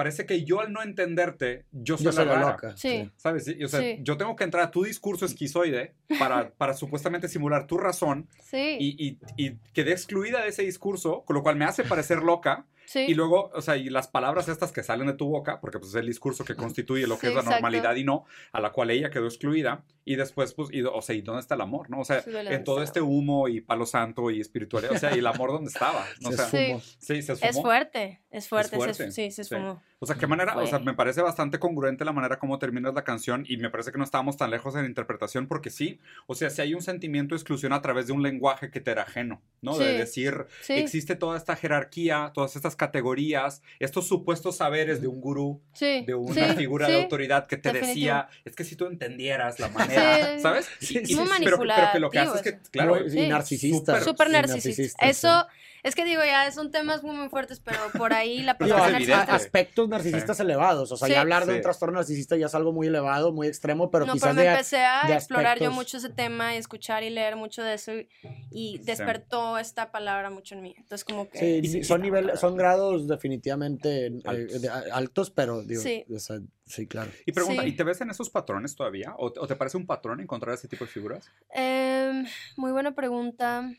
parece 0.00 0.24
que 0.24 0.44
yo 0.44 0.60
al 0.60 0.72
no 0.72 0.82
entenderte, 0.82 1.66
yo 1.72 1.98
soy, 1.98 2.06
Yo 2.06 2.12
soy 2.12 2.24
la, 2.24 2.32
la 2.32 2.38
rara. 2.40 2.50
loca. 2.52 2.76
Sí. 2.76 3.10
¿Sabes? 3.16 3.46
Y, 3.48 3.62
o 3.62 3.68
sea, 3.68 3.80
Sí. 3.80 3.98
yo 4.00 4.16
tengo 4.16 4.34
que 4.34 4.44
entrar 4.44 4.62
a 4.64 4.70
tu 4.70 4.82
discurso 4.84 5.26
esquizoide 5.26 5.92
para, 6.18 6.50
para 6.56 6.72
supuestamente 6.72 7.28
simular 7.28 7.66
tu 7.66 7.76
razón 7.76 8.28
sí. 8.42 8.76
y, 8.80 9.06
y, 9.06 9.18
y 9.36 9.56
quedé 9.74 9.92
excluida 9.92 10.40
de 10.42 10.48
ese 10.48 10.62
discurso, 10.62 11.22
con 11.26 11.34
lo 11.36 11.42
cual 11.42 11.56
me 11.56 11.66
hace 11.66 11.84
parecer 11.84 12.22
loca. 12.22 12.66
sí. 12.86 13.00
Y 13.08 13.14
luego, 13.14 13.50
o 13.54 13.60
sea, 13.62 13.76
y 13.76 13.88
las 13.90 14.08
palabras 14.08 14.48
estas 14.48 14.72
que 14.72 14.82
salen 14.82 15.06
de 15.06 15.12
tu 15.12 15.28
boca, 15.28 15.60
porque 15.60 15.78
pues 15.78 15.90
es 15.90 15.96
el 15.96 16.06
discurso 16.06 16.44
que 16.44 16.54
constituye 16.56 17.06
lo 17.06 17.16
que 17.18 17.26
Sí, 17.26 17.26
es 17.28 17.34
la 17.34 17.40
exacto. 17.40 17.56
normalidad 17.62 17.94
y 17.96 18.04
no, 18.04 18.24
a 18.52 18.60
la 18.60 18.72
cual 18.72 18.90
ella 18.90 19.10
quedó 19.10 19.26
excluida. 19.26 19.84
Y 20.04 20.16
después, 20.16 20.54
pues, 20.54 20.70
y, 20.72 20.82
o 20.82 21.00
sea, 21.02 21.14
¿y 21.14 21.20
dónde 21.20 21.40
está 21.40 21.54
el 21.54 21.60
amor? 21.60 21.88
¿No? 21.90 22.00
O 22.00 22.04
sea, 22.04 22.24
en 22.26 22.64
todo 22.64 22.82
este 22.82 23.00
humo 23.00 23.46
y 23.48 23.60
palo 23.60 23.86
santo 23.86 24.30
y 24.30 24.40
espiritualidad, 24.40 24.92
o 24.94 24.98
sea, 24.98 25.14
y 25.14 25.18
el 25.20 25.26
amor 25.26 25.50
dónde 25.52 25.70
estaba. 25.70 26.04
¿no? 26.20 26.30
O 26.30 26.32
Se 26.32 26.38
sea, 26.38 26.46
Sí. 26.46 27.22
se 27.22 27.32
esfumó. 27.34 27.48
es 27.50 27.60
fuerte, 27.62 28.20
es 28.30 28.48
fuerte. 28.48 28.70
se 28.70 28.76
fuerte, 28.76 29.04
es- 29.04 29.14
sí, 29.14 29.30
se 29.30 29.44
sí. 29.44 29.54
esfumó. 29.54 29.82
O 30.02 30.06
sea, 30.06 30.16
qué 30.16 30.26
manera, 30.26 30.56
o 30.56 30.66
sea, 30.66 30.78
Fue. 30.78 30.86
me 30.86 30.94
parece 30.94 31.20
bastante 31.20 31.58
congruente 31.58 32.06
la 32.06 32.12
manera 32.12 32.38
como 32.38 32.58
terminas 32.58 32.94
la 32.94 33.04
canción 33.04 33.44
y 33.46 33.58
me 33.58 33.68
parece 33.68 33.92
que 33.92 33.98
no 33.98 34.04
estábamos 34.04 34.38
tan 34.38 34.50
lejos 34.50 34.74
en 34.74 34.80
la 34.82 34.88
interpretación 34.88 35.46
porque 35.46 35.68
sí, 35.68 36.00
o 36.26 36.34
sea, 36.34 36.48
si 36.48 36.62
hay 36.62 36.72
un 36.72 36.80
sentimiento 36.80 37.34
de 37.34 37.38
exclusión 37.38 37.74
a 37.74 37.82
través 37.82 38.06
de 38.06 38.14
un 38.14 38.22
lenguaje 38.22 38.70
que 38.70 38.80
te 38.80 38.92
era 38.92 39.02
ajeno, 39.02 39.42
¿no? 39.60 39.76
De 39.76 39.92
Sí. 39.92 39.98
decir, 39.98 40.46
Sí, 40.62 40.72
existe 40.72 41.16
toda 41.16 41.36
esta 41.36 41.54
jerarquía, 41.54 42.30
todas 42.32 42.56
estas 42.56 42.76
categorías, 42.76 43.62
estos 43.78 44.08
supuestos 44.08 44.56
saberes 44.56 45.02
de 45.02 45.06
un 45.06 45.20
gurú, 45.20 45.60
sí. 45.74 46.02
de 46.06 46.14
una 46.14 46.48
sí, 46.52 46.56
figura 46.56 46.86
sí. 46.86 46.92
de 46.92 47.02
autoridad 47.02 47.46
que 47.46 47.58
te 47.58 47.70
definitivo. 47.70 47.94
decía, 48.16 48.28
es 48.46 48.56
que 48.56 48.64
si 48.64 48.76
tú 48.76 48.86
entendieras 48.86 49.60
la 49.60 49.68
manera, 49.68 50.34
Sí. 50.36 50.40
¿sabes? 50.40 50.66
Sí, 50.80 50.98
Y- 50.98 51.06
sí, 51.06 51.12
y- 51.12 51.16
sí. 51.16 51.22
pero, 51.44 51.58
pero 51.58 51.74
que 51.92 51.98
lo 52.00 52.10
que 52.10 52.18
hace 52.20 52.36
es 52.36 52.42
que, 52.42 52.58
claro. 52.70 53.06
Y 53.06 53.28
narcisista. 53.28 54.00
Súper- 54.00 54.30
narcisista. 54.30 55.04
sí. 55.04 55.10
Eso, 55.10 55.46
es 55.82 55.94
que 55.94 56.04
digo, 56.04 56.22
ya 56.24 56.50
son 56.52 56.70
temas 56.70 57.02
muy, 57.02 57.16
muy 57.16 57.28
fuertes, 57.28 57.60
pero 57.60 57.78
por 57.96 58.12
ahí 58.12 58.42
la 58.42 58.56
persona 58.58 58.86
es 58.86 58.92
a- 58.92 58.96
a- 58.96 58.96
evidente. 58.96 59.32
aspectos 59.32 59.88
narcisistas 59.88 60.38
elevados. 60.40 60.92
O 60.92 60.96
sea, 60.96 61.08
Sí. 61.08 61.14
ya 61.14 61.20
hablar 61.20 61.46
de 61.46 61.54
un 61.56 61.60
trastorno 61.62 61.96
narcisista 61.98 62.36
ya 62.36 62.46
es 62.46 62.54
algo 62.54 62.72
muy 62.72 62.86
elevado, 62.88 63.32
muy 63.32 63.46
extremo, 63.46 63.90
pero 63.90 64.06
no, 64.06 64.12
quizás 64.12 64.28
pero 64.30 64.34
me 64.36 64.42
de, 64.42 64.48
empecé 64.50 64.84
a 64.84 65.06
de 65.06 65.14
explorar 65.14 65.58
yo 65.58 65.70
mucho 65.70 65.96
ese 65.96 66.08
tema 66.10 66.54
y 66.54 66.58
escuchar 66.58 67.02
y 67.02 67.10
leer 67.10 67.36
mucho 67.36 67.62
de 67.62 67.74
eso 67.74 67.92
y, 67.94 68.08
y 68.50 68.78
despertó 68.78 69.58
esta 69.58 69.90
palabra 69.90 70.30
mucho 70.30 70.54
en 70.54 70.62
mí. 70.62 70.74
Entonces 70.76 71.04
como 71.04 71.28
que... 71.28 71.38
Sí, 71.62 71.84
son 71.84 72.02
niveles, 72.02 72.38
son 72.40 72.56
grados 72.56 73.08
definitivamente 73.08 74.06
eh, 74.06 74.20
Altos. 74.24 74.62
de- 74.62 74.68
a- 74.68 74.84
altos, 74.92 75.30
pero 75.30 75.62
digo, 75.62 75.82
Sí. 75.82 76.04
o 76.14 76.18
sea, 76.18 76.38
sí, 76.66 76.86
claro. 76.86 77.10
Y 77.26 77.32
pregunta, 77.32 77.62
Sí. 77.62 77.68
¿y 77.68 77.72
te 77.76 77.84
ves 77.84 78.00
en 78.00 78.10
esos 78.10 78.30
patrones 78.30 78.74
todavía? 78.74 79.14
¿O, 79.16 79.26
o 79.26 79.46
te 79.46 79.56
parece 79.56 79.76
un 79.76 79.86
patrón 79.86 80.20
encontrar 80.20 80.54
ese 80.54 80.68
tipo 80.68 80.84
de 80.84 80.90
figuras? 80.90 81.30
Em, 81.50 82.26
muy 82.56 82.72
buena 82.72 82.94
pregunta. 82.94 83.70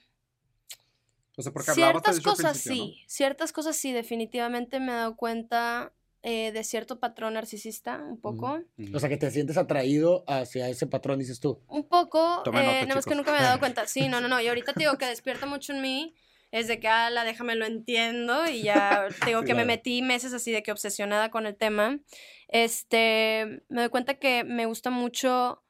O 1.37 1.41
sea, 1.41 1.51
porque 1.53 1.71
Ciertas 1.71 2.19
cosas 2.19 2.57
sí, 2.57 3.03
ciertas 3.07 3.53
cosas 3.53 3.75
sí, 3.75 3.91
definitivamente 3.91 4.79
me 4.79 4.91
he 4.91 4.95
dado 4.95 5.15
cuenta 5.15 5.93
eh, 6.23 6.51
de 6.51 6.63
cierto 6.63 6.99
patrón 6.99 7.33
narcisista, 7.33 7.97
un 7.97 8.19
poco. 8.19 8.59
O 8.93 8.99
sea, 8.99 9.09
que 9.09 9.17
te 9.17 9.31
sientes 9.31 9.57
atraído 9.57 10.23
hacia 10.27 10.69
ese 10.69 10.85
patrón, 10.85 11.17
dices 11.17 11.39
tú. 11.39 11.63
Un 11.67 11.87
poco, 11.87 12.43
Tomen 12.43 12.61
eh, 12.61 12.65
nota, 12.65 12.81
nada 12.81 12.95
más 12.95 13.05
que 13.05 13.15
nunca 13.15 13.31
me 13.31 13.39
he 13.39 13.41
dado 13.41 13.59
cuenta. 13.59 13.87
Sí, 13.87 14.07
no, 14.07 14.21
no, 14.21 14.27
no. 14.27 14.39
Y 14.39 14.47
ahorita 14.47 14.73
te 14.73 14.81
digo 14.81 14.97
que 14.99 15.07
despierta 15.07 15.47
mucho 15.47 15.73
en 15.73 15.81
mí. 15.81 16.13
Es 16.51 16.67
de 16.67 16.79
que, 16.79 16.87
ala, 16.89 17.23
déjame 17.23 17.55
lo 17.55 17.65
entiendo. 17.65 18.47
Y 18.47 18.63
ya 18.63 19.07
te 19.19 19.27
digo 19.27 19.39
Sí, 19.41 19.45
que 19.47 19.55
me 19.55 19.65
metí 19.65 20.03
meses 20.03 20.33
así 20.33 20.51
de 20.51 20.61
que 20.61 20.71
obsesionada 20.71 21.31
con 21.31 21.47
el 21.47 21.55
tema. 21.55 21.99
Este, 22.49 23.63
me 23.69 23.81
doy 23.81 23.89
cuenta 23.89 24.15
que 24.19 24.43
me 24.43 24.67
gusta 24.67 24.91
mucho 24.91 25.63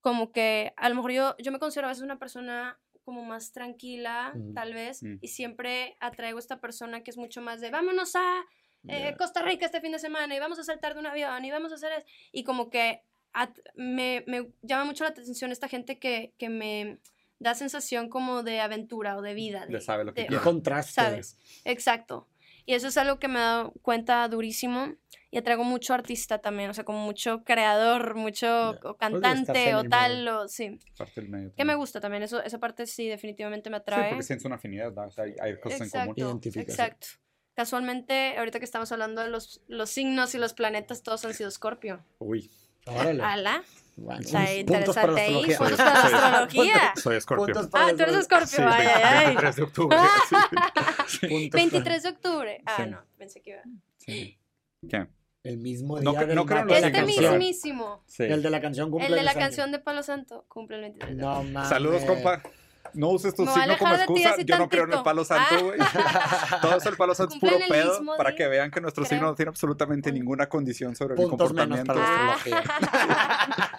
como 0.00 0.32
que 0.32 0.72
a 0.76 0.88
lo 0.88 0.96
mejor 0.96 1.12
yo, 1.12 1.36
yo 1.38 1.52
me 1.52 1.58
considero 1.58 1.86
a 1.86 1.90
veces 1.90 2.02
una 2.02 2.18
persona 2.18 2.80
como 3.04 3.24
más 3.24 3.52
tranquila, 3.52 4.32
Mm. 4.34 4.54
tal 4.54 4.74
vez, 4.74 5.02
Mm. 5.02 5.18
y 5.20 5.28
siempre 5.28 5.96
atraigo 6.00 6.38
a 6.38 6.40
esta 6.40 6.60
persona 6.60 7.02
que 7.04 7.10
es 7.10 7.16
mucho 7.16 7.40
más 7.42 7.60
de 7.60 7.70
vámonos 7.70 8.16
a 8.16 8.44
eh. 8.86 9.14
Costa 9.16 9.40
Rica 9.42 9.64
este 9.64 9.80
fin 9.80 9.92
de 9.92 9.98
semana 9.98 10.34
y 10.36 10.38
vamos 10.40 10.58
a 10.58 10.64
saltar 10.64 10.92
de 10.94 11.00
un 11.00 11.06
avión 11.06 11.42
y 11.44 11.50
vamos 11.50 11.72
a 11.72 11.76
hacer 11.76 11.90
eso. 11.92 12.06
Y 12.32 12.44
como 12.44 12.68
que 12.68 13.00
at- 13.32 13.58
me, 13.74 14.24
me 14.26 14.50
llama 14.62 14.84
mucho 14.84 15.04
la 15.04 15.10
atención 15.10 15.50
esta 15.52 15.68
gente 15.68 15.98
que, 15.98 16.34
que 16.38 16.50
me 16.50 16.98
da 17.38 17.54
sensación 17.54 18.08
como 18.10 18.42
de 18.42 18.60
aventura 18.60 19.16
o 19.16 19.22
de 19.22 19.32
vida. 19.34 19.66
Ya 19.70 19.80
sabe 19.80 20.04
lo 20.04 20.12
que 20.12 20.26
de- 20.28 20.38
contraste. 20.38 20.92
¿Sabes? 20.92 21.38
Exacto. 21.64 22.28
Y 22.66 22.74
eso 22.74 22.88
es 22.88 22.96
algo 22.98 23.18
que 23.18 23.28
me 23.28 23.38
he 23.38 23.42
dado 23.42 23.72
cuenta 23.82 24.26
durísimo. 24.28 24.94
Y 25.34 25.38
atraigo 25.38 25.64
mucho 25.64 25.94
artista 25.94 26.38
también, 26.38 26.70
o 26.70 26.74
sea, 26.74 26.84
como 26.84 27.00
mucho 27.00 27.42
creador, 27.42 28.14
mucho 28.14 28.76
Pues 28.80 28.92
estás 28.92 28.96
cantante 28.98 29.74
o 29.74 29.82
tal, 29.84 30.18
medio. 30.18 30.40
o 30.42 30.48
sí. 30.48 30.78
Parte 30.96 31.20
del 31.20 31.28
medio 31.30 31.52
Que 31.56 31.64
me 31.64 31.74
gusta 31.74 32.00
también, 32.00 32.22
eso, 32.22 32.40
esa 32.42 32.58
parte 32.60 32.86
sí 32.86 33.08
definitivamente 33.08 33.68
me 33.68 33.78
Sí, 33.78 33.80
atrae. 33.82 34.08
porque 34.10 34.22
sientes 34.22 34.44
una 34.46 34.54
afinidad, 34.56 34.92
¿no? 34.92 35.06
O 35.06 35.10
sea, 35.10 35.24
hay, 35.24 35.34
hay 35.40 35.58
cosas 35.60 35.80
en 35.82 35.90
común. 36.14 36.40
Exacto, 36.44 36.60
exacto. 36.60 37.06
Casualmente, 37.54 38.36
ahorita 38.38 38.58
que 38.58 38.64
estamos 38.64 38.90
hablando 38.92 39.22
de 39.22 39.28
los, 39.28 39.60
los 39.68 39.90
signos 39.90 40.34
y 40.34 40.38
los 40.38 40.54
planetas, 40.54 41.02
todos 41.02 41.24
han 41.24 41.34
sido 41.34 41.48
Escorpio. 41.48 42.04
Uy, 42.18 42.50
Órale. 42.86 43.22
Ala, 43.22 43.62
Bueno, 43.96 44.20
está 44.20 44.44
puntos 44.66 44.94
para 44.94 45.12
la 45.12 45.26
interesante 45.28 45.46
ahí. 45.46 45.52
astrología. 45.52 45.58
Puntos 45.58 45.76
para 45.78 45.94
la 45.94 46.00
Soy- 46.02 46.14
astrología. 46.14 46.92
soy 47.02 47.20
Scorpio. 47.20 47.44
Puntos 47.46 47.66
para 47.68 47.86
Ah, 47.86 47.94
tú 47.96 48.02
eres. 48.02 48.16
Escorpio, 48.16 48.68
ay, 48.68 48.86
ay, 48.86 49.02
ay. 49.04 49.24
23 49.26 49.56
de 49.56 49.62
octubre. 49.62 49.96
sí. 51.08 51.26
Puntos 51.26 51.50
para- 51.50 51.62
23 51.62 52.02
de 52.02 52.08
octubre. 52.10 52.62
Ah, 52.66 52.76
Sí. 52.84 52.90
no, 52.90 53.04
pensé 53.16 53.40
que 53.40 53.50
iba. 53.50 53.62
Sí. 53.98 54.38
¿Qué? 54.88 55.06
El 55.44 55.58
mismo 55.58 56.00
No 56.00 56.12
día 56.12 56.22
cre- 56.22 56.26
del 56.28 56.36
no 56.36 56.46
creo 56.46 56.66
Este 56.66 56.90
la 56.90 57.02
mismísimo. 57.32 58.02
Sí. 58.06 58.22
El 58.24 58.42
de 58.42 58.48
la 58.48 58.62
canción 58.62 58.90
cumple 58.90 59.08
El 59.08 59.14
de 59.14 59.22
la 59.22 59.32
años. 59.32 59.42
canción 59.42 59.70
de 59.72 59.78
Palo 59.78 60.02
Santo 60.02 60.46
cumple 60.48 60.76
el 60.76 60.82
23 60.82 61.16
de 61.16 61.22
No 61.22 61.42
mames. 61.44 61.68
Saludos, 61.68 62.02
compa. 62.04 62.40
No 62.94 63.08
uses 63.08 63.34
tu 63.34 63.44
signo 63.46 63.76
como 63.76 63.94
excusa. 63.94 64.36
Yo 64.44 64.56
no 64.56 64.68
creo 64.68 64.84
en 64.84 64.92
el 64.92 65.02
palo 65.02 65.24
santo, 65.24 65.54
Ah. 65.56 65.60
güey. 65.62 65.78
Todo 66.62 66.76
eso 66.76 66.88
el 66.90 66.96
palo 66.96 67.14
santo 67.14 67.34
es 67.34 67.40
puro 67.40 67.56
el 67.56 67.68
pedo 67.68 67.90
mismo 67.98 68.16
para 68.16 68.34
que 68.36 68.46
vean 68.46 68.70
que 68.70 68.80
nuestro 68.80 69.02
creo. 69.04 69.10
signo 69.18 69.26
no 69.30 69.34
tiene 69.34 69.48
absolutamente 69.48 70.12
ninguna 70.12 70.48
condición 70.48 70.94
sobre 70.94 71.16
mi 71.16 71.26
Puntos 71.28 71.52
menos 71.52 71.80
comportamiento. 71.80 71.92
para 71.92 72.60
la 72.60 72.60
Ah. 72.62 73.33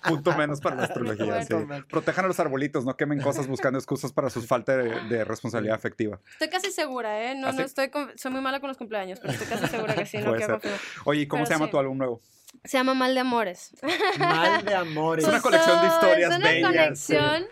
Punto 0.08 0.36
menos 0.38 0.62
para 0.62 0.76
la 0.76 0.84
astrología. 0.84 1.26
Bueno. 1.26 1.76
sí. 1.78 1.84
Protejan 1.89 2.26
a 2.26 2.28
los 2.28 2.39
arbolitos, 2.39 2.86
no 2.86 2.96
quemen 2.98 3.22
cosas 3.22 3.48
buscando 3.48 3.78
excusas 3.80 4.12
para 4.13 4.30
su 4.30 4.41
falta 4.41 4.76
de, 4.78 4.89
de 5.10 5.24
responsabilidad 5.24 5.76
afectiva. 5.76 6.20
Estoy 6.34 6.50
casi 6.50 6.72
segura, 6.72 7.32
¿eh? 7.32 7.36
No, 7.36 7.48
¿Ah, 7.48 7.52
no 7.52 7.58
sí? 7.60 7.63
estoy. 7.63 7.89
con- 7.89 8.12
Soy 8.18 8.32
muy 8.32 8.41
mala 8.41 8.60
con 8.60 8.68
los 8.70 8.78
cumpleaños, 8.78 9.20
pero 9.20 9.34
estoy 9.34 9.48
casi 9.48 9.68
segura 9.68 9.96
que 9.96 10.06
sí. 10.06 10.18
No 10.20 10.26
Puede 10.36 10.46
ser. 10.46 10.60
Oye, 11.06 11.22
¿y 11.22 11.28
¿cómo 11.28 11.41
Pero 11.44 11.48
se 11.48 11.54
llama 11.54 11.65
sí. 11.65 11.72
tu 11.72 11.80
álbum 11.80 11.98
nuevo? 11.98 12.22
Se 12.63 12.78
llama 12.78 12.94
Mal 12.94 13.13
de 13.13 13.20
Amores. 13.20 13.72
Mal 14.18 14.63
de 14.63 14.76
amores. 14.76 15.26
Es 15.26 15.30
una 15.30 15.41
colección 15.41 15.82
de 15.82 15.88
historias 15.88 16.32
Es 16.32 16.38
una 16.38 16.48
bellas. 16.50 17.10
No, 17.10 17.46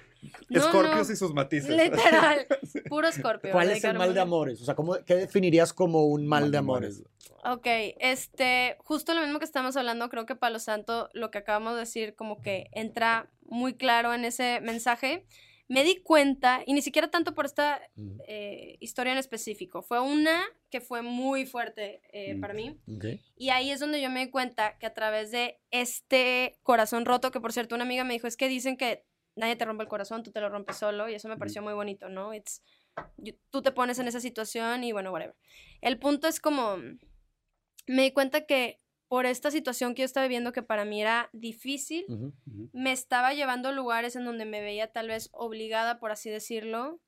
Escorpios 0.50 1.08
no, 1.08 1.14
y 1.14 1.18
sus 1.18 1.34
matices. 1.34 1.70
Literal. 1.70 2.46
Puro 2.90 3.08
escorpio. 3.08 3.52
¿Cuál 3.52 3.72
es 3.72 3.84
el 3.84 3.98
mal 3.98 4.14
de 4.14 4.20
amores? 4.20 4.62
O 4.62 4.66
sea, 4.66 4.76
¿cómo, 4.76 4.96
¿qué 5.06 5.16
definirías 5.16 5.74
como 5.74 6.06
un 6.06 6.26
mal, 6.28 6.42
Mal 6.44 6.52
de 6.52 6.56
de 6.56 6.58
amores? 6.60 7.04
Ok, 7.46 7.68
este, 8.00 8.78
justo 8.80 9.14
lo 9.14 9.22
mismo 9.22 9.40
que 9.40 9.46
estamos 9.46 9.76
hablando, 9.76 10.10
creo 10.10 10.26
que 10.26 10.36
Palo 10.36 10.60
Santo, 10.60 11.10
lo 11.14 11.30
que 11.32 11.40
acabamos 11.40 11.74
de 11.74 11.82
decir, 11.82 12.16
como 12.16 12.40
que 12.42 12.70
entra 12.72 13.30
muy 13.42 13.74
claro 13.74 14.14
en 14.14 14.24
ese 14.26 14.62
mensaje. 14.62 15.26
Me 15.70 15.84
di 15.84 16.02
cuenta, 16.02 16.62
y 16.66 16.74
ni 16.74 16.82
siquiera 16.82 17.10
tanto 17.10 17.34
por 17.34 17.46
esta 17.46 17.82
Mm, 17.96 18.20
eh, 18.28 18.78
historia 18.80 19.14
en 19.14 19.18
específico, 19.18 19.82
fue 19.82 20.00
una 20.02 20.44
que 20.70 20.82
fue 20.82 21.02
muy 21.02 21.46
fuerte 21.46 22.02
eh, 22.12 22.36
Mm. 22.36 22.42
para 22.42 22.54
mí. 22.54 22.78
Y 23.38 23.50
ahí 23.50 23.72
es 23.72 23.80
donde 23.80 24.02
yo 24.02 24.10
me 24.10 24.26
di 24.26 24.30
cuenta 24.32 24.78
que 24.78 24.86
a 24.86 24.94
través 24.94 25.32
de 25.32 25.60
este 25.72 26.58
corazón 26.64 27.06
roto, 27.06 27.32
que 27.32 27.40
por 27.40 27.54
cierto 27.54 27.76
una 27.76 27.84
amiga 27.86 28.04
me 28.04 28.14
dijo, 28.14 28.28
es 28.28 28.38
que 28.38 28.48
dicen 28.50 28.78
que 28.78 29.06
nadie 29.36 29.56
te 29.56 29.65
rompe 29.65 29.84
el 29.84 29.89
corazón, 29.89 30.24
tú 30.24 30.32
te 30.32 30.41
lo 30.41 30.50
rompes 30.50 30.78
solo, 30.78 31.10
y 31.10 31.15
eso 31.15 31.28
me 31.28 31.38
pareció 31.38 31.62
muy 31.62 31.74
bonito, 31.74 32.10
¿no? 32.10 32.34
It's, 32.34 32.62
you- 33.17 33.38
tú 33.50 33.62
te 33.62 33.72
pones 33.72 34.00
en 34.00 34.08
esa 34.08 34.19
situación 34.19 34.84
y 34.84 34.91
bueno, 34.91 35.12
whatever. 35.12 35.36
El 35.82 35.98
punto 36.00 36.28
es 36.28 36.39
como, 36.39 36.78
me 37.88 38.02
di 38.04 38.12
cuenta 38.12 38.46
que 38.46 38.80
por 39.08 39.26
esta 39.26 39.52
situación 39.52 39.93
que 39.93 40.02
yo 40.02 40.06
estaba 40.06 40.26
viviendo, 40.26 40.54
que 40.54 40.63
para 40.63 40.86
mí 40.86 41.02
era 41.02 41.30
difícil, 41.34 42.06
me 42.72 42.91
estaba 42.91 43.34
llevando 43.34 43.69
a 43.69 43.72
lugares 43.72 44.15
en 44.15 44.26
donde 44.26 44.46
me 44.46 44.62
veía 44.62 44.91
tal 44.91 45.08
vez 45.08 45.30
obligada, 45.34 46.00
por 46.00 46.12
así 46.12 46.30
decirlo, 46.32 47.00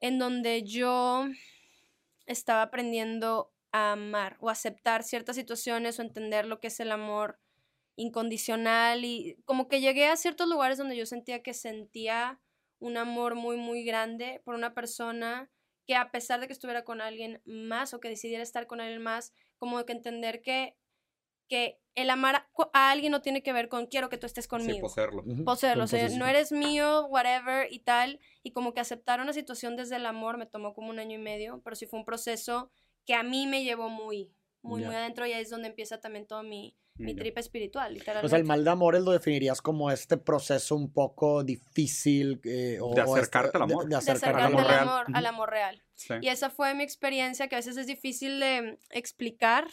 en 0.00 0.18
donde 0.18 0.62
yo 0.64 1.26
estaba 2.26 2.62
aprendiendo 2.62 3.52
a 3.72 3.92
amar 3.92 4.36
o 4.40 4.50
aceptar 4.50 5.02
ciertas 5.04 5.36
situaciones 5.36 5.98
o 5.98 6.02
entender 6.02 6.44
lo 6.46 6.60
que 6.60 6.66
es 6.66 6.80
el 6.80 6.92
amor 6.92 7.38
incondicional 7.96 9.04
y 9.04 9.36
como 9.44 9.68
que 9.68 9.80
llegué 9.80 10.06
a 10.06 10.16
ciertos 10.16 10.48
lugares 10.48 10.78
donde 10.78 10.96
yo 10.96 11.06
sentía 11.06 11.42
que 11.42 11.54
sentía 11.54 12.40
un 12.78 12.96
amor 12.96 13.34
muy 13.34 13.56
muy 13.56 13.84
grande 13.84 14.40
por 14.44 14.54
una 14.54 14.74
persona 14.74 15.50
que 15.86 15.94
a 15.96 16.10
pesar 16.10 16.40
de 16.40 16.46
que 16.46 16.52
estuviera 16.52 16.84
con 16.84 17.00
alguien 17.00 17.42
más 17.44 17.92
o 17.94 18.00
que 18.00 18.08
decidiera 18.08 18.42
estar 18.42 18.66
con 18.66 18.80
alguien 18.80 19.02
más, 19.02 19.32
como 19.58 19.84
que 19.84 19.92
entender 19.92 20.42
que 20.42 20.76
que 21.48 21.80
el 21.94 22.08
amar 22.08 22.48
a, 22.72 22.90
alguien 22.90 23.12
no 23.12 23.20
tiene 23.20 23.42
que 23.42 23.52
ver 23.52 23.68
con 23.68 23.86
quiero 23.86 24.08
que 24.08 24.16
tú 24.16 24.24
estés 24.24 24.44
Sí, 24.44 24.48
conmigo. 24.48 24.80
poseerlo. 24.80 25.22
Poseerlo, 25.44 25.84
o 25.84 25.86
sea, 25.86 26.08
no 26.08 26.26
eres 26.26 26.50
mío, 26.50 27.06
whatever 27.08 27.70
y 27.70 27.80
tal, 27.80 28.20
y 28.42 28.52
como 28.52 28.72
que 28.72 28.80
aceptar 28.80 29.20
una 29.20 29.34
situación 29.34 29.76
desde 29.76 29.96
el 29.96 30.06
amor 30.06 30.38
me 30.38 30.46
tomó 30.46 30.72
como 30.72 30.88
un 30.88 30.98
año 30.98 31.18
y 31.18 31.22
medio, 31.22 31.60
pero 31.62 31.76
sí 31.76 31.86
fue 31.86 31.98
un 31.98 32.06
proceso 32.06 32.70
que 33.04 33.14
a 33.14 33.22
mí 33.22 33.46
me 33.46 33.64
llevó 33.64 33.90
muy, 33.90 34.32
muy, 34.62 34.82
muy 34.82 34.94
adentro 34.94 35.26
y 35.26 35.32
ahí 35.32 35.42
es 35.42 35.50
donde 35.50 35.68
empieza 35.68 36.00
también 36.00 36.26
todo 36.26 36.42
mi, 36.42 36.74
mi 36.96 37.14
Ya. 37.14 37.20
trip 37.20 37.38
espiritual, 37.38 37.94
literalmente. 37.94 38.26
O 38.26 38.28
sea, 38.28 38.38
el 38.38 38.44
mal 38.44 38.62
de 38.64 38.70
amores 38.70 39.02
lo 39.02 39.12
definirías 39.12 39.62
como 39.62 39.90
este 39.90 40.16
proceso 40.18 40.76
un 40.76 40.92
poco 40.92 41.42
difícil. 41.42 42.40
eh, 42.44 42.78
o, 42.80 42.94
De 42.94 43.00
este- 43.00 43.12
acercarte 43.12 43.56
al 43.58 43.66
de- 43.66 43.72
amor. 43.72 43.84
De, 43.84 43.90
de 43.90 43.96
acercarte 43.96 44.26
acercarte 44.26 44.46
al 44.46 44.52
amor 44.52 44.60
al 44.60 44.68
real. 44.68 44.88
amor, 44.88 45.06
al 45.16 45.26
amor 45.26 45.50
real. 45.50 45.82
Sí. 45.94 46.14
Y 46.20 46.28
esa 46.28 46.50
fue 46.50 46.74
mi 46.74 46.82
experiencia, 46.84 47.48
que 47.48 47.54
a 47.54 47.58
veces 47.58 47.76
es 47.76 47.86
difícil 47.86 48.40
de 48.40 48.78
explicar, 48.90 49.66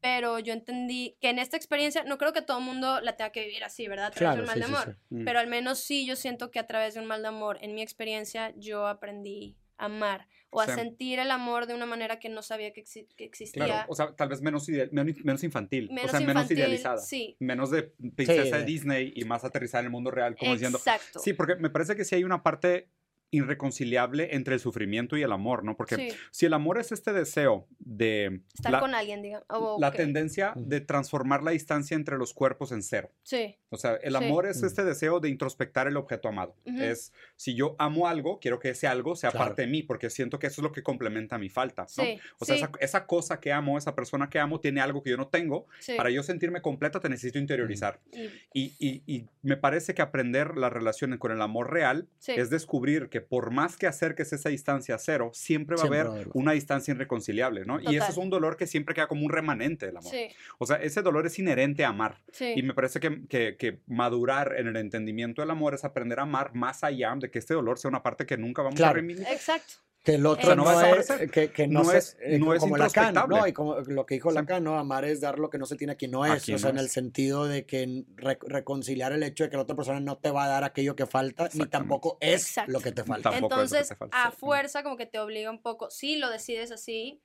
pero 0.00 0.38
yo 0.38 0.52
entendí 0.52 1.16
que 1.20 1.28
en 1.30 1.38
esta 1.38 1.56
experiencia, 1.56 2.04
no 2.04 2.18
creo 2.18 2.32
que 2.32 2.42
todo 2.42 2.58
el 2.58 2.64
mundo 2.64 3.00
la 3.00 3.16
tenga 3.16 3.30
que 3.32 3.44
vivir 3.44 3.64
así, 3.64 3.86
¿verdad? 3.88 4.06
A 4.06 4.10
través 4.10 4.18
de 4.18 4.24
Claro, 4.36 4.40
un 4.42 4.46
mal 4.46 4.54
sí, 4.54 4.60
de 4.60 4.64
amor. 4.78 4.98
sí. 5.08 5.14
Mm. 5.16 5.24
Pero 5.24 5.38
al 5.38 5.46
menos 5.46 5.78
sí, 5.80 6.06
yo 6.06 6.16
siento 6.16 6.50
que 6.50 6.58
a 6.58 6.66
través 6.66 6.94
de 6.94 7.00
un 7.00 7.06
mal 7.06 7.22
de 7.22 7.28
amor, 7.28 7.58
en 7.62 7.74
mi 7.74 7.82
experiencia, 7.82 8.52
yo 8.56 8.86
aprendí 8.86 9.56
a 9.76 9.86
amar 9.86 10.26
o 10.50 10.60
a 10.60 10.66
Sí. 10.66 10.72
sentir 10.74 11.18
el 11.20 11.30
amor 11.30 11.66
de 11.66 11.74
una 11.74 11.86
manera 11.86 12.18
que 12.18 12.28
no 12.28 12.42
sabía 12.42 12.72
que, 12.72 12.84
exi- 12.84 13.06
que 13.16 13.24
existía. 13.24 13.64
Claro, 13.64 13.84
o 13.88 13.94
sea, 13.94 14.14
tal 14.16 14.28
vez 14.28 14.42
menos, 14.42 14.68
ide- 14.68 14.88
menos, 14.92 15.16
menos 15.24 15.44
infantil, 15.44 15.88
menos 15.90 16.06
o 16.06 16.08
sea, 16.10 16.20
menos 16.20 16.32
infantil, 16.34 16.58
idealizada. 16.58 16.98
Sí, 16.98 17.36
Menos 17.38 17.70
de 17.70 17.84
princesa 18.16 18.44
Sí, 18.44 18.50
de 18.50 18.64
Disney 18.64 19.12
y 19.14 19.24
más 19.24 19.44
aterrizada 19.44 19.80
en 19.80 19.86
el 19.86 19.90
mundo 19.92 20.10
real, 20.10 20.36
como 20.36 20.52
diciendo. 20.52 20.78
exacto. 20.78 21.20
Sí, 21.20 21.32
porque 21.32 21.54
me 21.56 21.70
parece 21.70 21.94
que 21.96 22.04
sí 22.04 22.14
hay 22.16 22.24
una 22.24 22.42
parte 22.42 22.88
irreconciliable 23.32 24.34
entre 24.34 24.54
el 24.54 24.60
sufrimiento 24.60 25.16
y 25.16 25.22
el 25.22 25.32
amor, 25.32 25.64
¿no? 25.64 25.76
Porque 25.76 25.94
Sí, 25.96 26.08
si 26.30 26.46
el 26.46 26.52
amor 26.52 26.78
es 26.78 26.92
este 26.92 27.12
deseo 27.12 27.66
de 27.78 28.40
estar 28.54 28.72
la, 28.72 28.80
con 28.80 28.94
alguien, 28.94 29.22
digamos. 29.22 29.46
o 29.48 29.76
la 29.80 29.92
tendencia 29.92 30.52
de 30.56 30.80
transformar 30.80 31.42
la 31.42 31.52
distancia 31.52 31.94
entre 31.94 32.16
los 32.18 32.34
cuerpos 32.34 32.72
en 32.72 32.82
cero. 32.82 33.10
Sí, 33.22 33.56
O 33.72 33.76
sea, 33.76 33.94
el 34.02 34.10
Sí. 34.16 34.24
amor 34.24 34.46
es 34.46 34.58
Ujú. 34.58 34.66
este 34.66 34.84
deseo 34.84 35.20
de 35.20 35.28
introspectar 35.28 35.86
el 35.86 35.96
objeto 35.96 36.28
amado. 36.28 36.56
Ujú. 36.66 36.80
Es, 36.82 37.12
si 37.36 37.54
yo 37.54 37.76
amo 37.78 38.08
algo, 38.08 38.40
quiero 38.40 38.58
que 38.58 38.70
ese 38.70 38.86
algo 38.88 39.14
sea 39.14 39.30
Claro. 39.30 39.46
parte 39.46 39.62
de 39.62 39.68
mí, 39.68 39.82
porque 39.84 40.10
siento 40.10 40.38
que 40.38 40.48
eso 40.48 40.60
es 40.60 40.64
lo 40.64 40.72
que 40.72 40.82
complementa 40.82 41.38
mi 41.38 41.48
falta, 41.48 41.82
¿no? 41.82 41.88
sí. 42.04 42.18
O 42.40 42.44
sea, 42.44 42.56
sí, 42.56 42.62
esa, 42.62 42.72
esa 42.80 43.06
cosa 43.06 43.38
que 43.40 43.52
amo, 43.52 43.78
esa 43.78 43.94
persona 43.94 44.28
que 44.28 44.38
amo, 44.40 44.60
tiene 44.60 44.80
algo 44.80 45.02
que 45.02 45.10
yo 45.10 45.16
no 45.16 45.28
tengo. 45.28 45.66
sí. 45.78 45.94
Para 45.96 46.10
yo 46.10 46.22
sentirme 46.22 46.60
completa, 46.62 46.98
te 47.00 47.08
necesito 47.08 47.38
interiorizar. 47.38 48.00
Y- 48.12 48.30
Y, 48.52 48.74
y- 48.78 49.02
y 49.06 49.26
me 49.42 49.56
parece 49.56 49.94
que 49.94 50.02
aprender 50.02 50.56
la 50.56 50.68
relación 50.70 51.16
con 51.18 51.30
el 51.32 51.40
amor 51.40 51.72
real 51.72 52.08
sí. 52.18 52.32
es 52.32 52.50
descubrir 52.50 53.08
que 53.08 53.20
por 53.20 53.50
más 53.52 53.76
que 53.76 53.86
acerques 53.86 54.32
esa 54.32 54.48
distancia 54.48 54.96
a 54.96 54.98
cero, 54.98 55.30
siempre 55.32 55.76
va 55.76 55.82
Siempre 55.82 56.00
a 56.00 56.02
haber 56.06 56.28
una 56.34 56.52
distancia 56.52 56.92
irreconciliable, 56.92 57.64
¿no? 57.64 57.78
Y 57.80 57.84
ese 57.86 57.94
Total. 57.98 58.10
es 58.10 58.16
un 58.16 58.30
dolor 58.30 58.56
que 58.56 58.66
siempre 58.66 58.94
queda 58.94 59.06
como 59.06 59.24
un 59.24 59.30
remanente 59.30 59.86
del 59.86 59.96
amor. 59.96 60.10
Sí, 60.10 60.28
O 60.58 60.66
sea, 60.66 60.76
ese 60.76 61.02
dolor 61.02 61.26
es 61.26 61.38
inherente 61.38 61.84
a 61.84 61.88
amar. 61.88 62.20
sí. 62.32 62.52
Y 62.56 62.62
me 62.62 62.74
parece 62.74 62.98
que, 63.00 63.26
que- 63.28 63.56
que 63.60 63.80
madurar 63.86 64.54
en 64.58 64.66
el 64.66 64.76
entendimiento 64.76 65.42
del 65.42 65.50
amor 65.50 65.74
es 65.74 65.84
aprender 65.84 66.18
a 66.18 66.22
amar 66.22 66.54
más 66.54 66.82
allá 66.82 67.14
de 67.16 67.30
que 67.30 67.38
este 67.38 67.54
dolor 67.54 67.78
sea 67.78 67.90
una 67.90 68.02
parte 68.02 68.24
que 68.26 68.36
nunca 68.38 68.62
vamos 68.62 68.80
a 68.80 68.92
reivindicar. 68.92 69.32
Exacto. 69.32 69.74
Que 70.02 70.14
el 70.14 70.24
otro 70.24 70.46
sea, 70.46 70.54
no, 70.56 70.64
no 70.64 70.74
va 70.74 70.80
a 70.82 70.90
es, 70.92 71.30
que, 71.30 71.52
que 71.52 71.68
no, 71.68 71.82
No 71.82 71.90
se- 71.90 71.98
es- 71.98 72.16
eh, 72.22 72.38
no 72.38 72.54
es 72.54 72.60
como 72.60 72.78
Lacan. 72.78 73.14
¿no? 73.28 73.46
Y 73.46 73.52
como 73.52 73.76
lo 73.80 74.06
que 74.06 74.14
dijo. 74.14 74.30
Lacan, 74.30 74.64
¿no? 74.64 74.78
Amar 74.78 75.04
es 75.04 75.20
dar 75.20 75.38
lo 75.38 75.50
que 75.50 75.58
no 75.58 75.66
se 75.66 75.76
tiene 75.76 75.92
a 75.92 75.96
quien 75.96 76.10
no 76.12 76.24
es. 76.24 76.42
quien 76.42 76.54
o 76.56 76.58
sea, 76.58 76.72
no 76.72 76.78
en 76.78 76.84
el 76.84 76.88
sentido 76.88 77.46
de 77.46 77.66
que 77.66 78.04
re- 78.16 78.38
reconciliar 78.40 79.12
el 79.12 79.22
hecho 79.22 79.44
de 79.44 79.50
que 79.50 79.56
la 79.56 79.62
otra 79.64 79.76
persona 79.76 80.00
no 80.00 80.16
te 80.16 80.30
va 80.30 80.44
a 80.44 80.48
dar 80.48 80.64
aquello 80.64 80.96
que 80.96 81.04
falta, 81.04 81.50
ni 81.52 81.66
tampoco 81.66 82.16
es 82.22 82.46
Exacto. 82.46 82.72
lo 82.72 82.80
que 82.80 82.92
te 82.92 83.04
falta. 83.04 83.36
Entonces, 83.36 83.88
te 83.88 83.94
falta, 83.94 84.24
a 84.24 84.30
fuerza 84.30 84.82
como 84.82 84.96
que 84.96 85.04
te 85.04 85.18
obliga 85.18 85.50
un 85.50 85.60
poco, 85.60 85.90
si 85.90 86.16
lo 86.16 86.30
decides 86.30 86.72
así, 86.72 87.20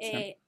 eh, 0.00 0.38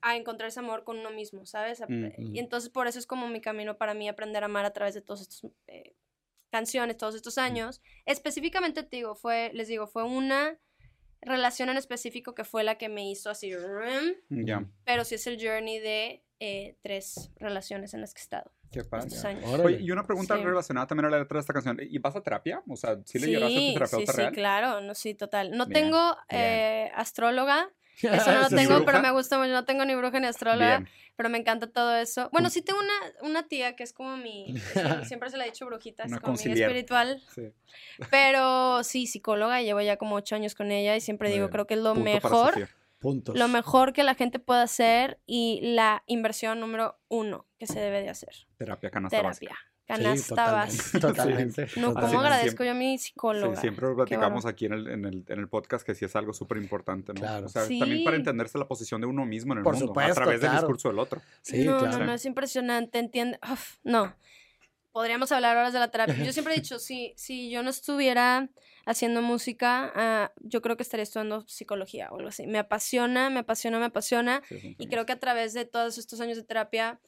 a 0.00 0.16
encontrar 0.16 0.48
ese 0.48 0.60
amor 0.60 0.84
con 0.84 0.98
uno 0.98 1.10
mismo, 1.10 1.44
¿sabes? 1.46 1.82
Mm. 1.86 2.34
Y 2.34 2.38
entonces 2.38 2.70
por 2.70 2.86
eso 2.86 2.98
es 2.98 3.06
como 3.06 3.28
mi 3.28 3.40
camino 3.40 3.76
para 3.76 3.94
mí 3.94 4.08
aprender 4.08 4.42
a 4.42 4.46
amar 4.46 4.64
a 4.64 4.72
través 4.72 4.94
de 4.94 5.02
todos 5.02 5.20
estos 5.22 5.50
eh, 5.66 5.94
canciones, 6.50 6.96
todos 6.96 7.14
estos 7.14 7.38
años. 7.38 7.82
Específicamente 8.06 8.82
te 8.82 8.96
digo, 8.96 9.14
fue, 9.14 9.50
les 9.54 9.68
digo, 9.68 9.86
fue 9.86 10.04
una 10.04 10.58
relación 11.20 11.68
en 11.68 11.76
específico 11.76 12.34
que 12.34 12.44
fue 12.44 12.64
la 12.64 12.76
que 12.78 12.88
me 12.88 13.10
hizo 13.10 13.28
así, 13.30 13.52
Ya, 14.30 14.64
pero 14.84 15.04
sí 15.04 15.16
es 15.16 15.26
el 15.26 15.38
journey 15.44 15.78
de 15.78 16.24
eh, 16.38 16.76
tres 16.82 17.30
relaciones 17.36 17.92
en 17.92 18.00
las 18.00 18.14
que 18.14 18.20
he 18.20 18.22
estado 18.22 18.50
qué. 18.70 18.80
Órale. 18.90 19.64
Oye, 19.64 19.78
y 19.80 19.90
una 19.90 20.06
pregunta 20.06 20.36
Sí. 20.36 20.42
relacionada 20.44 20.86
también 20.86 21.06
a 21.06 21.10
la 21.10 21.18
letra 21.18 21.36
de 21.36 21.40
esta 21.40 21.52
canción. 21.52 21.78
¿Y 21.80 21.98
vas 21.98 22.16
a 22.16 22.22
terapia? 22.22 22.62
O 22.68 22.76
sea, 22.76 22.98
¿sí 23.04 23.18
le 23.18 23.32
lloraste 23.32 23.58
a 23.58 23.60
tu 23.60 23.66
sí, 23.66 23.74
terapeuta 23.74 24.12
sí, 24.12 24.18
real? 24.18 24.30
sí, 24.30 24.34
claro, 24.34 24.80
no, 24.80 24.94
sí, 24.94 25.14
total. 25.14 25.50
No 25.52 25.66
Bien, 25.66 25.84
tengo 25.84 26.16
bien. 26.30 26.42
eh, 26.42 26.92
astróloga, 26.94 27.68
eso 28.02 28.32
no 28.32 28.40
lo 28.42 28.48
tengo, 28.48 28.74
bruja? 28.76 28.84
pero 28.86 29.00
me 29.02 29.10
gusta 29.10 29.38
mucho, 29.38 29.50
no 29.52 29.64
tengo 29.64 29.84
ni 29.84 29.94
bruja 29.94 30.20
ni 30.20 30.26
astróloga, 30.26 30.78
Bien. 30.78 30.88
pero 31.16 31.28
me 31.28 31.38
encanta 31.38 31.66
todo 31.66 31.96
eso. 31.96 32.28
Bueno, 32.32 32.50
sí 32.50 32.62
tengo 32.62 32.78
una, 32.80 33.28
una 33.28 33.48
tía 33.48 33.76
que 33.76 33.82
es 33.82 33.92
como 33.92 34.16
mi, 34.16 34.54
siempre, 34.58 35.04
siempre 35.06 35.30
se 35.30 35.36
le 35.36 35.44
ha 35.44 35.46
dicho 35.46 35.66
brujita, 35.66 36.04
es 36.04 36.18
como 36.20 36.36
mi 36.36 36.52
espiritual, 36.52 37.22
Sí. 37.34 37.52
pero 38.10 38.82
sí, 38.84 39.06
psicóloga, 39.06 39.62
llevo 39.62 39.80
ya 39.80 39.96
como 39.96 40.16
ocho 40.16 40.34
años 40.34 40.54
con 40.54 40.70
ella 40.70 40.96
y 40.96 41.00
siempre 41.00 41.30
digo, 41.30 41.50
creo 41.50 41.66
que 41.66 41.74
es 41.74 41.80
lo 41.80 41.94
Punto 41.94 42.04
mejor. 42.04 42.68
Puntos. 42.98 43.34
lo 43.34 43.48
mejor 43.48 43.94
que 43.94 44.02
la 44.02 44.14
gente 44.14 44.38
puede 44.38 44.60
hacer 44.60 45.18
y 45.24 45.60
la 45.62 46.02
inversión 46.06 46.60
número 46.60 46.98
uno 47.08 47.46
que 47.58 47.66
se 47.66 47.80
debe 47.80 48.02
de 48.02 48.10
hacer, 48.10 48.34
Terapia 48.58 48.90
canasta 48.90 49.22
básica. 49.22 49.56
Terapia, 49.96 50.16
Sí, 50.16 50.28
canasta 50.34 50.34
totalmente, 50.34 50.76
básica. 50.76 51.00
Totalmente. 51.00 51.66
No, 51.80 51.94
¿cómo 51.94 52.20
agradezco 52.20 52.64
yo 52.64 52.70
a 52.70 52.74
mi 52.74 52.98
Sí, 52.98 53.04
psicóloga? 53.06 53.60
siempre 53.60 53.86
lo 53.88 53.96
platicamos 53.96 54.46
aquí 54.46 54.66
en 54.66 54.72
el, 54.72 54.88
en, 54.88 55.04
el, 55.04 55.24
en 55.28 55.38
el 55.38 55.48
podcast 55.48 55.84
que 55.86 55.94
sí 55.94 56.04
es 56.04 56.14
algo 56.16 56.32
súper 56.32 56.58
importante, 56.58 57.12
¿no? 57.12 57.20
Claro. 57.20 57.46
O 57.46 57.48
sea, 57.48 57.62
también 57.62 58.04
para 58.04 58.16
Sí. 58.16 58.20
entenderse 58.20 58.58
la 58.58 58.66
posición 58.68 59.00
de 59.00 59.06
uno 59.06 59.24
mismo 59.26 59.52
en 59.52 59.58
el 59.58 59.64
Por 59.64 59.74
mundo, 59.74 59.88
supuesto, 59.88 60.12
a 60.12 60.14
través 60.14 60.40
del 60.40 60.52
discurso 60.52 60.88
del 60.88 60.98
otro. 60.98 61.20
Sí, 61.42 61.64
no, 61.64 61.78
claro. 61.78 61.98
no, 61.98 62.06
no, 62.06 62.12
es 62.14 62.24
impresionante, 62.24 62.98
entiende. 62.98 63.38
Uf, 63.50 63.76
no. 63.82 64.14
Podríamos 64.92 65.30
hablar 65.30 65.56
horas 65.56 65.72
de 65.72 65.78
la 65.78 65.88
terapia. 65.92 66.16
Yo 66.24 66.32
siempre 66.32 66.52
he 66.52 66.56
dicho, 66.56 66.80
si, 66.80 67.14
si 67.16 67.48
yo 67.48 67.62
no 67.62 67.70
estuviera 67.70 68.48
haciendo 68.86 69.22
música, 69.22 69.92
ah, 69.94 70.32
yo 70.40 70.62
creo 70.62 70.76
que 70.76 70.82
estaría 70.82 71.04
estudiando 71.04 71.46
psicología 71.46 72.08
o 72.10 72.16
algo 72.16 72.28
así. 72.30 72.48
Me 72.48 72.58
apasiona, 72.58 73.30
me 73.30 73.38
apasiona, 73.38 73.78
me 73.78 73.84
apasiona. 73.84 74.42
Sí, 74.48 74.58
sí, 74.58 74.74
Y 74.78 74.84
sí. 74.84 74.88
creo 74.90 75.06
que 75.06 75.12
a 75.12 75.20
través 75.20 75.52
de 75.52 75.64
todos 75.64 75.96
estos 75.96 76.20
años 76.20 76.36
de 76.38 76.42
terapia 76.42 76.98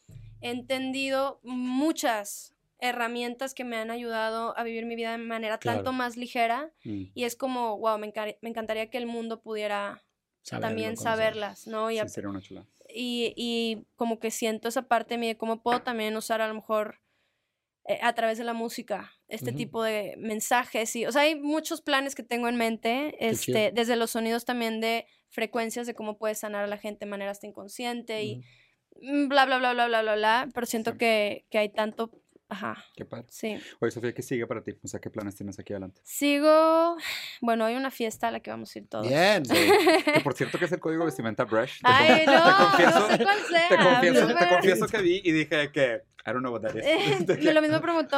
he 0.40 0.51
entendido 0.51 1.40
muchas 1.42 2.55
herramientas 2.83 3.55
que 3.55 3.64
me 3.64 3.77
han 3.77 3.90
ayudado 3.90 4.57
a 4.59 4.62
vivir 4.64 4.85
mi 4.85 4.97
vida 4.97 5.12
de 5.12 5.18
manera 5.18 5.57
Claro. 5.59 5.79
tanto 5.79 5.92
más 5.92 6.16
ligera. 6.18 6.71
Mm. 6.85 7.05
Y 7.14 7.25
es 7.25 7.37
como, 7.37 7.79
wow, 7.79 7.97
me, 7.99 8.12
encar- 8.12 8.37
me 8.42 8.51
encantaría 8.51 8.90
que 8.90 8.99
el 8.99 9.07
mundo 9.07 9.40
pudiera 9.40 10.03
Saberlo, 10.42 10.68
también 10.68 10.97
saberlas, 10.97 11.66
¿no? 11.66 11.90
Y 11.90 11.99
Sí, 12.01 12.09
sería 12.09 12.29
una 12.31 12.42
chula. 12.42 12.66
y, 12.88 13.33
y 13.37 13.87
como 13.95 14.18
que 14.18 14.31
siento 14.31 14.68
esa 14.68 14.83
parte 14.88 15.14
de 15.14 15.18
mí 15.18 15.27
de 15.29 15.37
cómo 15.37 15.62
puedo 15.62 15.81
también 15.83 16.16
usar 16.16 16.40
a 16.42 16.49
lo 16.49 16.55
mejor 16.55 17.01
eh, 17.85 17.99
a 18.03 18.12
través 18.14 18.38
de 18.38 18.45
la 18.45 18.53
música 18.53 19.12
este 19.29 19.53
tipo 19.53 19.83
de 19.83 20.14
mensajes 20.18 20.95
y 20.95 21.05
o 21.07 21.11
sea 21.11 21.23
hay 21.23 21.35
muchos 21.35 21.81
planes 21.81 22.14
que 22.14 22.23
tengo 22.23 22.47
en 22.49 22.57
mente 22.57 23.16
este 23.18 23.73
desde 23.73 23.97
los 23.97 24.11
sonidos 24.12 24.45
también 24.45 24.81
de 24.81 25.07
frecuencias 25.31 25.87
de 25.88 25.95
cómo 25.95 26.16
puedes 26.18 26.38
sanar 26.38 26.62
a 26.62 26.68
la 26.68 26.77
gente 26.77 27.07
de 27.07 27.11
manera 27.11 27.31
hasta 27.33 27.47
inconsciente 27.49 28.23
y 28.23 28.42
bla 29.01 29.47
bla 29.47 29.59
bla 29.59 29.73
bla 29.73 29.87
bla 29.88 30.03
bla 30.03 30.14
bla 30.14 30.49
pero 30.55 30.66
siento 30.66 30.92
Sí. 30.92 30.99
que, 30.99 31.47
que 31.51 31.59
hay 31.59 31.71
tanto 31.71 32.12
ajá 32.52 32.84
Qué 32.94 33.04
padre. 33.04 33.26
sí 33.30 33.58
Oye, 33.80 33.90
Sofía, 33.90 34.12
¿qué 34.14 34.22
sigue 34.22 34.46
para 34.46 34.62
ti? 34.62 34.72
O 34.82 34.88
sea, 34.88 35.00
¿qué 35.00 35.10
planes 35.10 35.34
tienes 35.36 35.58
aquí 35.58 35.72
adelante? 35.72 36.00
sigo 36.04 36.96
bueno 37.40 37.64
hay 37.64 37.74
una 37.76 37.90
fiesta 37.90 38.28
a 38.28 38.30
la 38.30 38.40
que 38.40 38.50
vamos 38.50 38.74
a 38.74 38.78
ir 38.78 38.88
todos 38.88 39.08
Bien. 39.08 39.42
Que 39.44 40.20
por 40.22 40.34
cierto 40.34 40.58
que 40.58 40.66
es 40.66 40.72
el 40.72 40.80
código 40.80 41.04
vestimenta 41.04 41.44
Brush. 41.44 41.80
Te, 41.80 41.82
ay 41.84 42.26
no 42.26 42.32
confieso- 42.58 43.08
no 43.08 43.16
sé 43.16 43.22
cuál 43.24 43.38
sea 43.48 43.68
te 43.68 43.76
confieso, 43.76 44.26
te 44.28 44.48
confieso 44.48 44.86
que 44.86 44.98
vi 45.02 45.20
y 45.24 45.32
dije 45.32 45.72
que 45.72 46.02
I 46.24 46.30
don't 46.30 46.38
know 46.42 46.52
what 46.52 46.60
that 46.60 46.76
is. 46.76 47.44
Lo 47.52 47.60
mismo 47.60 47.80
preguntó 47.80 48.16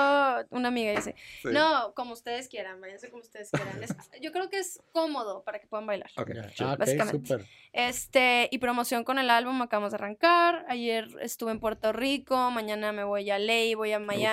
una 0.50 0.68
amiga 0.68 0.92
y 0.92 0.96
dice, 0.96 1.14
Sí. 1.40 1.48
no, 1.52 1.94
como 1.94 2.12
ustedes 2.12 2.48
quieran, 2.48 2.78
váyanse 2.78 3.08
como 3.08 3.22
ustedes 3.22 3.50
quieran. 3.50 3.82
Es- 3.82 3.96
yo 4.20 4.30
creo 4.30 4.50
que 4.50 4.58
es 4.58 4.78
cómodo 4.92 5.42
para 5.42 5.58
que 5.58 5.66
puedan 5.68 5.86
bailar. 5.86 6.10
Ok. 6.18 6.32
Ah, 6.60 6.76
Básicamente. 6.78 7.26
súper. 7.26 7.46
Este, 7.72 8.48
y 8.52 8.58
promoción 8.58 9.04
con 9.04 9.18
el 9.18 9.30
álbum 9.30 9.60
acabamos 9.62 9.92
de 9.92 9.96
arrancar. 9.96 10.66
Ayer 10.68 11.08
estuve 11.22 11.50
en 11.52 11.60
Puerto 11.60 11.92
Rico, 11.94 12.50
mañana 12.50 12.92
me 12.92 13.04
voy 13.04 13.30
a 13.30 13.38
Ley, 13.38 13.74
voy 13.74 13.92
a 13.92 13.98
Miami, 13.98 14.23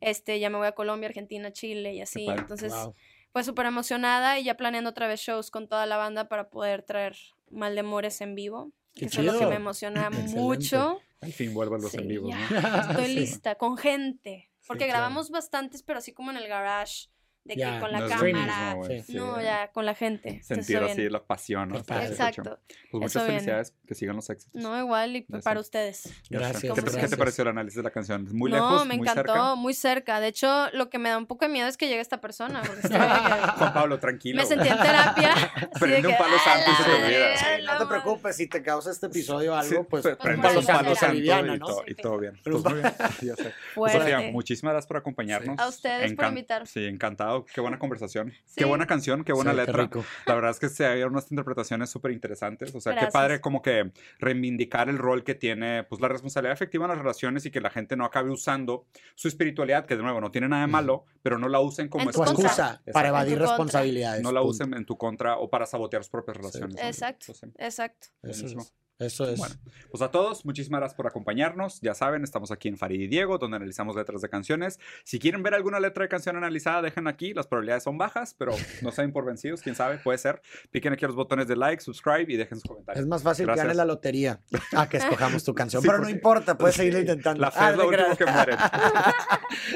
este, 0.00 0.38
ya 0.40 0.50
me 0.50 0.58
voy 0.58 0.66
a 0.66 0.72
Colombia, 0.72 1.08
Argentina, 1.08 1.52
Chile 1.52 1.94
y 1.94 2.00
así. 2.00 2.26
Entonces, 2.28 2.72
Wow. 2.72 2.94
pues 3.32 3.46
súper 3.46 3.66
emocionada 3.66 4.38
y 4.38 4.44
ya 4.44 4.56
planeando 4.56 4.90
otra 4.90 5.06
vez 5.06 5.20
shows 5.20 5.50
con 5.50 5.68
toda 5.68 5.86
la 5.86 5.96
banda 5.96 6.28
para 6.28 6.48
poder 6.50 6.82
traer 6.82 7.16
Maldemores 7.50 8.20
en 8.20 8.34
vivo. 8.34 8.72
Qué 8.94 9.00
que 9.00 9.06
eso 9.06 9.20
es 9.20 9.26
lo 9.26 9.32
que 9.32 9.38
chido. 9.38 9.50
me 9.50 9.56
emociona 9.56 10.10
mucho. 10.34 11.00
Al 11.20 11.32
fin 11.32 11.52
vuelvo 11.52 11.74
a 11.74 11.78
los 11.78 11.90
Sí, 11.92 11.98
en 11.98 12.08
vivo. 12.08 12.30
¿no? 12.30 12.36
Estoy 12.90 13.06
Sí. 13.06 13.14
lista, 13.14 13.54
con 13.56 13.76
gente. 13.76 14.50
Porque 14.66 14.84
claro. 14.84 15.00
grabamos 15.00 15.30
bastantes, 15.30 15.82
pero 15.82 15.98
así 15.98 16.12
como 16.12 16.30
en 16.30 16.36
el 16.38 16.46
garage 16.48 17.08
de 17.44 17.54
que 17.56 17.78
con 17.80 17.90
la 17.90 18.00
no 18.00 18.04
mismo, 18.06 18.20
cámara. 18.20 18.74
güey, 18.74 18.98
Sí. 19.00 19.12
sí. 19.12 19.16
no, 19.18 19.40
ya 19.40 19.68
con 19.72 19.86
la 19.86 19.94
gente. 19.94 20.42
Sentir 20.42 20.78
así 20.78 21.08
la 21.08 21.22
pasión. 21.24 21.70
¿no? 21.70 21.78
Exacto. 21.78 22.58
Pues 22.90 23.00
muchas 23.00 23.10
Eso 23.16 23.20
viene. 23.24 23.32
felicidades, 23.40 23.74
que 23.86 23.94
sigan 23.94 24.16
los 24.16 24.28
éxitos. 24.30 24.60
No, 24.62 24.78
igual 24.78 25.16
y 25.16 25.22
para 25.22 25.58
ustedes. 25.60 26.12
Gracias, 26.28 26.62
¿Qué 26.62 26.68
te, 26.68 26.74
qué 26.74 26.82
te 26.82 26.90
gracias. 26.98 27.16
pareció 27.18 27.42
el 27.42 27.48
análisis 27.48 27.76
de 27.76 27.82
la 27.82 27.90
canción? 27.90 28.28
¿Muy 28.32 28.50
no, 28.50 28.56
lejos? 28.56 28.86
me 28.86 28.96
¿Muy 28.96 29.08
encantó, 29.08 29.32
cerca? 29.32 29.54
muy 29.54 29.74
cerca. 29.74 30.20
De 30.20 30.28
hecho, 30.28 30.68
lo 30.72 30.90
que 30.90 30.98
me 30.98 31.08
da 31.08 31.18
un 31.18 31.26
poco 31.26 31.44
de 31.46 31.50
miedo 31.52 31.66
es 31.68 31.76
que 31.76 31.88
llegue 31.88 32.00
esta 32.00 32.20
persona. 32.20 32.62
Porque 32.62 32.88
Juan 33.58 33.72
Pablo, 33.74 33.98
tranquilo. 33.98 34.36
me 34.40 34.46
sentí 34.46 34.68
en 34.68 34.76
terapia. 34.78 35.34
Prende 35.80 36.08
un 36.08 36.16
palo 36.18 36.36
"A 36.36 36.38
santo 36.40 36.70
y 36.70 36.74
se 36.74 36.84
te 36.84 36.90
olvida". 36.90 37.28
no 37.30 37.56
te 37.56 37.64
madre". 37.66 37.86
preocupes, 37.88 38.36
si 38.36 38.46
te 38.48 38.62
causa 38.62 38.90
este 38.90 39.06
episodio 39.06 39.54
algo, 39.56 39.84
pues 39.84 40.04
un 40.04 40.16
prende 40.16 40.42
palo 40.42 40.54
los 40.56 40.66
palos 40.66 40.98
santo 40.98 41.16
y, 41.16 41.26
¿no? 41.58 41.66
todo, 42.02 42.18
bien. 42.18 42.38
Pues 42.44 42.56
un 42.56 42.62
muy 42.62 42.74
bien. 42.80 42.92
Pues, 43.74 44.32
muchísimas 44.32 44.72
gracias 44.72 44.86
por 44.88 44.96
acompañarnos. 44.98 45.58
A 45.58 45.68
ustedes 45.68 46.12
por 46.14 46.26
invitar. 46.26 46.66
Sí, 46.66 46.84
encantado. 46.86 47.29
Qué 47.54 47.60
buena 47.60 47.78
conversación. 47.78 48.32
Sí. 48.46 48.54
Qué 48.56 48.64
buena 48.64 48.86
canción, 48.86 49.24
qué 49.24 49.32
buena 49.32 49.50
Sí, 49.52 49.56
qué 49.58 49.66
letra. 49.66 49.82
rico. 49.84 50.04
La 50.26 50.34
verdad 50.34 50.50
es 50.50 50.58
que 50.58 50.68
se 50.68 50.86
hay 50.86 51.02
unas 51.02 51.30
interpretaciones 51.30 51.90
súper 51.90 52.12
interesantes. 52.12 52.74
O 52.74 52.80
sea, 52.80 52.92
qué 52.92 53.00
Gracias. 53.00 53.12
padre 53.12 53.40
como 53.40 53.62
que 53.62 53.92
reivindicar 54.18 54.88
el 54.88 54.98
rol 54.98 55.24
que 55.24 55.34
tiene 55.34 55.84
pues 55.84 56.00
la 56.00 56.08
responsabilidad 56.08 56.52
efectiva 56.52 56.84
en 56.84 56.90
las 56.90 56.98
relaciones 56.98 57.46
y 57.46 57.50
que 57.50 57.60
la 57.60 57.70
gente 57.70 57.96
no 57.96 58.04
acabe 58.04 58.30
usando 58.30 58.86
su 59.14 59.28
espiritualidad, 59.28 59.86
que 59.86 59.96
de 59.96 60.02
nuevo 60.02 60.20
no 60.20 60.30
tiene 60.30 60.48
nada 60.48 60.62
de 60.62 60.68
malo, 60.72 61.04
pero 61.22 61.38
no 61.38 61.48
la 61.48 61.60
usen 61.60 61.88
como 61.88 62.10
excusa 62.10 62.42
Exacto. 62.42 62.92
para 62.92 63.08
evadir 63.08 63.34
En 63.34 63.38
tu 63.38 63.44
contra. 63.46 63.56
responsabilidades. 63.56 64.22
No 64.22 64.32
la 64.32 64.40
punto. 64.40 64.50
usen 64.50 64.74
en 64.74 64.84
tu 64.84 64.96
contra 64.96 65.38
o 65.38 65.48
para 65.50 65.66
sabotear 65.66 66.02
sus 66.02 66.10
propias 66.10 66.36
relaciones. 66.36 66.74
¿no? 66.76 66.82
Exacto. 66.82 67.26
Entonces, 67.32 67.50
Exacto. 67.58 68.08
Eso 68.22 68.46
es. 68.46 68.74
Eso 69.00 69.28
es. 69.28 69.38
Bueno, 69.38 69.54
pues 69.90 70.02
a 70.02 70.10
todos, 70.10 70.44
muchísimas 70.44 70.80
gracias 70.80 70.96
por 70.96 71.06
acompañarnos. 71.06 71.80
Ya 71.80 71.94
saben, 71.94 72.22
estamos 72.22 72.50
aquí 72.52 72.68
en 72.68 72.76
Farid 72.76 73.00
y 73.00 73.06
Diego, 73.08 73.38
donde 73.38 73.56
analizamos 73.56 73.96
letras 73.96 74.20
de 74.20 74.28
canciones. 74.28 74.78
Si 75.04 75.18
quieren 75.18 75.42
ver 75.42 75.54
alguna 75.54 75.80
letra 75.80 76.02
de 76.04 76.08
canción 76.08 76.36
analizada, 76.36 76.82
dejen 76.82 77.08
aquí. 77.08 77.32
Las 77.34 77.46
probabilidades 77.46 77.82
son 77.82 77.98
bajas, 77.98 78.34
pero 78.38 78.52
no 78.82 78.92
se 78.92 79.02
den 79.02 79.12
por 79.12 79.24
vencidos, 79.24 79.62
quién 79.62 79.74
sabe, 79.74 79.98
puede 79.98 80.18
ser. 80.18 80.42
Piquen 80.70 80.92
aquí 80.92 81.06
los 81.06 81.16
botones 81.16 81.48
de 81.48 81.56
like, 81.56 81.82
subscribe 81.82 82.26
y 82.32 82.36
dejen 82.36 82.60
sus 82.60 82.68
comentarios. 82.68 83.02
Es 83.02 83.08
más 83.08 83.22
fácil 83.22 83.46
Gracias. 83.46 83.62
que 83.64 83.66
ganes 83.68 83.76
la 83.78 83.84
lotería 83.86 84.40
a 84.76 84.88
que 84.88 84.98
escojamos 84.98 85.42
tu 85.44 85.54
canción. 85.54 85.82
Sí, 85.82 85.88
pero 85.88 85.98
no 85.98 86.02
porque- 86.04 86.16
importa, 86.16 86.58
puedes 86.58 86.74
Sí, 86.76 86.80
seguirlo 86.82 87.00
intentando. 87.00 87.40
La 87.40 87.50
fe 87.50 87.58
Ah, 87.62 87.70
es 87.70 87.76
lo 87.78 87.88
último 87.88 88.16
que 88.16 88.26
muere. 88.26 88.56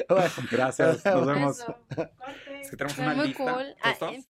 Bueno. 0.09 0.31
Gracias, 0.51 1.05
nos 1.05 1.27
vemos. 1.27 1.59
Eso. 1.61 1.77
Es 2.61 2.71
que 2.71 2.77
tenemos 2.77 2.95
Fue 2.95 3.05
una 3.05 3.15
muy 3.15 3.29
lista. 3.29 3.43
cool. 3.43 3.75
¿Todos, 3.99 4.17
Ah? 4.19 4.34